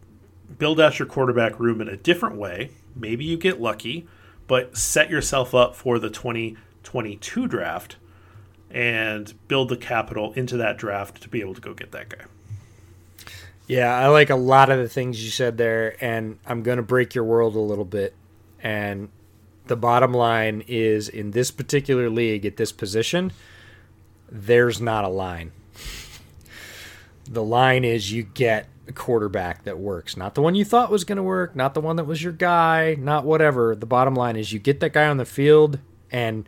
[0.57, 2.71] build out your quarterback room in a different way.
[2.95, 4.07] Maybe you get lucky,
[4.47, 7.95] but set yourself up for the 2022 draft
[8.73, 12.25] and build the capital into that draft to be able to go get that guy.
[13.67, 16.83] Yeah, I like a lot of the things you said there, and I'm going to
[16.83, 18.13] break your world a little bit.
[18.61, 19.09] And
[19.67, 23.31] the bottom line is in this particular league, at this position,
[24.29, 25.51] there's not a line.
[27.29, 30.17] the line is you get a quarterback that works.
[30.17, 32.33] Not the one you thought was going to work, not the one that was your
[32.33, 33.75] guy, not whatever.
[33.75, 35.79] The bottom line is you get that guy on the field
[36.11, 36.45] and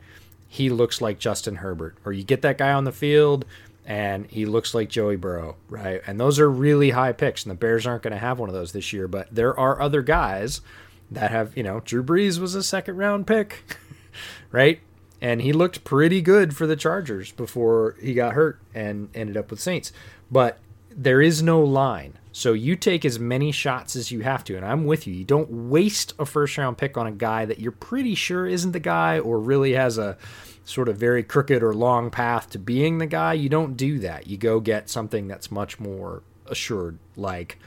[0.53, 1.97] he looks like Justin Herbert.
[2.05, 3.43] Or you get that guy on the field
[3.88, 5.99] and he looks like Joey Burrow, right?
[6.05, 8.53] And those are really high picks, and the Bears aren't going to have one of
[8.53, 9.07] those this year.
[9.07, 10.61] But there are other guys
[11.09, 13.63] that have, you know, Drew Brees was a second round pick,
[14.51, 14.80] right?
[15.19, 19.49] And he looked pretty good for the Chargers before he got hurt and ended up
[19.49, 19.91] with Saints.
[20.30, 20.59] But
[20.91, 22.19] there is no line.
[22.35, 25.14] So you take as many shots as you have to, and I'm with you.
[25.14, 28.72] You don't waste a first round pick on a guy that you're pretty sure isn't
[28.72, 30.18] the guy or really has a
[30.65, 33.34] sort of very crooked or long path to being the guy.
[33.34, 34.26] You don't do that.
[34.26, 37.60] You go get something that's much more assured, like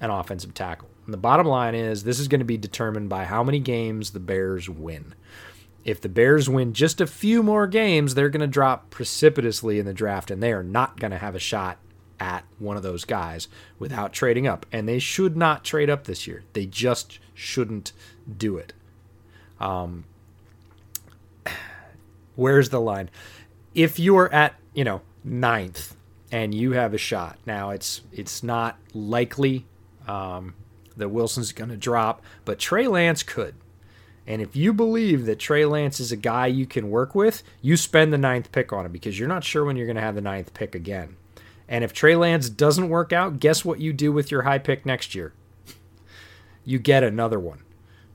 [0.00, 0.90] an offensive tackle.
[1.06, 4.10] And the bottom line is this is going to be determined by how many games
[4.10, 5.14] the Bears win.
[5.82, 9.86] If the Bears win just a few more games, they're going to drop precipitously in
[9.86, 11.78] the draft, and they are not going to have a shot
[12.20, 13.48] at one of those guys
[13.78, 14.66] without trading up.
[14.70, 16.44] And they should not trade up this year.
[16.52, 17.92] They just shouldn't
[18.36, 18.74] do it.
[19.58, 20.04] Um,
[22.36, 23.10] where's the line?
[23.74, 25.96] If you are at, you know, ninth
[26.30, 29.66] and you have a shot, now it's it's not likely
[30.06, 30.54] um,
[30.96, 33.54] that Wilson's going to drop, but Trey Lance could.
[34.26, 37.76] And if you believe that Trey Lance is a guy you can work with, you
[37.76, 40.14] spend the ninth pick on him because you're not sure when you're going to have
[40.14, 41.16] the ninth pick again.
[41.70, 44.84] And if Trey Lance doesn't work out, guess what you do with your high pick
[44.84, 45.32] next year?
[46.64, 47.62] You get another one,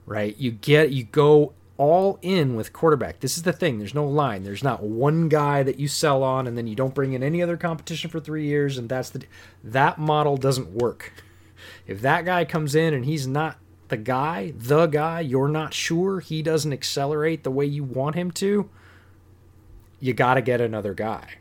[0.06, 0.38] right?
[0.38, 3.22] You get you go all in with quarterback.
[3.22, 3.80] This is the thing.
[3.80, 4.44] There's no line.
[4.44, 7.41] There's not one guy that you sell on and then you don't bring in any
[7.41, 9.23] other competition for 3 years and that's the
[9.64, 11.14] that model doesn't work.
[11.88, 13.57] If that guy comes in and he's not
[13.88, 18.32] the guy, the guy, you're not sure he doesn't accelerate the way you want him
[18.32, 18.69] to,
[19.99, 21.36] you got to get another guy.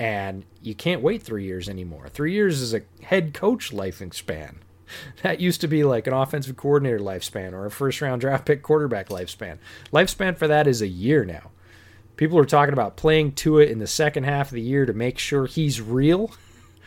[0.00, 2.08] And you can't wait three years anymore.
[2.08, 4.56] Three years is a head coach lifespan.
[5.22, 8.60] That used to be like an offensive coordinator lifespan or a first round draft pick
[8.60, 9.58] quarterback lifespan.
[9.92, 11.52] Lifespan for that is a year now.
[12.16, 15.16] People are talking about playing Tua in the second half of the year to make
[15.20, 16.32] sure he's real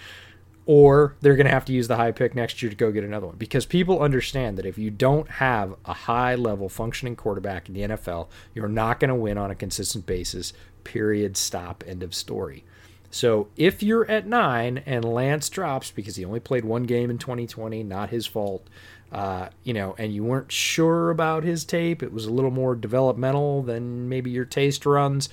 [0.65, 3.06] or they're going to have to use the high pick next year to go get
[3.06, 7.69] another one because people understand that if you don't have a high level functioning quarterback
[7.69, 10.52] in the NFL, you're not going to win on a consistent basis.
[10.84, 11.38] Period.
[11.38, 11.85] Stop.
[11.88, 12.65] End of story.
[13.14, 17.19] So if you're at nine and Lance drops because he only played one game in
[17.19, 18.68] 2020, not his fault,
[19.11, 22.73] uh, you know, and you weren't sure about his tape, it was a little more
[22.73, 25.30] developmental than maybe your taste runs.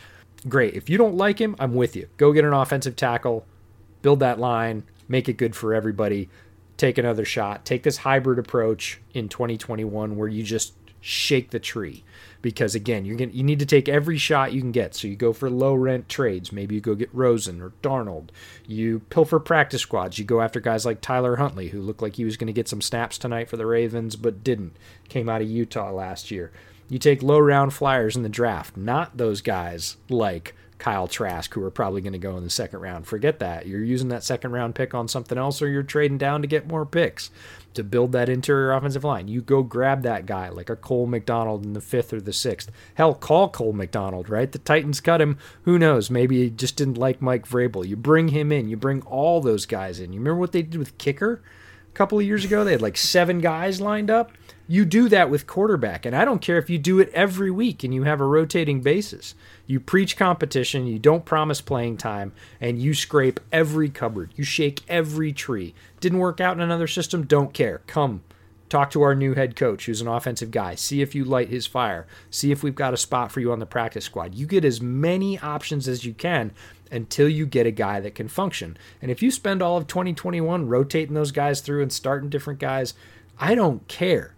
[0.47, 0.75] Great.
[0.75, 2.07] If you don't like him, I'm with you.
[2.19, 3.47] Go get an offensive tackle,
[4.03, 6.29] build that line, make it good for everybody.
[6.77, 7.65] Take another shot.
[7.65, 12.05] Take this hybrid approach in 2021 where you just shake the tree.
[12.43, 14.95] Because again you're gonna you need to take every shot you can get.
[14.95, 16.53] So you go for low rent trades.
[16.53, 18.31] Maybe you go get Rosen or Darnold.
[18.67, 20.19] You pilfer practice squads.
[20.19, 22.69] You go after guys like Tyler Huntley who looked like he was going to get
[22.69, 24.77] some snaps tonight for the Ravens but didn't.
[25.09, 26.51] Came out of Utah last year.
[26.89, 28.77] You take low round flyers in the draft.
[28.77, 32.81] Not those guys like Kyle Trask, who are probably going to go in the second
[32.81, 33.07] round.
[33.07, 33.67] Forget that.
[33.67, 36.67] You're using that second round pick on something else, or you're trading down to get
[36.67, 37.31] more picks
[37.75, 39.29] to build that interior offensive line.
[39.29, 42.73] You go grab that guy like a Cole McDonald in the fifth or the sixth.
[42.95, 44.51] Hell, call Cole McDonald, right?
[44.51, 45.39] The Titans cut him.
[45.63, 46.11] Who knows?
[46.11, 47.87] Maybe he just didn't like Mike Vrabel.
[47.87, 48.69] You bring him in.
[48.69, 50.13] You bring all those guys in.
[50.13, 51.43] You remember what they did with kicker
[51.89, 52.65] a couple of years ago?
[52.65, 54.33] They had like seven guys lined up.
[54.71, 57.83] You do that with quarterback, and I don't care if you do it every week
[57.83, 59.35] and you have a rotating basis.
[59.67, 64.31] You preach competition, you don't promise playing time, and you scrape every cupboard.
[64.37, 65.75] You shake every tree.
[65.99, 67.27] Didn't work out in another system?
[67.27, 67.83] Don't care.
[67.89, 68.23] Come
[68.69, 70.77] talk to our new head coach who's an offensive guy.
[70.77, 72.07] See if you light his fire.
[72.31, 74.37] See if we've got a spot for you on the practice squad.
[74.37, 76.53] You get as many options as you can
[76.93, 78.77] until you get a guy that can function.
[79.03, 82.95] And if you spend all of 2021 rotating those guys through and starting different guys,
[83.37, 84.37] I don't care.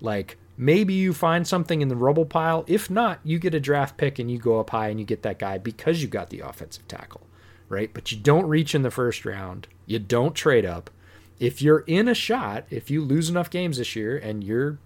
[0.00, 2.64] Like maybe you find something in the rubble pile.
[2.66, 5.22] If not, you get a draft pick and you go up high and you get
[5.22, 7.22] that guy because you got the offensive tackle,
[7.68, 7.92] right?
[7.92, 9.68] But you don't reach in the first round.
[9.86, 10.90] You don't trade up.
[11.38, 14.78] If you're in a shot, if you lose enough games this year and you're,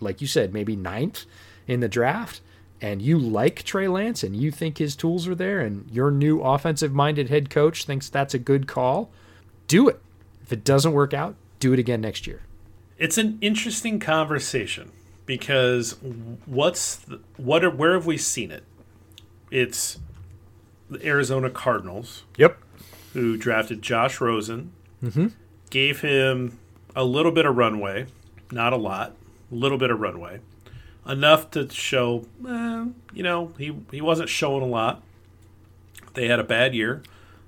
[0.00, 1.24] like you said, maybe ninth
[1.66, 2.40] in the draft,
[2.80, 6.40] and you like Trey Lance and you think his tools are there, and your new
[6.40, 9.10] offensive minded head coach thinks that's a good call,
[9.66, 10.00] do it.
[10.42, 12.42] If it doesn't work out, do it again next year.
[12.98, 14.90] It's an interesting conversation
[15.24, 15.92] because
[16.46, 18.64] what's the, what are, where have we seen it?
[19.50, 19.98] It's
[20.90, 22.24] the Arizona Cardinals.
[22.36, 22.58] Yep.
[23.12, 24.72] Who drafted Josh Rosen,
[25.02, 25.28] mm-hmm.
[25.70, 26.58] gave him
[26.94, 28.06] a little bit of runway,
[28.52, 29.14] not a lot,
[29.50, 30.40] a little bit of runway,
[31.06, 35.02] enough to show, eh, you know, he he wasn't showing a lot.
[36.14, 37.02] They had a bad year.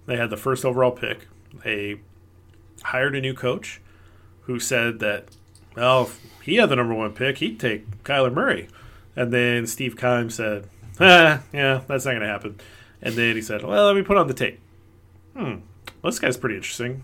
[0.07, 1.29] They had the first overall pick.
[1.63, 2.01] They
[2.83, 3.81] hired a new coach
[4.43, 5.37] who said that
[5.77, 8.69] well, if he had the number one pick, he'd take Kyler Murray.
[9.17, 10.69] And then Steve Keim said,
[11.01, 12.61] ah, yeah, that's not going to happen.
[13.03, 14.61] And then he said, well, let me put on the tape.
[15.35, 15.57] Hmm,
[16.03, 17.03] well, this guy's pretty interesting.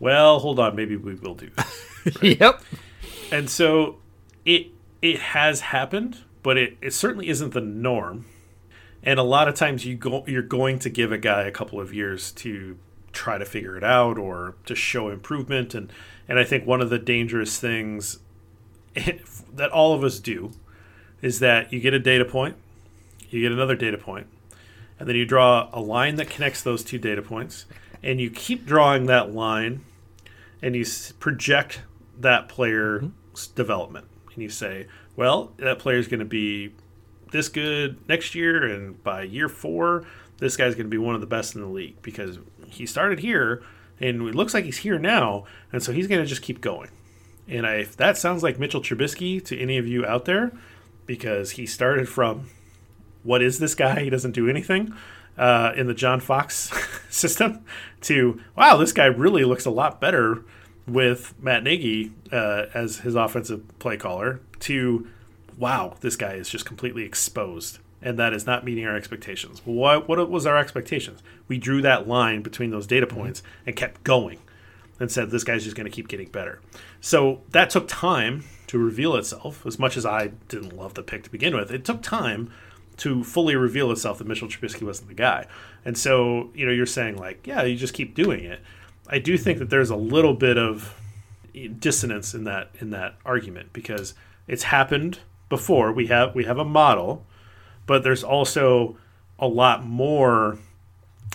[0.00, 1.50] Well, hold on, maybe we will do.
[2.20, 2.38] Right?
[2.38, 2.62] yep.
[3.32, 3.96] And so
[4.44, 4.66] it
[5.00, 8.26] it has happened, but it, it certainly isn't the norm.
[9.02, 11.80] And a lot of times you go you're going to give a guy a couple
[11.80, 12.76] of years to
[13.12, 15.74] try to figure it out or to show improvement.
[15.74, 15.90] And
[16.28, 18.18] and I think one of the dangerous things
[19.54, 20.52] that all of us do
[21.22, 22.56] is that you get a data point,
[23.30, 24.26] you get another data point,
[24.98, 27.66] and then you draw a line that connects those two data points,
[28.02, 29.80] and you keep drawing that line,
[30.62, 30.84] and you
[31.18, 31.82] project
[32.18, 33.54] that player's mm-hmm.
[33.54, 34.86] development, and you say,
[35.16, 36.72] well, that player is going to be
[37.32, 40.04] this good next year, and by year four,
[40.38, 43.20] this guy's going to be one of the best in the league because he started
[43.20, 43.62] here,
[44.00, 46.90] and it looks like he's here now, and so he's going to just keep going.
[47.46, 50.52] And I, if that sounds like Mitchell Trubisky to any of you out there,
[51.06, 52.48] because he started from
[53.22, 54.02] what is this guy?
[54.02, 54.94] He doesn't do anything
[55.36, 56.70] uh, in the John Fox
[57.10, 57.64] system
[58.02, 60.44] to wow, this guy really looks a lot better
[60.86, 65.08] with Matt Nagy uh, as his offensive play caller to
[65.58, 69.62] wow, this guy is just completely exposed and that is not meeting our expectations.
[69.64, 71.22] What what was our expectations?
[71.48, 73.16] We drew that line between those data mm-hmm.
[73.16, 74.38] points and kept going
[75.00, 76.60] and said this guy's just going to keep getting better.
[77.00, 79.66] So that took time to reveal itself.
[79.66, 82.52] As much as I didn't love the pick to begin with, it took time
[82.98, 85.46] to fully reveal itself that Mitchell Trubisky wasn't the guy.
[85.84, 88.60] And so, you know, you're saying like, yeah, you just keep doing it.
[89.08, 90.94] I do think that there's a little bit of
[91.78, 94.14] dissonance in that in that argument because
[94.46, 95.92] it's happened before.
[95.92, 97.26] We have we have a model,
[97.86, 98.96] but there's also
[99.38, 100.58] a lot more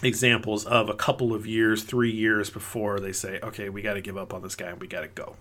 [0.01, 4.01] examples of a couple of years, three years before they say, okay, we got to
[4.01, 5.35] give up on this guy and we got to go.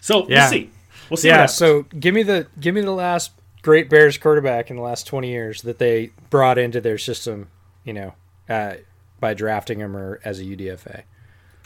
[0.00, 0.42] So yeah.
[0.42, 0.70] we'll see.
[1.10, 1.28] We'll see.
[1.28, 1.46] Yeah.
[1.46, 5.30] So give me the give me the last great Bears quarterback in the last twenty
[5.30, 7.48] years that they brought into their system.
[7.84, 8.14] You know,
[8.48, 8.74] uh,
[9.20, 11.04] by drafting him or as a UDFA.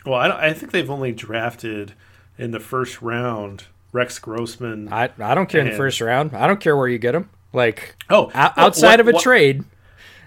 [0.06, 1.94] Well, I, I think they've only drafted
[2.36, 4.92] in the first round Rex Grossman.
[4.92, 6.34] I I don't care in the first round.
[6.34, 7.30] I don't care where you get him.
[7.52, 9.64] Like oh, oh, outside what, of a trade.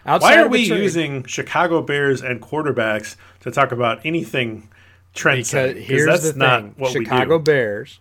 [0.06, 4.70] Outside why are we trade, using Chicago Bears and quarterbacks to talk about anything
[5.14, 8.00] trend Because here's that's the thing: Chicago Bears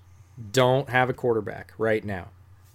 [0.53, 2.29] don't have a quarterback right now.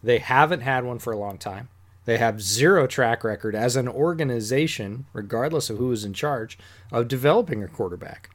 [0.03, 1.69] They haven't had one for a long time.
[2.05, 6.57] They have zero track record as an organization, regardless of who is in charge,
[6.91, 8.29] of developing a quarterback.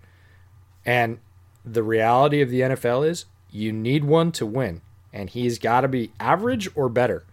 [0.84, 1.18] And
[1.64, 4.80] the reality of the NFL is you need one to win,
[5.12, 7.24] and he's got to be average or better,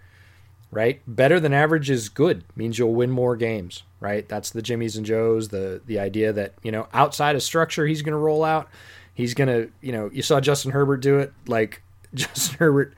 [0.71, 1.01] right?
[1.07, 4.27] Better than average is good, means you'll win more games, right?
[4.27, 8.01] That's the Jimmys and Joes, the the idea that, you know, outside of structure he's
[8.01, 8.67] going to roll out.
[9.13, 11.81] He's going to, you know, you saw Justin Herbert do it like
[12.13, 12.93] Justin Herbert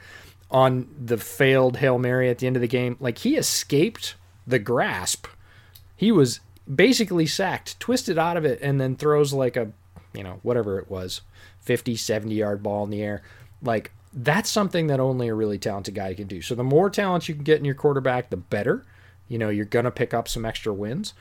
[0.51, 2.97] on the failed Hail Mary at the end of the game.
[2.99, 4.15] Like he escaped
[4.45, 5.27] the grasp.
[5.95, 6.39] He was
[6.73, 9.71] basically sacked, twisted out of it, and then throws like a,
[10.13, 11.21] you know, whatever it was,
[11.61, 13.21] 50, 70 yard ball in the air.
[13.61, 16.41] Like that's something that only a really talented guy can do.
[16.41, 18.85] So the more talent you can get in your quarterback, the better.
[19.27, 21.13] You know, you're going to pick up some extra wins.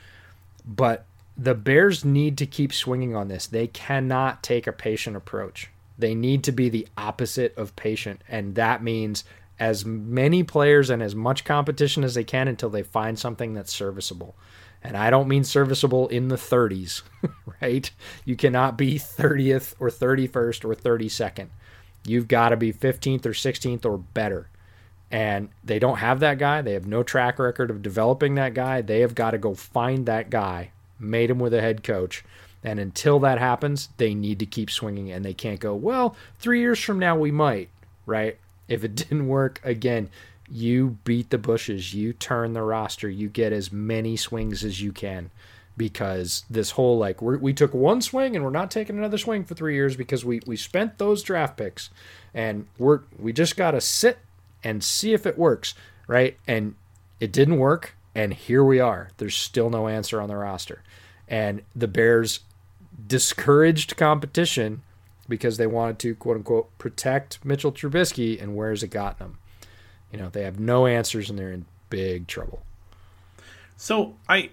[0.65, 1.05] But
[1.37, 3.47] the Bears need to keep swinging on this.
[3.47, 5.69] They cannot take a patient approach.
[5.97, 8.21] They need to be the opposite of patient.
[8.27, 9.23] And that means
[9.59, 13.73] as many players and as much competition as they can until they find something that's
[13.73, 14.35] serviceable.
[14.81, 17.01] And I don't mean serviceable in the 30s,
[17.61, 17.91] right?
[18.23, 21.49] You cannot be 30th or 31st or 32nd.
[22.05, 24.49] You've got to be 15th or 16th or better.
[25.11, 26.61] And they don't have that guy.
[26.61, 28.81] They have no track record of developing that guy.
[28.81, 32.23] They have got to go find that guy, mate him with a head coach,
[32.63, 36.59] and until that happens, they need to keep swinging and they can't go, well, three
[36.59, 37.69] years from now, we might,
[38.05, 38.37] right?
[38.67, 40.09] If it didn't work, again,
[40.49, 44.91] you beat the bushes, you turn the roster, you get as many swings as you
[44.91, 45.31] can
[45.79, 49.55] because this whole like we took one swing and we're not taking another swing for
[49.55, 51.89] three years because we, we spent those draft picks
[52.33, 54.19] and we're we just got to sit
[54.61, 55.73] and see if it works,
[56.05, 56.37] right?
[56.45, 56.75] And
[57.19, 57.95] it didn't work.
[58.13, 59.09] And here we are.
[59.17, 60.83] There's still no answer on the roster.
[61.29, 62.41] And the Bears
[63.07, 64.81] discouraged competition
[65.29, 69.37] because they wanted to quote unquote protect Mitchell Trubisky, and where's it gotten them?
[70.11, 72.63] You know, they have no answers and they're in big trouble.
[73.77, 74.49] So I,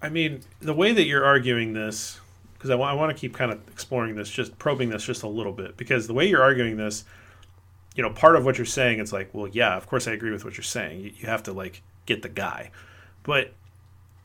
[0.00, 2.20] I mean, the way that you're arguing this,
[2.54, 5.22] because I, w- I want to keep kind of exploring this, just probing this just
[5.22, 7.04] a little bit, because the way you're arguing this,
[7.94, 10.30] you know, part of what you're saying, it's like, well, yeah, of course I agree
[10.30, 11.00] with what you're saying.
[11.00, 12.70] You, you have to like get the guy,
[13.24, 13.52] but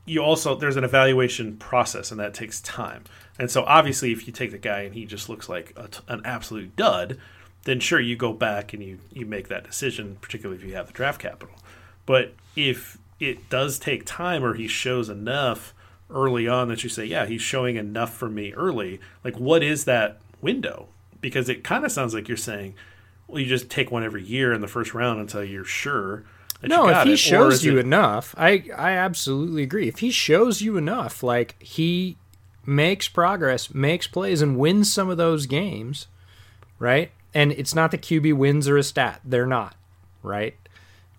[0.05, 3.03] you also there's an evaluation process and that takes time.
[3.39, 5.75] And so obviously, if you take the guy and he just looks like
[6.07, 7.17] an absolute dud,
[7.63, 10.87] then sure you go back and you you make that decision, particularly if you have
[10.87, 11.55] the draft capital.
[12.05, 15.73] But if it does take time or he shows enough
[16.09, 18.99] early on that you say, yeah, he's showing enough for me early.
[19.23, 20.87] Like, what is that window?
[21.21, 22.75] Because it kind of sounds like you're saying,
[23.27, 26.23] well, you just take one every year in the first round until you're sure
[26.67, 27.85] no, if he it, shows you it...
[27.85, 29.87] enough, I I absolutely agree.
[29.87, 32.17] If he shows you enough, like he
[32.65, 36.07] makes progress, makes plays, and wins some of those games,
[36.79, 37.11] right?
[37.33, 39.19] And it's not the QB wins or a stat.
[39.25, 39.75] They're not,
[40.21, 40.55] right?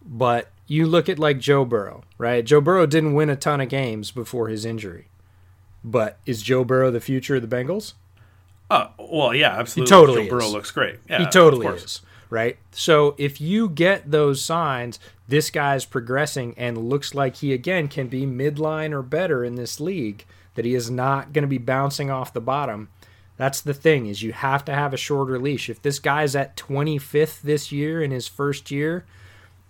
[0.04, 2.44] But you look at like Joe Burrow, right?
[2.44, 5.08] Joe Burrow didn't win a ton of games before his injury.
[5.82, 7.94] But is Joe Burrow the future of the Bengals?
[8.70, 9.88] Oh, well, yeah, absolutely.
[9.88, 10.52] He totally Joe Burrow is.
[10.52, 10.98] looks great.
[11.08, 12.00] Yeah, he totally is,
[12.30, 12.56] right?
[12.72, 18.08] So if you get those signs, this guy's progressing and looks like he again can
[18.08, 20.24] be midline or better in this league,
[20.54, 22.88] that he is not going to be bouncing off the bottom.
[23.36, 25.68] That's the thing is you have to have a shorter leash.
[25.68, 29.04] If this guy's at 25th this year in his first year,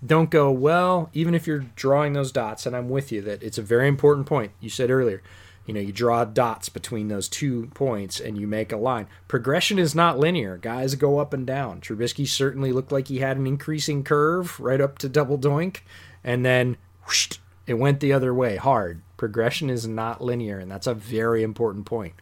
[0.05, 3.59] don't go, well, even if you're drawing those dots, and I'm with you that it's
[3.59, 4.53] a very important point.
[4.61, 5.23] You said earlier,
[5.67, 9.07] you know, you draw dots between those two points and you make a line.
[9.29, 10.59] Progression is not linear.
[10.59, 11.81] Guys go up and down.
[11.81, 15.79] Trubisky certainly looked like he had an increasing curve right up to double doink,
[16.23, 16.77] and then
[17.07, 19.01] whoosh, it went the other way hard.
[19.17, 22.15] Progression is not linear, and that's a very important point.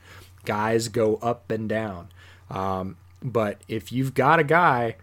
[0.44, 2.10] Guys go up and down.
[2.48, 4.96] Um, but if you've got a guy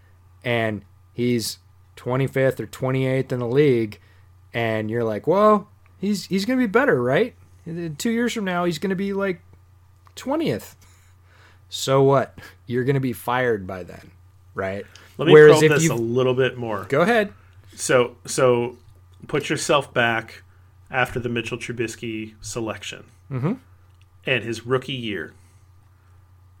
[0.44, 0.82] and
[1.12, 1.58] he's
[2.00, 4.00] 25th or 28th in the league,
[4.54, 5.68] and you're like, well,
[5.98, 7.34] he's he's gonna be better, right?
[7.98, 9.42] Two years from now, he's gonna be like
[10.16, 10.74] 20th.
[11.68, 12.36] So what?
[12.66, 14.10] You're gonna be fired by then,
[14.54, 14.84] right?
[15.18, 16.86] Let me probe this a little bit more.
[16.88, 17.32] go ahead,
[17.76, 18.78] So, so
[19.28, 20.42] put yourself back
[20.90, 23.52] after the Mitchell Trubisky selection Mm-hmm.
[24.26, 25.32] and his rookie year.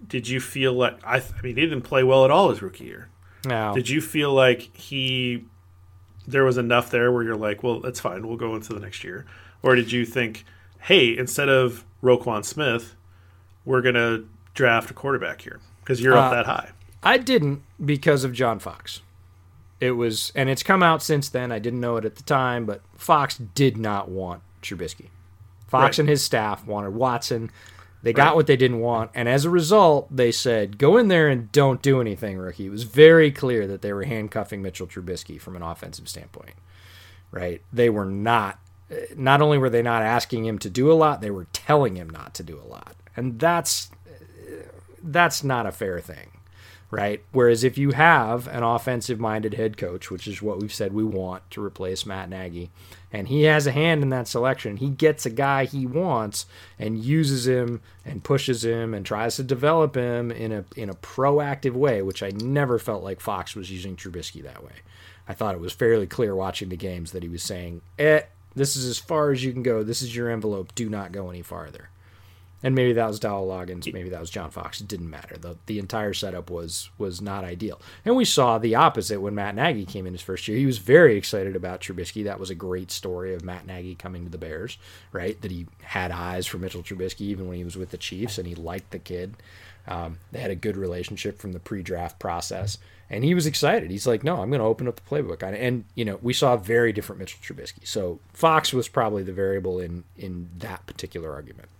[0.06, 1.18] Did you feel like I?
[1.18, 3.08] th- I mean, he didn't play well at all his rookie year.
[3.44, 5.44] Now Did you feel like he
[6.26, 9.02] there was enough there where you're like, well, that's fine, we'll go into the next
[9.02, 9.26] year,
[9.62, 10.44] or did you think,
[10.80, 12.94] hey, instead of Roquan Smith,
[13.64, 16.70] we're gonna draft a quarterback here because you're up Uh, that high?
[17.02, 19.00] I didn't because of John Fox.
[19.80, 21.50] It was, and it's come out since then.
[21.50, 25.06] I didn't know it at the time, but Fox did not want Trubisky.
[25.66, 25.98] Fox Right.
[26.00, 27.50] and his staff wanted Watson.
[28.02, 28.36] They got Right.
[28.36, 31.82] what they didn't want, and as a result, they said, "Go in there and don't
[31.82, 35.62] do anything, rookie." It was very clear that they were handcuffing Mitchell Trubisky from an
[35.62, 36.54] offensive standpoint.
[37.30, 37.62] Right?
[37.72, 38.58] They were not.
[38.90, 41.96] Eh, not only were they not asking him to do a lot, they were telling
[41.96, 44.62] him not to do a lot, and that's eh,
[45.02, 46.28] that's not a fair thing
[46.90, 47.22] right?
[47.32, 51.04] Whereas if you have an offensive minded head coach, which is what we've said we
[51.04, 52.70] want to replace Matt Nagy,
[53.12, 56.46] and he has a hand in that selection, he gets a guy he wants
[56.78, 60.94] and uses him and pushes him and tries to develop him in a in a
[60.94, 64.82] proactive way, which I never felt like Fox was using Trubisky that way.
[65.28, 68.22] I thought it was fairly clear watching the games that he was saying, "Eh,
[68.56, 69.84] this is as far as you can go.
[69.84, 70.74] This is your envelope.
[70.74, 71.90] Do not go any farther."
[72.62, 74.80] And maybe that was Dowell Loggains, maybe that was John Fox.
[74.80, 75.36] It didn't matter.
[75.38, 77.80] The the entire setup was was not ideal.
[78.04, 80.58] And we saw the opposite when Matt Nagy came in his first year.
[80.58, 82.24] He was very excited about Trubisky.
[82.24, 84.76] That was a great story of Matt Nagy coming to the Bears,
[85.12, 85.40] right?
[85.40, 88.46] That he had eyes for Mitchell Trubisky even when he was with the Chiefs and
[88.46, 89.36] he liked the kid.
[89.86, 92.76] Um, they had a good relationship from the pre-draft process,
[93.08, 93.90] and he was excited.
[93.90, 96.34] He's like, "No, I'm going to open up the playbook." And, and you know, we
[96.34, 97.86] saw a very different Mitchell Trubisky.
[97.86, 101.70] So Fox was probably the variable in in that particular argument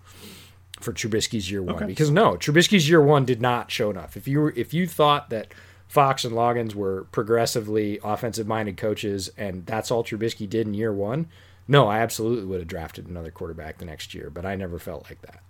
[0.80, 1.86] for Trubisky's year one Okay.
[1.86, 4.16] because no, Trubisky's year one did not show enough.
[4.16, 5.52] If you were, if you thought that
[5.88, 10.92] Fox and Loggains were progressively offensive minded coaches and that's all Trubisky did in year
[10.92, 11.26] one,
[11.68, 15.04] no, I absolutely would have drafted another quarterback the next year, but I never felt
[15.08, 15.40] like that.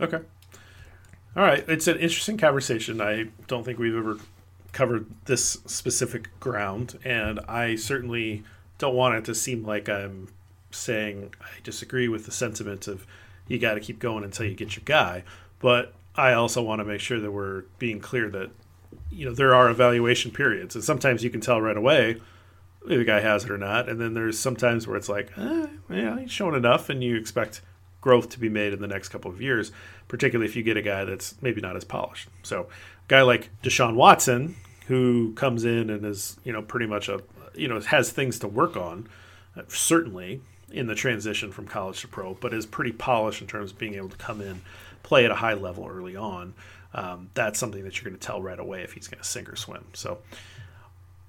[0.00, 0.18] Okay.
[1.36, 1.64] All right.
[1.68, 3.00] It's an interesting conversation.
[3.00, 4.18] I don't think we've ever
[4.72, 8.42] covered this specific ground, and I certainly
[8.78, 10.28] don't want it to seem like I'm
[10.70, 13.06] saying I disagree with the sentiment of
[13.52, 15.24] you got to keep going until you get your guy.
[15.60, 18.50] But I also want to make sure that we're being clear that
[19.10, 22.20] you know there are evaluation periods, and sometimes you can tell right away
[22.88, 25.66] if a guy has it or not, and then there's sometimes where it's like, eh,
[25.88, 27.60] yeah, he's shown enough, and you expect
[28.00, 29.70] growth to be made in the next couple of years,
[30.08, 32.28] particularly if you get a guy that's maybe not as polished.
[32.42, 34.56] So, a guy like Deshaun Watson,
[34.88, 37.22] who comes in and is, you know, pretty much a,
[37.54, 39.08] you know, has things to work on,
[39.56, 40.40] uh, certainly
[40.72, 43.94] in the transition from college to pro, but is pretty polished in terms of being
[43.94, 44.62] able to come in,
[45.02, 46.54] play at a high level early on.
[46.94, 49.50] Um, that's something that you're going to tell right away if he's going to sink
[49.50, 49.84] or swim.
[49.94, 50.18] So,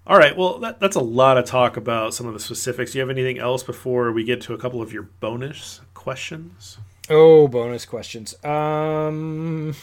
[0.05, 0.35] all right.
[0.35, 2.91] Well, that, that's a lot of talk about some of the specifics.
[2.91, 6.77] Do you have anything else before we get to a couple of your bonus questions?
[7.09, 8.33] Oh, bonus questions.
[8.43, 9.75] Um,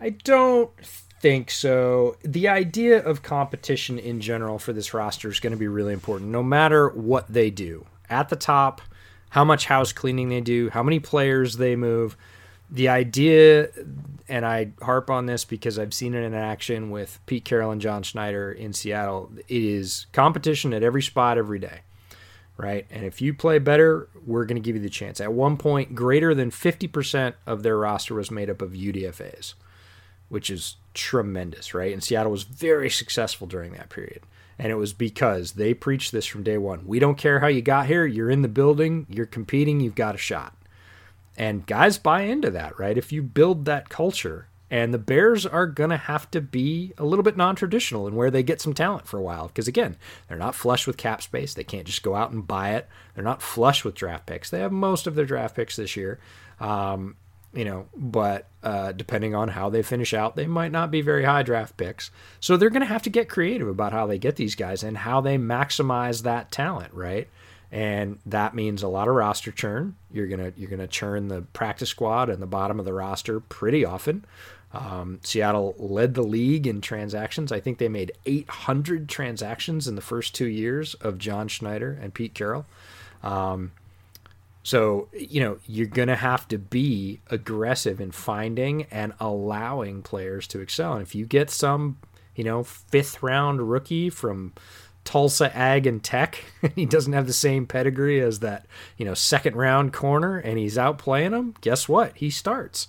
[0.00, 0.70] I don't
[1.20, 2.16] think so.
[2.22, 6.30] The idea of competition in general for this roster is going to be really important,
[6.30, 7.86] no matter what they do.
[8.10, 8.82] At the top,
[9.30, 12.16] how much house cleaning they do, how many players they move.
[12.72, 13.68] The idea,
[14.28, 17.80] and I harp on this because I've seen it in action with Pete Carroll and
[17.80, 21.80] John Schneider in Seattle, it is competition at every spot every day
[22.60, 22.86] right?
[22.90, 25.20] And if you play better, we're going to give you the chance.
[25.20, 29.54] At one point, greater than 50% of their roster was made up of UDFAs,
[30.28, 31.92] which is tremendous, right?
[31.92, 34.22] And Seattle was very successful during that period.
[34.60, 36.86] And it was because they preached this from day one.
[36.86, 38.04] We don't care how you got here.
[38.04, 40.54] You're in the building, you're competing, you've got a shot.
[41.34, 42.98] And guys buy into that, right?
[42.98, 47.06] If you build that culture, and the Bears are going to have to be a
[47.06, 49.48] little bit non traditional in where they get some talent for a while.
[49.48, 49.96] Because again,
[50.28, 51.54] they're not flush with cap space.
[51.54, 52.86] They can't just go out and buy it.
[53.14, 54.50] They're not flush with draft picks.
[54.50, 56.20] They have most of their draft picks this year.
[56.60, 57.16] Um,
[57.52, 61.24] you know, but uh, depending on how they finish out, they might not be very
[61.24, 62.10] high draft picks.
[62.38, 64.98] So they're going to have to get creative about how they get these guys and
[64.98, 67.28] how they maximize that talent, right?
[67.72, 69.94] and that means a lot of roster churn.
[70.12, 73.84] You're gonna you're gonna churn the practice squad and the bottom of the roster pretty
[73.84, 74.24] often.
[74.72, 77.50] Um, Seattle led the league in transactions.
[77.50, 82.14] I think they made 800 transactions in the first two years of John Schneider and
[82.14, 82.66] Pete Carroll.
[83.22, 83.72] Um,
[84.62, 90.46] so, you know, you're going to have to be aggressive in finding and allowing players
[90.48, 90.94] to excel.
[90.94, 91.98] And if you get some,
[92.34, 94.52] you know, fifth round rookie from
[95.04, 98.66] Tulsa Ag and Tech, he doesn't have the same pedigree as that,
[98.98, 102.16] you know, second round corner, and he's out playing them, guess what?
[102.16, 102.86] He starts.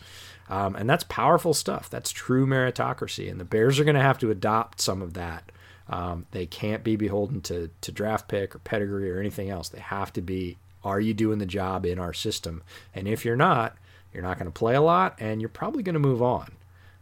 [0.50, 1.90] Um, and that's powerful stuff.
[1.90, 3.32] That's true meritocracy.
[3.32, 5.50] And the Bears are going to have to adopt some of that.
[5.88, 9.70] Um, they can't be beholden to, to draft pick or pedigree or anything else.
[9.70, 12.64] They have to be, are you doing the job in our system?
[12.94, 13.76] And if you're not,
[14.14, 16.52] you're not going to play a lot and you're probably going to move on.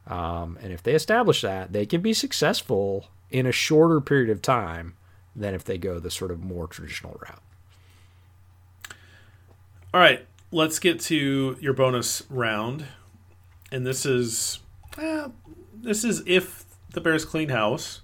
[0.08, 4.42] Um, and if they establish that, they can be successful in a shorter period of
[4.42, 4.96] time
[5.36, 7.42] than if they go the sort of more traditional route.
[9.94, 12.86] All right, let's get to your bonus round
[13.72, 14.60] and this is
[14.98, 15.28] eh,
[15.74, 18.02] this is if the Bears clean house,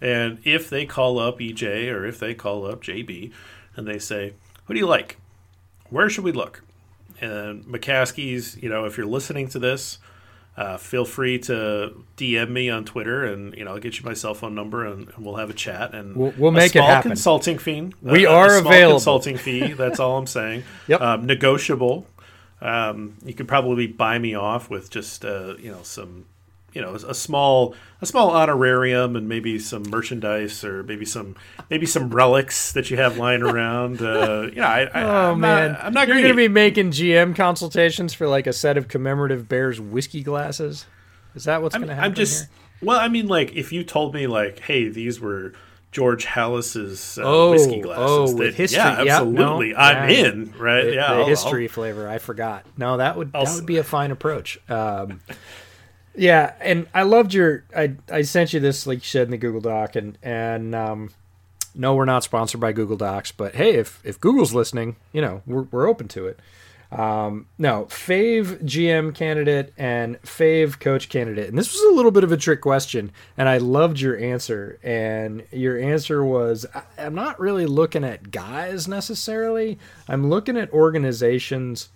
[0.00, 3.32] and if they call up EJ or if they call up JB,
[3.76, 4.34] and they say,
[4.70, 5.16] "Who do you like?
[5.88, 6.62] Where should we look?"
[7.20, 9.98] And McCaskey's, you know, if you're listening to this,
[10.56, 14.14] uh, feel free to DM me on Twitter, and you know I'll get you my
[14.14, 15.92] cell phone number, and, and we'll have a chat.
[15.92, 17.10] And we'll, we'll make it happen.
[17.10, 17.90] Consulting fee.
[18.00, 18.98] We uh, are available.
[18.98, 19.72] Consulting fee.
[19.72, 20.62] That's all I'm saying.
[20.86, 21.00] yep.
[21.00, 22.06] Um, negotiable.
[22.60, 26.26] Um, you could probably buy me off with just uh, you know some
[26.72, 31.36] you know a small a small honorarium and maybe some merchandise or maybe some
[31.68, 34.00] maybe some relics that you have lying around.
[34.00, 36.48] Uh, you know, I, I, oh I'm man, not, I'm not You're going to be
[36.48, 40.86] making GM consultations for like a set of commemorative Bears whiskey glasses.
[41.34, 42.10] Is that what's going to happen?
[42.10, 42.50] I'm just here?
[42.82, 45.52] well, I mean, like if you told me like, hey, these were
[45.92, 48.04] George Halas's uh, oh, whiskey glasses.
[48.06, 48.78] Oh, with history.
[48.78, 49.68] Yeah, absolutely.
[49.68, 50.16] Yep, no, I'm yeah.
[50.16, 50.54] in.
[50.58, 50.84] Right?
[50.84, 52.08] The, yeah, the I'll, history I'll, flavor.
[52.08, 52.64] I forgot.
[52.76, 54.58] No, that would I'll, that would be a fine approach.
[54.70, 55.20] Um,
[56.20, 57.64] yeah, and I loved your.
[57.74, 61.10] I I sent you this like you said in the Google Doc, and and um,
[61.74, 65.40] no, we're not sponsored by Google Docs, but hey, if if Google's listening, you know,
[65.46, 66.38] we're we're open to it.
[66.92, 71.48] Um, no, fave GM candidate and fave coach candidate.
[71.48, 74.78] And this was a little bit of a trick question, and I loved your answer.
[74.82, 76.66] And your answer was
[76.98, 81.88] I'm not really looking at guys necessarily, I'm looking at organizations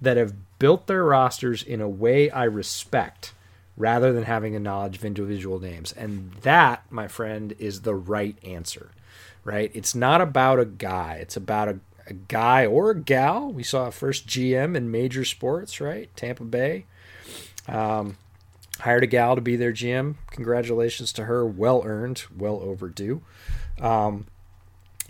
[0.00, 3.32] that have built their rosters in a way I respect
[3.76, 5.92] rather than having a knowledge of individual names.
[5.92, 8.90] And that, my friend, is the right answer,
[9.44, 9.70] right?
[9.74, 13.52] It's not about a guy, it's about a a guy or a gal.
[13.52, 16.14] We saw a first GM in major sports, right?
[16.16, 16.86] Tampa Bay.
[17.68, 18.16] Um,
[18.80, 20.16] hired a gal to be their GM.
[20.30, 21.46] Congratulations to her.
[21.46, 23.22] Well earned, well overdue.
[23.80, 24.26] Um,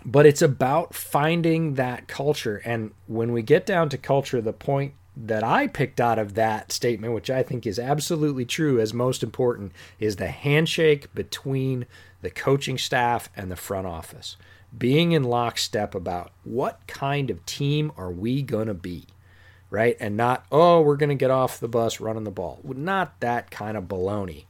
[0.05, 2.61] but it's about finding that culture.
[2.65, 6.71] And when we get down to culture, the point that I picked out of that
[6.71, 11.85] statement, which I think is absolutely true as most important, is the handshake between
[12.21, 14.37] the coaching staff and the front office
[14.77, 19.05] being in lockstep about what kind of team are we going to be,
[19.69, 19.95] right?
[19.99, 22.59] And not, oh, we're going to get off the bus running the ball.
[22.63, 24.45] Not that kind of baloney.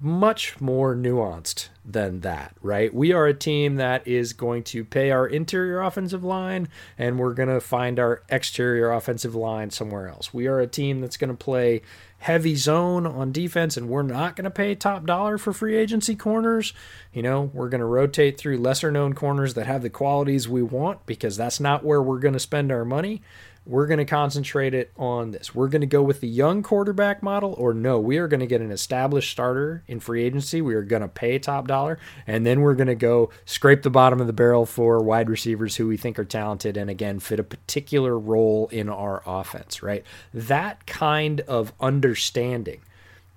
[0.00, 2.92] Much more nuanced than that, right?
[2.94, 7.34] We are a team that is going to pay our interior offensive line and we're
[7.34, 10.32] going to find our exterior offensive line somewhere else.
[10.32, 11.82] We are a team that's going to play
[12.18, 16.16] heavy zone on defense and we're not going to pay top dollar for free agency
[16.16, 16.72] corners.
[17.12, 20.62] You know, we're going to rotate through lesser known corners that have the qualities we
[20.62, 23.20] want because that's not where we're going to spend our money
[23.66, 25.54] we're going to concentrate it on this.
[25.54, 28.46] We're going to go with the young quarterback model, or no, we are going to
[28.46, 30.60] get an established starter in free agency.
[30.60, 33.90] We are going to pay top dollar, and then we're going to go scrape the
[33.90, 37.40] bottom of the barrel for wide receivers who we think are talented and again fit
[37.40, 40.04] a particular role in our offense, right?
[40.34, 42.80] That kind of understanding.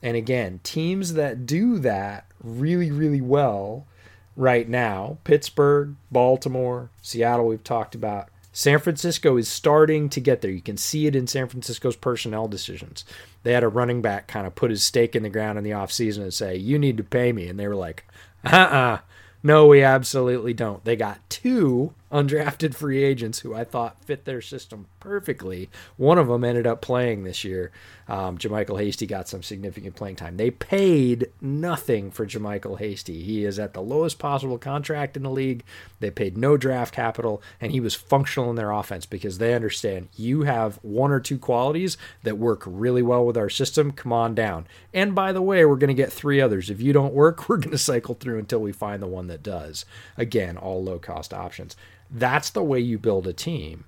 [0.02, 3.88] And again, teams that do that really, really well
[4.36, 5.18] right now.
[5.24, 8.30] Pittsburgh, Baltimore, Seattle, we've talked about.
[8.58, 10.50] San Francisco is starting to get there.
[10.50, 13.06] You can see it in San Francisco's personnel decisions.
[13.44, 15.70] They had a running back kind of put his stake in the ground in the
[15.70, 17.50] offseason and say, You need to pay me.
[17.50, 18.04] And they were like,
[18.44, 18.78] Uh uh-uh.
[18.78, 18.98] uh
[19.44, 20.84] no, we absolutely don't.
[20.84, 25.70] They got two undrafted free agents who I thought fit their system perfectly.
[25.98, 27.72] One of them ended up playing this year.
[28.08, 30.38] Um, JaMycal Hasty got some significant playing time.
[30.38, 33.22] They paid nothing for JaMycal Hasty.
[33.22, 35.64] He is at the lowest possible contract in the league.
[36.00, 40.08] They paid no draft capital, and he was functional in their offense because they understand
[40.16, 43.92] you have one or two qualities that work really well with our system.
[43.92, 44.68] Come on down.
[44.94, 46.70] And by the way, we're going to get three others.
[46.70, 49.44] If you don't work, we're going to cycle through until we find the one that
[49.44, 49.86] does.
[50.16, 51.76] Again, all low cost options.
[52.10, 53.86] That's the way you build a team.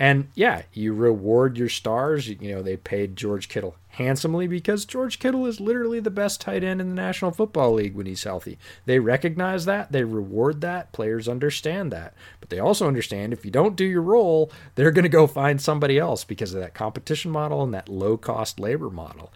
[0.00, 2.26] And yeah, you reward your stars.
[2.26, 6.64] You know, they paid George Kittle handsomely because George Kittle is literally the best tight
[6.64, 8.58] end in the National Football League when he's healthy.
[8.86, 10.92] They recognize that, they reward that.
[10.92, 12.14] Players understand that.
[12.40, 15.60] But they also understand if you don't do your role, they're going to go find
[15.60, 19.30] somebody else because of that competition model and that low cost labor model.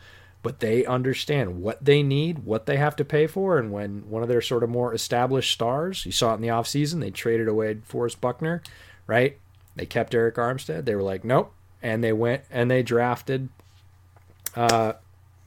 [0.44, 4.22] But they understand what they need, what they have to pay for, and when one
[4.22, 7.48] of their sort of more established stars, you saw it in the offseason, they traded
[7.48, 8.62] away Forrest Buckner,
[9.06, 9.38] right?
[9.74, 10.84] They kept Arik Armstead.
[10.84, 11.52] They were like, nope.
[11.82, 13.48] And they went and they drafted,
[14.54, 14.92] uh,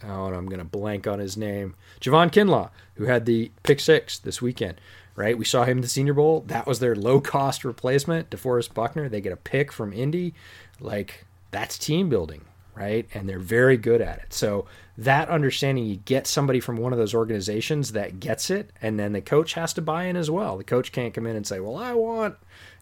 [0.03, 3.79] oh, and I'm going to blank on his name, Javon Kinlaw, who had the pick
[3.79, 4.81] six this weekend,
[5.15, 5.37] right?
[5.37, 6.43] We saw him in the Senior Bowl.
[6.47, 9.09] That was their low cost replacement, DeForest Buckner.
[9.09, 10.33] They get a pick from Indy.
[10.79, 12.45] Like, that's team building,
[12.77, 13.07] right?
[13.13, 14.33] And they're very good at it.
[14.33, 14.65] So
[14.97, 19.13] that understanding, you get somebody from one of those organizations that gets it, and then
[19.13, 20.57] the coach has to buy in as well.
[20.57, 22.35] The coach can't come in and say, well, I want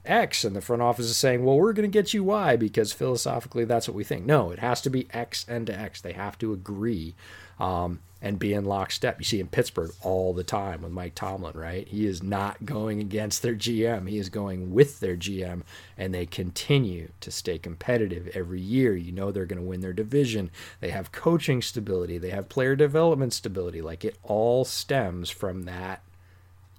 [0.05, 2.93] X, and the front office is saying, well, we're going to get you Y because
[2.93, 4.25] philosophically that's what we think.
[4.25, 6.01] No, it has to be X and to X.
[6.01, 7.15] They have to agree
[7.59, 9.19] um, and be in lockstep.
[9.19, 11.87] You see in Pittsburgh all the time with Mike Tomlin, right?
[11.87, 15.61] He is not going against their GM, he is going with their GM,
[15.95, 18.95] and they continue to stay competitive every year.
[18.95, 20.49] You know they're going to win their division.
[20.79, 23.83] They have coaching stability, they have player development stability.
[23.83, 26.01] Like it all stems from that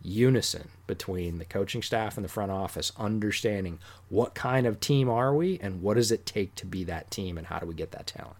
[0.02, 3.78] unison between the coaching staff and the front office, understanding
[4.08, 7.38] what kind of team are we and what does it take to be that team
[7.38, 8.36] and how do we get that talent.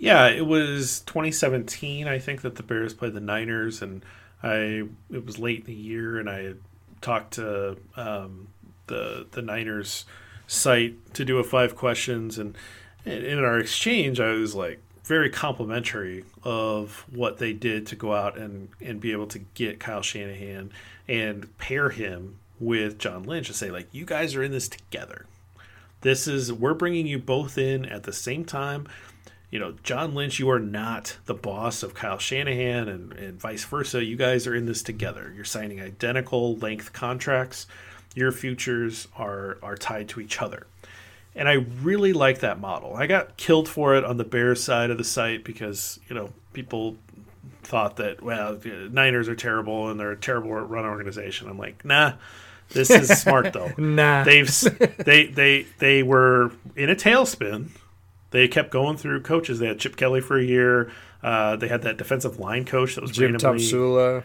[0.00, 4.02] Yeah, it was 2017, I think, that the Bears played the Niners, and
[4.42, 6.54] I it was late in the year, and I
[7.02, 8.48] talked to um,
[8.86, 10.06] the the Niners
[10.46, 12.56] site to do a five questions, and
[13.04, 18.38] in our exchange, I was like, very complimentary of what they did to go out
[18.38, 20.70] and, and be able to get Kyle Shanahan
[21.08, 25.26] and pair him with John Lynch and say, like, you guys are in this together.
[26.02, 28.86] This is, we're bringing you both in at the same time.
[29.50, 33.64] You know, John Lynch, you are not the boss of Kyle Shanahan and, and vice
[33.64, 34.04] versa.
[34.04, 35.32] You guys are in this together.
[35.34, 37.66] You're signing identical length contracts.
[38.14, 40.66] Your futures are, are tied to each other.
[41.34, 42.94] And I really like that model.
[42.94, 46.30] I got killed for it on the Bears side of the site because, you know,
[46.52, 46.96] people
[47.62, 51.48] thought that, well, Niners are terrible and they're a terrible run organization.
[51.48, 52.14] I'm like, nah,
[52.70, 53.72] this is smart though.
[53.78, 54.24] nah.
[54.24, 54.48] They've
[54.98, 57.68] they they they were in a tailspin.
[58.30, 59.58] They kept going through coaches.
[59.58, 60.90] They had Chip Kelly for a year.
[61.22, 64.24] Uh, they had that defensive line coach that was Jim Tomsula.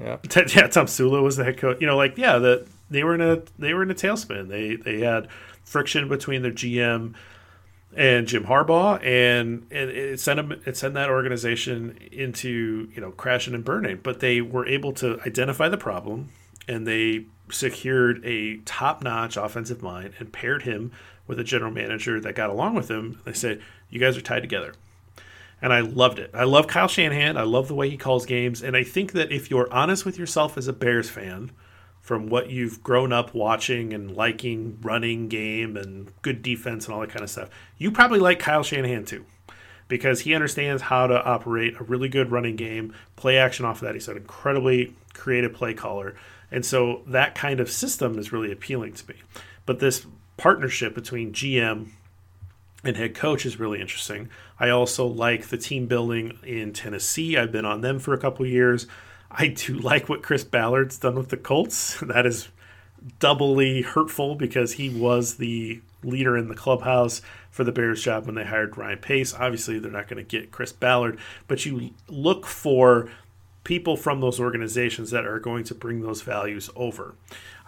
[0.00, 0.68] Yeah, yeah.
[0.68, 1.80] Tomsula was the head coach.
[1.80, 4.48] You know, like yeah, that they were in a they were in a tailspin.
[4.48, 5.28] They they had
[5.64, 7.14] friction between their GM
[7.96, 13.10] and Jim Harbaugh, and it, it sent them, it sent that organization into you know
[13.12, 14.00] crashing and burning.
[14.02, 16.28] But they were able to identify the problem,
[16.66, 20.92] and they secured a top-notch offensive mind and paired him
[21.28, 23.20] with a general manager that got along with him.
[23.24, 24.74] They said, "You guys are tied together."
[25.62, 26.30] And I loved it.
[26.34, 27.36] I love Kyle Shanahan.
[27.36, 28.62] I love the way he calls games.
[28.62, 31.52] And I think that if you're honest with yourself as a Bears fan,
[32.08, 37.02] from what you've grown up watching and liking running game and good defense and all
[37.02, 37.50] that kind of stuff.
[37.76, 39.26] You probably like Kyle Shanahan too
[39.88, 43.86] because he understands how to operate a really good running game, play action off of
[43.86, 43.94] that.
[43.94, 46.14] He's an incredibly creative play caller.
[46.50, 49.16] And so that kind of system is really appealing to me.
[49.66, 50.06] But this
[50.38, 51.88] partnership between GM
[52.82, 54.30] and head coach is really interesting.
[54.58, 57.36] I also like the team building in Tennessee.
[57.36, 58.86] I've been on them for a couple years.
[59.30, 62.00] I do like what Chris Ballard's done with the Colts.
[62.02, 62.48] That is
[63.18, 67.20] doubly hurtful because he was the leader in the clubhouse
[67.50, 69.34] for the Bears job when they hired Ryan Pace.
[69.34, 73.10] Obviously, they're not going to get Chris Ballard, but you look for
[73.64, 77.14] people from those organizations that are going to bring those values over.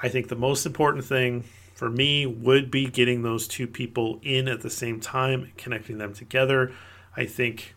[0.03, 1.45] I think the most important thing
[1.81, 6.13] for me would be getting those two people in at the same time, connecting them
[6.13, 6.75] together.
[7.17, 7.75] I think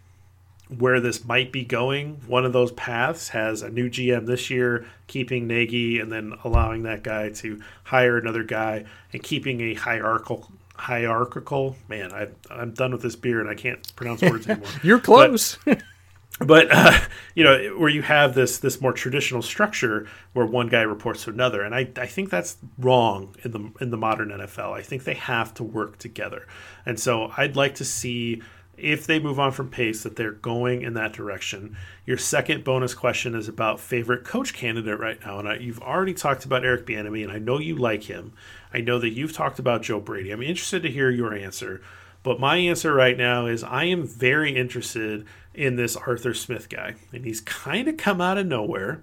[0.67, 2.19] where this might be going.
[2.27, 6.83] One of those paths has a new GM this year, keeping Nagy and then allowing
[6.83, 12.11] that guy to hire another guy and keeping a hierarchical hierarchical man.
[12.11, 14.69] I, I'm done with this beer and I can't pronounce words anymore.
[14.83, 15.57] You're close.
[15.63, 15.81] But,
[16.39, 16.99] but uh,
[17.35, 21.29] you know where you have this this more traditional structure where one guy reports to
[21.29, 25.03] another and I, I think that's wrong in the in the modern NFL I think
[25.03, 26.47] they have to work together.
[26.85, 28.41] And so I'd like to see
[28.75, 31.77] if they move on from Pace that they're going in that direction.
[32.07, 36.13] Your second bonus question is about favorite coach candidate right now and I, you've already
[36.13, 38.33] talked about Eric Bieniemy and I know you like him.
[38.73, 40.31] I know that you've talked about Joe Brady.
[40.31, 41.81] I'm interested to hear your answer
[42.23, 46.95] but my answer right now is I am very interested in this Arthur Smith guy.
[47.11, 49.01] And he's kind of come out of nowhere.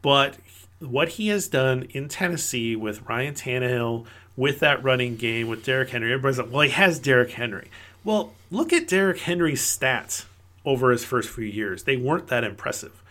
[0.00, 0.36] But
[0.80, 4.06] what he has done in Tennessee with Ryan Tannehill,
[4.36, 7.68] with that running game, with Derrick Henry, everybody's like, well, he has Derrick Henry.
[8.04, 10.24] Well, look at Derrick Henry's stats
[10.64, 11.84] over his first few years.
[11.84, 13.02] They weren't that impressive.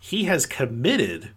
[0.00, 1.30] He has committed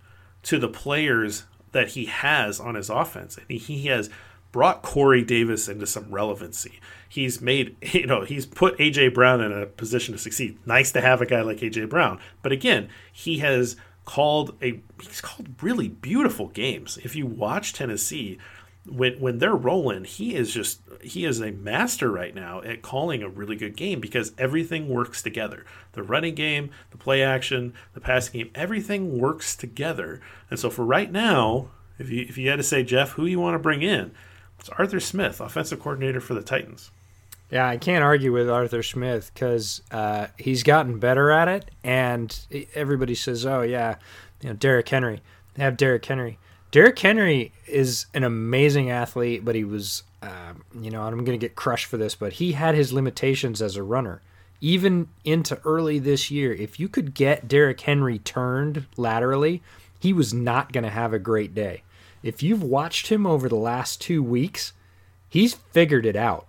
[0.44, 3.38] to the players that he has on his offense.
[3.50, 4.10] And he has
[4.52, 6.80] brought Corey Davis into some relevancy.
[7.12, 10.58] He's made, you know, he's put AJ Brown in a position to succeed.
[10.66, 12.22] Nice to have a guy like AJ Brown.
[12.42, 13.76] But again, he has
[14.06, 16.98] called a he's called really beautiful games.
[17.04, 18.38] If you watch Tennessee,
[18.86, 23.22] when when they're rolling, he is just he is a master right now at calling
[23.22, 25.66] a really good game because everything works together.
[25.92, 30.22] The running game, the play action, the passing game, everything works together.
[30.50, 33.42] And so for right now, if you if you had to say Jeff, who you
[33.42, 34.12] want to bring in,
[34.58, 36.90] it's Arthur Smith, offensive coordinator for the Titans.
[37.52, 42.38] Yeah, I can't argue with Arthur Smith because uh, he's gotten better at it, and
[42.74, 43.96] everybody says, "Oh yeah,
[44.42, 45.22] you know Derrick Henry."
[45.56, 46.40] They have Derrick Henry.
[46.72, 51.46] Derrick Henry is an amazing athlete, but he was, uh, you know, I'm going to
[51.46, 54.22] get crushed for this, but he had his limitations as a runner.
[54.62, 59.62] Even into early this year, if you could get Derrick Henry turned laterally,
[60.00, 61.84] he was not going to have a great day
[62.24, 64.74] if you've watched him over the last two weeks,
[65.28, 66.48] he's figured it out.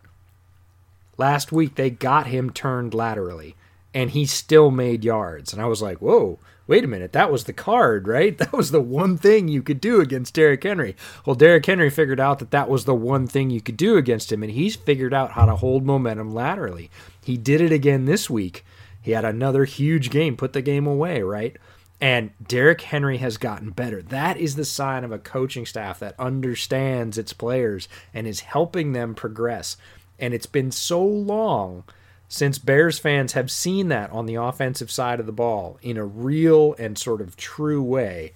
[1.23, 3.55] Last week, they got him turned laterally,
[3.95, 5.53] and he still made yards.
[5.53, 7.13] And I was like, whoa, wait a minute.
[7.13, 8.37] That was the card, right?
[8.39, 10.97] That was the one thing you could do against Derrick Henry.
[11.25, 14.33] Well, Derrick Henry figured out that that was the one thing you could do against
[14.33, 16.91] him, and he's figured out how to hold momentum laterally.
[17.25, 18.65] He did it again this week.
[19.01, 21.57] He had another huge game, put the game away, right?
[22.01, 24.03] And Derrick Henry has gotten better.
[24.03, 28.91] That is the sign of a coaching staff that understands its players and is helping
[28.91, 29.77] them progress.
[30.23, 31.85] And it's been so long
[32.29, 36.05] since Bears fans have seen that on the offensive side of the ball in a
[36.05, 38.33] real and sort of true way.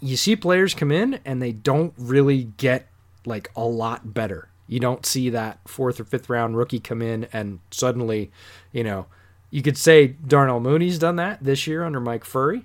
[0.00, 2.88] You see players come in and they don't really get
[3.24, 4.48] like a lot better.
[4.66, 8.32] You don't see that fourth or fifth round rookie come in and suddenly,
[8.72, 9.06] you know,
[9.50, 12.64] you could say Darnell Mooney's done that this year under Mike Furrey.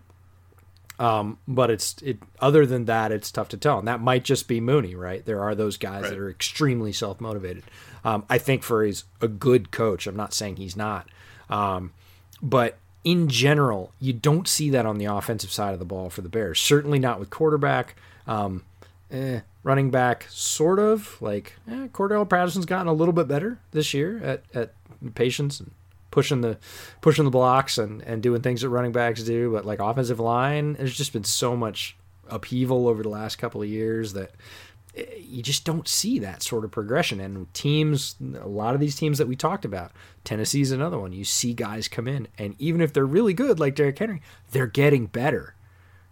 [0.98, 2.20] Um, but it's it.
[2.40, 5.26] Other than that, it's tough to tell, and that might just be Mooney, right?
[5.26, 6.10] There are those guys right.
[6.12, 7.64] that are extremely self motivated.
[8.04, 10.08] Um, I think Furrey's a good coach.
[10.08, 11.08] I'm not saying he's not,
[11.50, 11.92] um,
[12.42, 16.22] but in general, you don't see that on the offensive side of the ball for
[16.22, 16.60] the Bears.
[16.60, 17.96] Certainly not with quarterback.
[18.28, 18.64] Um,
[19.12, 23.94] eh, running back, sort of like eh, Cordarrelle Patterson's gotten a little bit better this
[23.94, 24.74] year at at
[25.16, 25.72] patience and
[26.12, 26.58] pushing the
[27.02, 29.52] pushing the blocks and and doing things that running backs do.
[29.52, 31.96] But like offensive line, there's just been so much
[32.30, 34.32] upheaval over the last couple of years that
[34.94, 37.20] you just don't see that sort of progression.
[37.20, 39.92] And teams, a lot of these teams that we talked about,
[40.24, 41.14] Tennessee's another one.
[41.14, 44.68] You see guys come in, and even if they're really good, like Derrick Henry, they're
[44.68, 45.56] getting better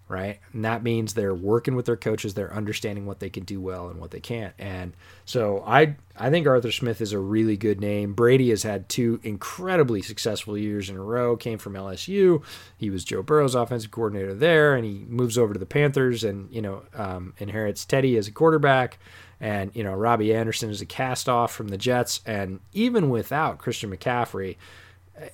[0.09, 0.39] right?
[0.53, 3.89] And that means they're working with their coaches, they're understanding what they can do well
[3.89, 4.53] and what they can't.
[4.57, 8.13] And so I I think Arthur Smith is a really good name.
[8.13, 11.37] Brady has had two incredibly successful years in a row.
[11.37, 12.43] Came from LSU.
[12.75, 16.51] He was Joe Burrow's offensive coordinator there, and he moves over to the Panthers and
[16.51, 18.97] you know um, inherits Teddy as a quarterback.
[19.39, 23.59] And you know Robbie Anderson is a cast off from the Jets, and even without
[23.59, 24.57] Christian McCaffrey,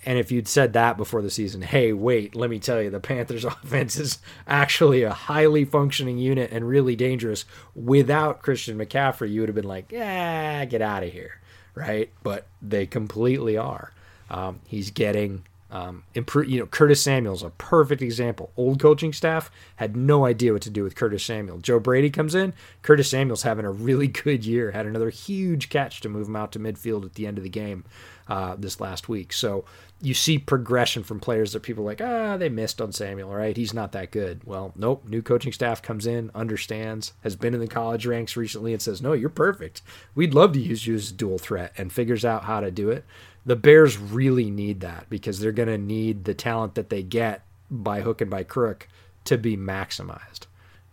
[0.05, 2.99] and if you'd said that before the season, hey, wait, let me tell you, the
[2.99, 7.45] Panthers offense is actually a highly functioning unit and really dangerous
[7.75, 11.39] without Christian McCaffrey, you would have been like, yeah, get out of here,
[11.73, 12.11] right?
[12.23, 13.91] But they completely are.
[14.29, 15.43] Um, he's getting
[15.75, 16.49] um, improve.
[16.49, 18.51] You know, Curtis Samuel's a perfect example.
[18.55, 21.57] Old coaching staff had no idea what to do with Curtis Samuel.
[21.57, 22.53] Joe Brady comes in.
[22.81, 24.71] Curtis Samuel's having a really good year.
[24.71, 27.49] Had another huge catch to move him out to midfield at the end of the
[27.49, 27.83] game
[28.29, 29.33] uh, this last week.
[29.33, 29.65] So
[30.01, 33.57] you see progression from players that people like, ah, they missed on Samuel, right?
[33.57, 34.43] He's not that good.
[34.45, 35.05] Well, nope.
[35.07, 39.01] New coaching staff comes in, understands, has been in the college ranks recently, and says,
[39.01, 39.81] no, you're perfect.
[40.13, 42.89] We'd love to use you as a dual threat, and figures out how to do
[42.89, 43.03] it.
[43.45, 47.43] The Bears really need that because they're going to need the talent that they get
[47.69, 48.87] by hook and by crook
[49.25, 50.47] to be maximized.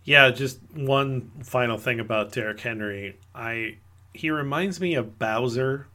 [0.05, 3.17] Yeah, just one final thing about Derrick Henry.
[3.35, 3.77] I
[4.13, 5.87] he reminds me of Bowser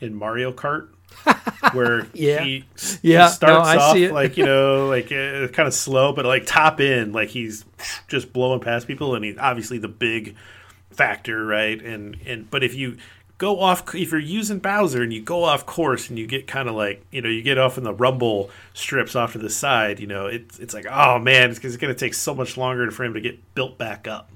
[0.00, 0.88] in Mario Kart,
[1.72, 2.44] where Yeah.
[2.44, 2.64] he,
[3.02, 6.46] Yeah, he starts no, off like you know like uh, kind of slow, but like
[6.46, 7.64] top in, like he's
[8.06, 10.36] just blowing past people, and he's obviously the big
[10.90, 11.80] factor, right?
[11.82, 12.96] And and but if you
[13.38, 16.68] go off if you're using Bowser and you go off course and you get kind
[16.68, 20.00] of like you know you get off in the rumble strips off to the side,
[20.00, 22.90] you know it's it's like oh man, it's, it's going to take so much longer
[22.90, 24.30] for him to get built back up.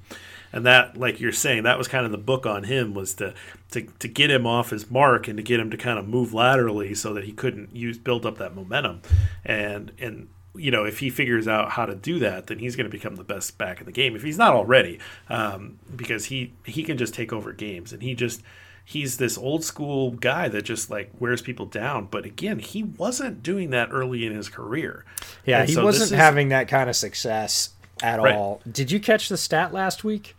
[0.54, 3.32] And that, like you're saying, that was kind of the book on him was to,
[3.70, 6.34] to to get him off his mark and to get him to kind of move
[6.34, 9.00] laterally so that he couldn't use build up that momentum.
[9.44, 12.84] And and you know if he figures out how to do that, then he's going
[12.84, 14.14] to become the best back in the game.
[14.14, 15.00] If he's not already,
[15.30, 18.42] um, because he he can just take over games and he just
[18.84, 22.06] he's this old school guy that just like wears people down.
[22.10, 25.04] But again, he wasn't doing that early in his career.
[25.46, 27.70] Yeah, And he so wasn't is- having that kind of success
[28.02, 28.34] at Right.
[28.34, 28.60] all.
[28.70, 30.36] Did you catch the stat last week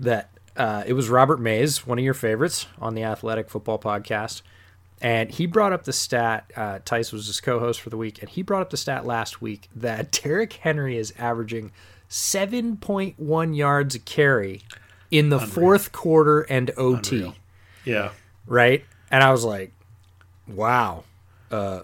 [0.00, 4.40] that uh, it was Robert Mays, one of your favorites on the Athletic Football Podcast,
[5.02, 6.50] and he brought up the stat.
[6.56, 9.42] Uh, Tice was his co-host for the week, and he brought up the stat last
[9.42, 11.72] week that Derrick Henry is averaging
[12.08, 14.62] seven point one yards a carry
[15.10, 17.34] in the fourth quarter and OT Unreal.
[17.86, 18.10] Yeah.
[18.46, 18.84] right?
[19.10, 19.72] And I was like,
[20.46, 21.04] wow,
[21.50, 21.80] uh,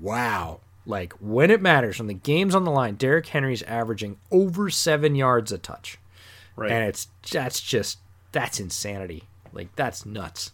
[0.00, 0.60] wow.
[0.86, 5.14] Like when it matters, when the game's on the line, Derrick Henry's averaging over seven
[5.14, 5.98] yards a touch,
[6.56, 6.70] Right.
[6.70, 7.98] and it's that's just
[8.32, 9.24] that's insanity.
[9.52, 10.52] Like that's nuts.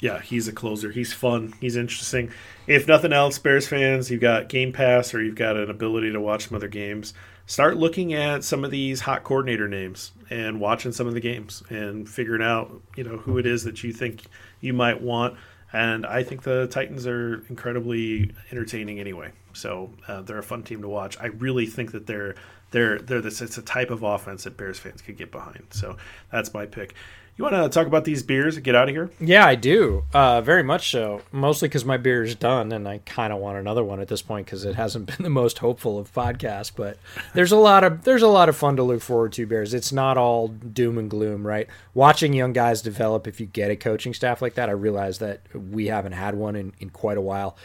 [0.00, 0.90] yeah, he's a closer.
[0.90, 1.52] He's fun.
[1.60, 2.30] He's interesting.
[2.66, 6.20] If nothing else, Bears fans, you've got Game Pass or you've got an ability to
[6.20, 7.12] watch some other games.
[7.50, 11.64] Start looking at some of these hot coordinator names and watching some of the games
[11.68, 14.22] and figuring out, you know, who it is that you think
[14.60, 15.36] you might want.
[15.72, 19.32] And I think the Titans are incredibly entertaining anyway.
[19.52, 21.18] So uh, they're a fun team to watch.
[21.18, 22.36] I really think that they're
[22.70, 25.64] they're they're this it's a type of offense that Bears fans could get behind.
[25.70, 25.96] So
[26.30, 26.94] that's my pick.
[27.40, 29.08] You want to talk about these beers and get out of here?
[29.18, 30.04] Yeah, I do.
[30.12, 31.22] Uh, very much so.
[31.32, 34.20] Mostly because my beer is done, and I kind of want another one at this
[34.20, 36.70] point because it hasn't been the most hopeful of podcasts.
[36.76, 36.98] But
[37.32, 39.46] there's a lot of there's a lot of fun to look forward to.
[39.46, 39.72] Bears.
[39.72, 41.66] It's not all doom and gloom, right?
[41.94, 43.26] Watching young guys develop.
[43.26, 46.56] If you get a coaching staff like that, I realize that we haven't had one
[46.56, 47.56] in, in quite a while.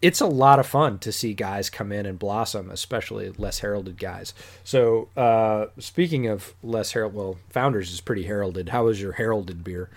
[0.00, 3.98] It's a lot of fun to see guys come in and blossom, especially less heralded
[3.98, 4.32] guys.
[4.62, 8.68] So, uh, speaking of less heralded, well, Founders is pretty heralded.
[8.68, 9.90] How was your heralded beer?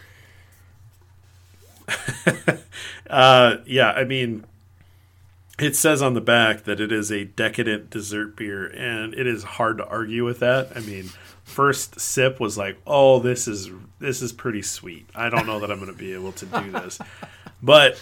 [3.11, 4.45] Uh, yeah, I mean,
[5.60, 9.44] it says on the back that it is a decadent dessert beer, and it is
[9.44, 10.69] hard to argue with that.
[10.76, 11.10] I mean,
[11.44, 13.69] first sip was like, "Oh, this is
[13.99, 16.72] this is pretty sweet." I don't know that I'm going to be able to do
[16.72, 16.99] this,
[17.61, 18.02] but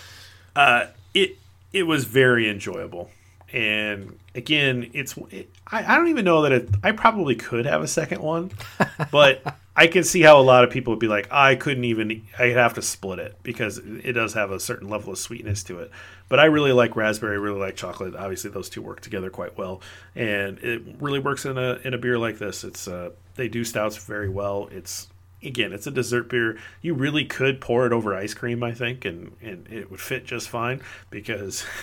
[0.56, 0.86] uh,
[1.16, 1.38] it
[1.74, 3.10] it was very enjoyable.
[3.52, 6.70] And again, it's it, I, I don't even know that it.
[6.84, 8.52] I probably could have a second one,
[9.12, 12.24] but I can see how a lot of people would be like, I couldn't even.
[12.38, 15.80] I'd have to split it because it does have a certain level of sweetness to
[15.80, 15.90] it.
[16.28, 18.16] But I really like raspberry, really like chocolate.
[18.16, 19.82] Obviously, those two work together quite well,
[20.16, 22.64] and it really works in a in a beer like this.
[22.64, 24.70] It's uh, they do stouts very well.
[24.72, 25.08] It's
[25.44, 26.58] again, it's a dessert beer.
[26.82, 30.26] You really could pour it over ice cream, I think, and and it would fit
[30.26, 31.66] just fine because.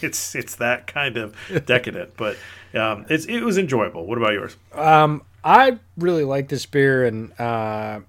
[0.00, 1.34] It's it's that kind of
[1.66, 2.36] decadent, but
[2.72, 4.06] um, it's it was enjoyable.
[4.06, 4.56] What about yours?
[5.42, 8.00] I really like this beer, and uh,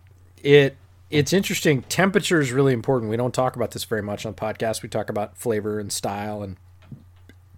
[0.43, 0.77] it
[1.09, 1.81] it's interesting.
[1.83, 3.09] Temperature is really important.
[3.09, 4.83] We don't talk about this very much on the podcast.
[4.83, 6.57] We talk about flavor and style and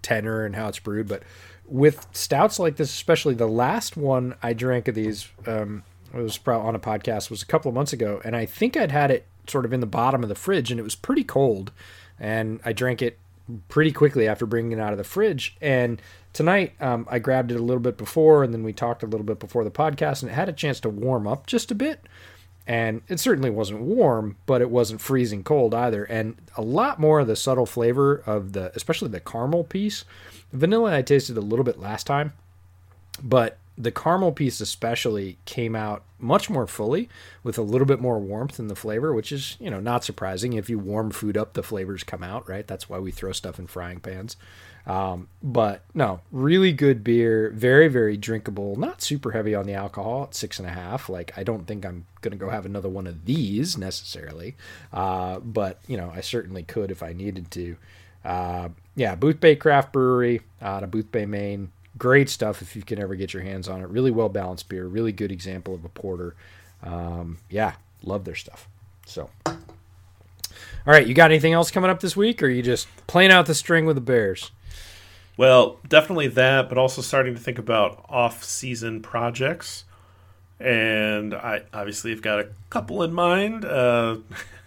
[0.01, 1.23] tenor and how it's brewed, but
[1.65, 6.37] with stouts like this, especially the last one I drank of these, um, it was
[6.37, 9.11] probably on a podcast was a couple of months ago, and I think I'd had
[9.11, 11.71] it sort of in the bottom of the fridge, and it was pretty cold,
[12.19, 13.17] and I drank it
[13.69, 15.55] pretty quickly after bringing it out of the fridge.
[15.61, 16.01] And
[16.33, 19.25] tonight, um, I grabbed it a little bit before, and then we talked a little
[19.25, 22.05] bit before the podcast, and it had a chance to warm up just a bit.
[22.67, 26.03] And it certainly wasn't warm, but it wasn't freezing cold either.
[26.03, 30.05] And a lot more of the subtle flavor of the, especially the caramel piece.
[30.53, 32.33] Vanilla I tasted a little bit last time,
[33.21, 37.09] but the caramel piece especially came out much more fully
[37.43, 40.53] with a little bit more warmth in the flavor which is you know not surprising.
[40.53, 42.67] If you warm food up the flavors come out right?
[42.67, 44.37] That's why we throw stuff in frying pans.
[44.85, 50.23] Um, but no really good beer very very drinkable not super heavy on the alcohol
[50.23, 51.09] at six and a half.
[51.09, 54.55] Like i don't think i'm gonna go have another one of these necessarily.
[54.93, 57.77] Uh, but you know i certainly could if i needed to.
[58.23, 61.71] Uh, yeah Boothbay craft brewery out of Boothbay maine
[62.01, 63.87] great stuff if you can ever get your hands on it.
[63.87, 66.35] Really well balanced beer, really good example of a porter.
[66.81, 68.67] Um, yeah, love their stuff.
[69.05, 69.55] So, All
[70.87, 73.53] right, you got anything else coming up this week, or you just playing out the
[73.53, 74.49] string with the Bears?
[75.37, 79.83] Well, definitely that, but also starting to think about off-season projects,
[80.59, 83.63] and I obviously have got a couple in mind.
[83.63, 84.17] Uh,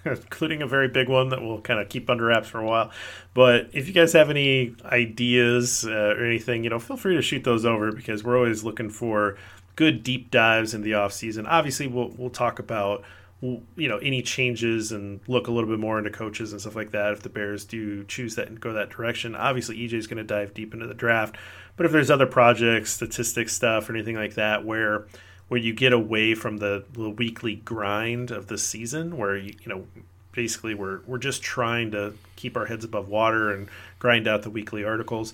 [0.22, 2.90] including a very big one that we'll kind of keep under wraps for a while.
[3.32, 7.22] But if you guys have any ideas uh, or anything, you know, feel free to
[7.22, 9.36] shoot those over because we're always looking for
[9.76, 11.46] good deep dives in the off season.
[11.46, 13.04] Obviously, we'll we'll talk about
[13.40, 16.92] you know any changes and look a little bit more into coaches and stuff like
[16.92, 19.34] that if the Bears do choose that and go that direction.
[19.34, 21.36] Obviously, EJ is going to dive deep into the draft,
[21.76, 25.06] but if there's other projects, statistics stuff, or anything like that where
[25.48, 29.68] where you get away from the, the weekly grind of the season where you, you
[29.68, 29.86] know
[30.32, 33.68] basically we're we're just trying to keep our heads above water and
[33.98, 35.32] grind out the weekly articles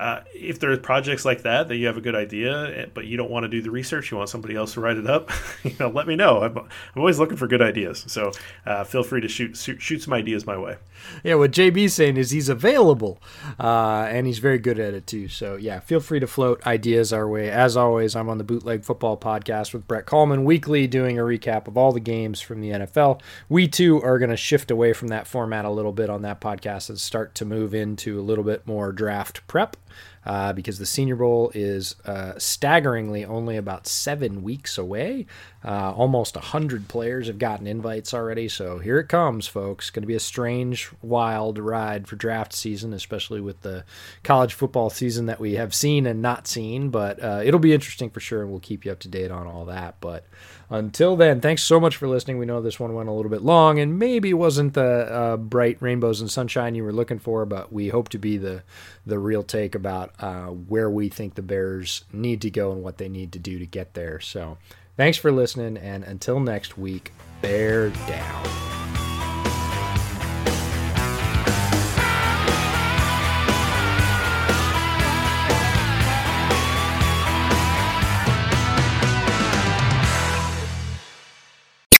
[0.00, 3.18] uh, if there's projects like that that you have a good idea, eh, but you
[3.18, 5.30] don't want to do the research, you want somebody else to write it up,
[5.62, 6.42] you know, let me know.
[6.42, 8.32] I'm, I'm always looking for good ideas, so
[8.64, 10.76] uh, feel free to shoot, shoot, shoot some ideas my way.
[11.22, 13.20] Yeah, what JB's saying is he's available,
[13.58, 15.28] uh, and he's very good at it too.
[15.28, 17.50] So yeah, feel free to float ideas our way.
[17.50, 21.68] As always, I'm on the Bootleg Football Podcast with Brett Coleman weekly, doing a recap
[21.68, 23.20] of all the games from the NFL.
[23.50, 26.40] We too are going to shift away from that format a little bit on that
[26.40, 29.76] podcast and start to move into a little bit more draft prep
[30.24, 35.26] uh, because the Senior Bowl is uh, staggeringly only about seven weeks away.
[35.64, 39.90] Uh, almost 100 players have gotten invites already, so here it comes, folks.
[39.90, 43.84] Going to be a strange, wild ride for draft season, especially with the
[44.22, 48.10] college football season that we have seen and not seen, but uh, it'll be interesting
[48.10, 49.96] for sure, and we'll keep you up to date on all that.
[50.00, 50.26] But
[50.70, 52.38] until then, thanks so much for listening.
[52.38, 55.76] We know this one went a little bit long and maybe wasn't the uh, bright
[55.80, 58.62] rainbows and sunshine you were looking for, but we hope to be the
[59.04, 62.98] the real take about uh, where we think the Bears need to go and what
[62.98, 64.20] they need to do to get there.
[64.20, 64.58] So,
[64.96, 68.70] thanks for listening, and until next week, bear down.